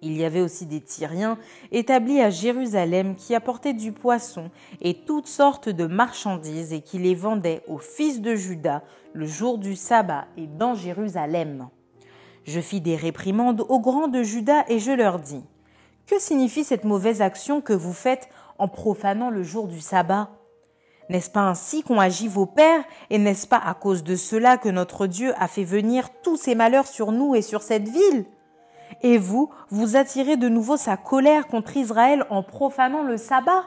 Il 0.00 0.16
y 0.16 0.24
avait 0.24 0.40
aussi 0.40 0.64
des 0.66 0.80
Tyriens 0.80 1.38
établis 1.72 2.20
à 2.20 2.30
Jérusalem 2.30 3.16
qui 3.16 3.34
apportaient 3.34 3.72
du 3.74 3.90
poisson 3.90 4.50
et 4.80 4.94
toutes 4.94 5.26
sortes 5.26 5.68
de 5.68 5.86
marchandises 5.86 6.72
et 6.72 6.82
qui 6.82 6.98
les 6.98 7.16
vendaient 7.16 7.62
aux 7.66 7.78
fils 7.78 8.20
de 8.20 8.36
Juda 8.36 8.82
le 9.12 9.26
jour 9.26 9.58
du 9.58 9.74
sabbat 9.74 10.26
et 10.36 10.46
dans 10.46 10.74
Jérusalem. 10.74 11.68
Je 12.44 12.60
fis 12.60 12.80
des 12.80 12.94
réprimandes 12.94 13.66
aux 13.68 13.80
grands 13.80 14.08
de 14.08 14.22
Juda 14.22 14.64
et 14.68 14.78
je 14.78 14.92
leur 14.92 15.18
dis 15.18 15.44
Que 16.06 16.20
signifie 16.20 16.64
cette 16.64 16.84
mauvaise 16.84 17.20
action 17.20 17.60
que 17.60 17.72
vous 17.72 17.92
faites 17.92 18.28
en 18.58 18.68
profanant 18.68 19.30
le 19.30 19.42
jour 19.42 19.66
du 19.66 19.80
sabbat? 19.80 20.30
N'est-ce 21.08 21.30
pas 21.30 21.40
ainsi 21.40 21.82
qu'ont 21.82 21.98
agi 21.98 22.28
vos 22.28 22.46
pères 22.46 22.84
et 23.10 23.18
n'est-ce 23.18 23.48
pas 23.48 23.60
à 23.64 23.74
cause 23.74 24.04
de 24.04 24.14
cela 24.14 24.58
que 24.58 24.68
notre 24.68 25.06
Dieu 25.06 25.32
a 25.38 25.48
fait 25.48 25.64
venir 25.64 26.08
tous 26.22 26.36
ces 26.36 26.54
malheurs 26.54 26.86
sur 26.86 27.10
nous 27.10 27.34
et 27.34 27.42
sur 27.42 27.62
cette 27.62 27.88
ville? 27.88 28.26
Et 29.02 29.18
vous, 29.18 29.50
vous 29.70 29.96
attirez 29.96 30.36
de 30.36 30.48
nouveau 30.48 30.76
sa 30.76 30.96
colère 30.96 31.46
contre 31.46 31.76
Israël 31.76 32.24
en 32.30 32.42
profanant 32.42 33.02
le 33.02 33.16
sabbat 33.16 33.64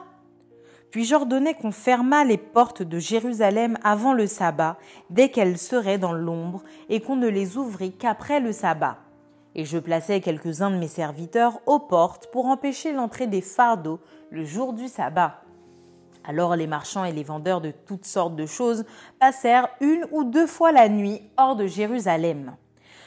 puis 0.92 1.06
j'ordonnai 1.06 1.54
qu'on 1.54 1.72
fermât 1.72 2.24
les 2.24 2.36
portes 2.36 2.82
de 2.82 2.98
Jérusalem 2.98 3.78
avant 3.82 4.12
le 4.12 4.26
sabbat, 4.26 4.76
dès 5.08 5.30
qu'elles 5.30 5.56
seraient 5.56 5.96
dans 5.96 6.12
l'ombre, 6.12 6.62
et 6.90 7.00
qu'on 7.00 7.16
ne 7.16 7.28
les 7.28 7.56
ouvrît 7.56 7.92
qu'après 7.92 8.40
le 8.40 8.52
sabbat? 8.52 8.98
Et 9.54 9.64
je 9.64 9.78
plaçai 9.78 10.20
quelques-uns 10.20 10.70
de 10.70 10.76
mes 10.76 10.88
serviteurs 10.88 11.60
aux 11.64 11.78
portes 11.78 12.30
pour 12.30 12.44
empêcher 12.44 12.92
l'entrée 12.92 13.26
des 13.26 13.40
fardeaux 13.40 14.00
le 14.30 14.44
jour 14.44 14.74
du 14.74 14.86
sabbat. 14.86 15.40
Alors 16.24 16.56
les 16.56 16.66
marchands 16.66 17.06
et 17.06 17.12
les 17.12 17.24
vendeurs 17.24 17.62
de 17.62 17.70
toutes 17.70 18.04
sortes 18.04 18.36
de 18.36 18.46
choses 18.46 18.84
passèrent 19.18 19.68
une 19.80 20.06
ou 20.12 20.24
deux 20.24 20.46
fois 20.46 20.72
la 20.72 20.90
nuit 20.90 21.22
hors 21.38 21.56
de 21.56 21.66
Jérusalem. 21.66 22.54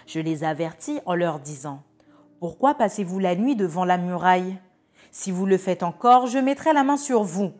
Je 0.08 0.20
les 0.20 0.44
avertis 0.44 1.00
en 1.06 1.14
leur 1.14 1.40
disant 1.40 1.82
Pourquoi 2.40 2.74
passez-vous 2.74 3.20
la 3.20 3.36
nuit 3.36 3.56
devant 3.56 3.86
la 3.86 3.98
muraille? 3.98 4.58
Si 5.10 5.32
vous 5.32 5.46
le 5.46 5.58
faites 5.58 5.84
encore, 5.84 6.28
je 6.28 6.38
mettrai 6.38 6.74
la 6.74 6.84
main 6.84 6.98
sur 6.98 7.24
vous. 7.24 7.54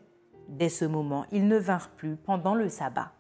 Dès 0.50 0.68
ce 0.68 0.84
moment, 0.84 1.26
ils 1.32 1.48
ne 1.48 1.58
vinrent 1.58 1.92
plus 1.92 2.18
pendant 2.18 2.56
le 2.56 2.68
sabbat. 2.68 3.14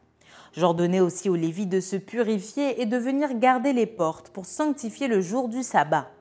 J'ordonnai 0.51 0.99
aussi 0.99 1.29
aux 1.29 1.35
Lévites 1.35 1.69
de 1.69 1.79
se 1.79 1.95
purifier 1.95 2.81
et 2.81 2.85
de 2.85 2.97
venir 2.97 3.39
garder 3.39 3.71
les 3.71 3.85
portes 3.85 4.29
pour 4.29 4.45
sanctifier 4.45 5.07
le 5.07 5.21
jour 5.21 5.47
du 5.47 5.63
sabbat. 5.63 6.11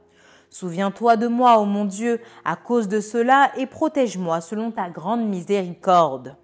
Souviens-toi 0.50 1.16
de 1.16 1.26
moi, 1.26 1.58
ô 1.58 1.64
mon 1.64 1.84
Dieu, 1.84 2.20
à 2.44 2.54
cause 2.54 2.86
de 2.86 3.00
cela, 3.00 3.50
et 3.56 3.66
protège-moi 3.66 4.40
selon 4.40 4.70
ta 4.70 4.88
grande 4.88 5.28
miséricorde. 5.28 6.36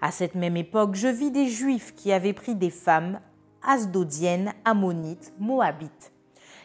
À 0.00 0.10
cette 0.10 0.34
même 0.34 0.56
époque, 0.56 0.96
je 0.96 1.06
vis 1.06 1.30
des 1.30 1.46
Juifs 1.46 1.94
qui 1.94 2.10
avaient 2.10 2.32
pris 2.32 2.56
des 2.56 2.70
femmes 2.70 3.20
asdodiennes, 3.64 4.52
ammonites, 4.64 5.32
moabites. 5.38 6.12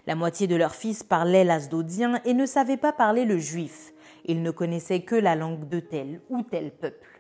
La 0.08 0.16
moitié 0.16 0.48
de 0.48 0.56
leurs 0.56 0.74
fils 0.74 1.04
parlaient 1.04 1.44
l'asdodien 1.44 2.22
et 2.24 2.34
ne 2.34 2.46
savaient 2.46 2.78
pas 2.78 2.94
parler 2.94 3.26
le 3.26 3.38
juif. 3.38 3.94
Ils 4.24 4.42
ne 4.42 4.52
connaissaient 4.52 5.02
que 5.02 5.16
la 5.16 5.36
langue 5.36 5.68
de 5.68 5.82
tel 5.82 6.22
ou 6.30 6.44
tel 6.44 6.72
peuple. 6.72 7.20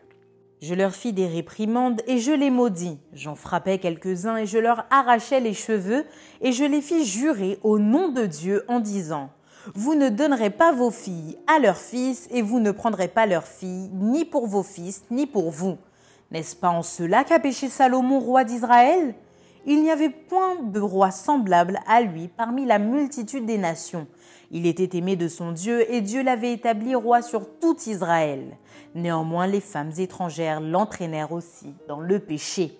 Je 0.61 0.73
leur 0.73 0.95
fis 0.95 1.11
des 1.11 1.27
réprimandes 1.27 2.01
et 2.07 2.17
je 2.17 2.31
les 2.31 2.49
maudis. 2.49 2.97
J'en 3.11 3.35
frappai 3.35 3.79
quelques-uns 3.79 4.38
et 4.38 4.45
je 4.45 4.57
leur 4.57 4.85
arrachai 4.89 5.41
les 5.41 5.53
cheveux 5.53 6.05
et 6.39 6.53
je 6.53 6.63
les 6.63 6.81
fis 6.81 7.03
jurer 7.03 7.59
au 7.61 7.77
nom 7.77 8.07
de 8.07 8.25
Dieu 8.25 8.63
en 8.69 8.79
disant 8.79 9.31
Vous 9.75 9.93
ne 9.93 10.07
donnerez 10.07 10.49
pas 10.49 10.71
vos 10.71 10.89
filles 10.89 11.38
à 11.45 11.59
leurs 11.59 11.75
fils 11.75 12.29
et 12.31 12.41
vous 12.41 12.61
ne 12.61 12.71
prendrez 12.71 13.09
pas 13.09 13.25
leurs 13.25 13.47
filles 13.47 13.91
ni 13.95 14.23
pour 14.23 14.47
vos 14.47 14.63
fils 14.63 15.03
ni 15.11 15.27
pour 15.27 15.51
vous. 15.51 15.77
N'est-ce 16.31 16.55
pas 16.55 16.69
en 16.69 16.83
cela 16.83 17.25
qu'a 17.25 17.39
péché 17.39 17.67
Salomon, 17.67 18.21
roi 18.21 18.45
d'Israël? 18.45 19.13
Il 19.70 19.84
n'y 19.84 19.91
avait 19.91 20.09
point 20.09 20.55
de 20.63 20.80
roi 20.80 21.11
semblable 21.11 21.82
à 21.88 21.99
lui 21.99 22.30
parmi 22.30 22.65
la 22.65 22.80
multitude 22.80 23.45
des 23.45 23.57
nations. 23.57 24.07
Il 24.49 24.65
était 24.65 24.97
aimé 24.97 25.18
de 25.18 25.28
son 25.28 25.51
Dieu 25.51 25.91
et 25.91 25.99
Dieu 25.99 26.24
l'avait 26.24 26.53
établi 26.53 26.95
roi 26.95 27.22
sur 27.22 27.59
tout 27.59 27.76
Israël. 27.86 28.57
Néanmoins, 28.95 29.45
les 29.45 29.59
femmes 29.59 29.91
étrangères 29.97 30.61
l'entraînèrent 30.61 31.34
aussi 31.34 31.76
dans 31.89 31.99
le 31.99 32.20
péché. 32.20 32.80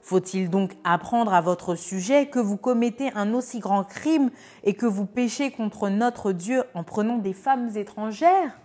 Faut-il 0.00 0.48
donc 0.48 0.72
apprendre 0.84 1.34
à 1.34 1.42
votre 1.42 1.74
sujet 1.74 2.24
que 2.24 2.38
vous 2.38 2.56
commettez 2.56 3.12
un 3.14 3.34
aussi 3.34 3.58
grand 3.58 3.84
crime 3.84 4.30
et 4.64 4.72
que 4.72 4.86
vous 4.86 5.04
péchez 5.04 5.50
contre 5.50 5.90
notre 5.90 6.32
Dieu 6.32 6.64
en 6.74 6.82
prenant 6.82 7.18
des 7.18 7.34
femmes 7.34 7.76
étrangères? 7.76 8.58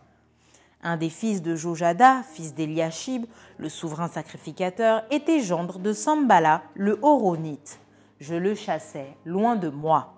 Un 0.88 0.96
des 0.96 1.10
fils 1.10 1.42
de 1.42 1.54
Jojada, 1.54 2.24
fils 2.32 2.54
d'Eliashib, 2.54 3.26
le 3.58 3.68
souverain 3.68 4.08
sacrificateur, 4.08 5.04
était 5.12 5.42
gendre 5.42 5.80
de 5.80 5.92
Sambala, 5.92 6.64
le 6.76 6.98
Horonite. 7.02 7.82
Je 8.22 8.36
le 8.36 8.56
chassais 8.56 9.18
loin 9.26 9.58
de 9.58 9.68
moi. 9.68 10.14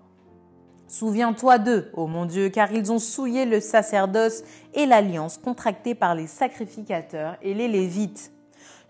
Souviens-toi 0.87 1.57
d'eux, 1.57 1.89
ô 1.93 2.05
mon 2.05 2.27
Dieu, 2.27 2.49
car 2.49 2.71
ils 2.71 2.91
ont 2.91 2.99
souillé 2.99 3.45
le 3.45 3.61
sacerdoce 3.61 4.43
et 4.75 4.85
l'alliance 4.85 5.39
contractée 5.39 5.95
par 5.95 6.13
les 6.13 6.27
sacrificateurs 6.27 7.35
et 7.41 7.55
les 7.55 7.67
Lévites. 7.67 8.31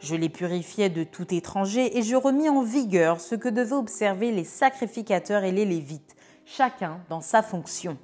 Je 0.01 0.15
les 0.15 0.27
purifiais 0.27 0.89
de 0.89 1.05
tout 1.05 1.33
étranger 1.33 1.97
et 1.97 2.01
je 2.01 2.17
remis 2.17 2.49
en 2.49 2.61
vigueur 2.61 3.21
ce 3.21 3.35
que 3.35 3.47
devaient 3.47 3.71
observer 3.71 4.33
les 4.33 4.43
sacrificateurs 4.43 5.45
et 5.45 5.53
les 5.53 5.63
Lévites, 5.63 6.17
chacun 6.43 6.99
dans 7.07 7.21
sa 7.21 7.41
fonction. 7.41 7.97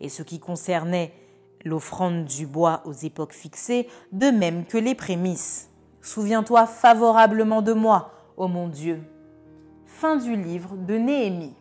Et 0.00 0.08
ce 0.08 0.22
qui 0.22 0.40
concernait 0.40 1.12
l'offrande 1.64 2.24
du 2.24 2.46
bois 2.46 2.82
aux 2.84 2.92
époques 2.92 3.32
fixées, 3.32 3.88
de 4.12 4.26
même 4.26 4.64
que 4.64 4.78
les 4.78 4.94
prémices. 4.94 5.70
Souviens-toi 6.02 6.66
favorablement 6.66 7.62
de 7.62 7.72
moi, 7.72 8.12
ô 8.36 8.48
mon 8.48 8.68
Dieu. 8.68 9.02
Fin 9.86 10.16
du 10.16 10.34
livre 10.36 10.76
de 10.76 10.94
Néhémie. 10.94 11.54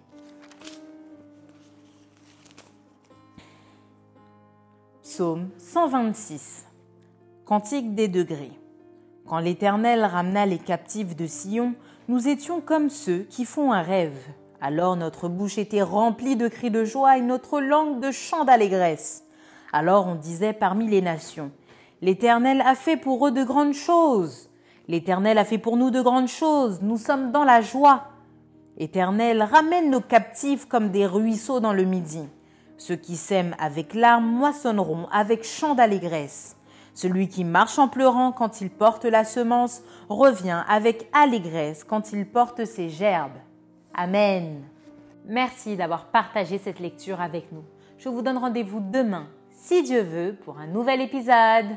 Psaume 5.03 5.49
126 5.57 6.65
Cantique 7.43 7.95
des 7.95 8.07
degrés 8.07 8.53
Quand 9.25 9.39
l'Éternel 9.39 10.05
ramena 10.05 10.45
les 10.45 10.59
captifs 10.59 11.15
de 11.15 11.27
Sion, 11.27 11.73
nous 12.07 12.27
étions 12.27 12.61
comme 12.61 12.89
ceux 12.89 13.23
qui 13.23 13.43
font 13.43 13.73
un 13.73 13.81
rêve. 13.81 14.17
Alors 14.61 14.95
notre 14.95 15.27
bouche 15.27 15.57
était 15.57 15.81
remplie 15.81 16.35
de 16.35 16.47
cris 16.47 16.71
de 16.71 16.85
joie 16.85 17.17
et 17.17 17.21
notre 17.21 17.59
langue 17.59 17.99
de 17.99 18.11
chants 18.11 18.45
d'allégresse. 18.45 19.25
Alors 19.71 20.07
on 20.07 20.15
disait 20.15 20.53
parmi 20.53 20.87
les 20.87 21.01
nations, 21.01 21.51
L'Éternel 22.01 22.61
a 22.65 22.75
fait 22.75 22.95
pour 22.95 23.27
eux 23.27 23.31
de 23.31 23.43
grandes 23.43 23.73
choses. 23.73 24.49
L'Éternel 24.87 25.37
a 25.37 25.43
fait 25.43 25.57
pour 25.57 25.75
nous 25.75 25.91
de 25.91 26.01
grandes 26.01 26.29
choses. 26.29 26.81
Nous 26.81 26.97
sommes 26.97 27.31
dans 27.31 27.43
la 27.43 27.61
joie. 27.61 28.05
Éternel, 28.77 29.43
ramène 29.43 29.91
nos 29.91 29.99
captifs 29.99 30.65
comme 30.65 30.89
des 30.89 31.05
ruisseaux 31.05 31.59
dans 31.59 31.73
le 31.73 31.83
midi. 31.83 32.23
Ceux 32.77 32.95
qui 32.95 33.17
sèment 33.17 33.55
avec 33.59 33.93
larmes 33.93 34.25
moissonneront 34.25 35.07
avec 35.11 35.43
chant 35.43 35.75
d'allégresse. 35.75 36.55
Celui 36.93 37.27
qui 37.27 37.43
marche 37.43 37.77
en 37.77 37.89
pleurant 37.89 38.31
quand 38.31 38.61
il 38.61 38.69
porte 38.69 39.03
la 39.03 39.25
semence 39.25 39.81
revient 40.07 40.63
avec 40.69 41.09
allégresse 41.11 41.83
quand 41.83 42.13
il 42.13 42.25
porte 42.25 42.63
ses 42.63 42.89
gerbes. 42.89 43.37
Amen. 43.93 44.63
Merci 45.25 45.75
d'avoir 45.75 46.05
partagé 46.05 46.57
cette 46.57 46.79
lecture 46.79 47.19
avec 47.19 47.51
nous. 47.51 47.63
Je 47.97 48.07
vous 48.07 48.21
donne 48.21 48.37
rendez-vous 48.37 48.79
demain, 48.79 49.27
si 49.69 49.83
Dieu 49.83 50.01
veut, 50.01 50.33
pour 50.33 50.57
un 50.57 50.65
nouvel 50.65 50.99
épisode. 50.99 51.67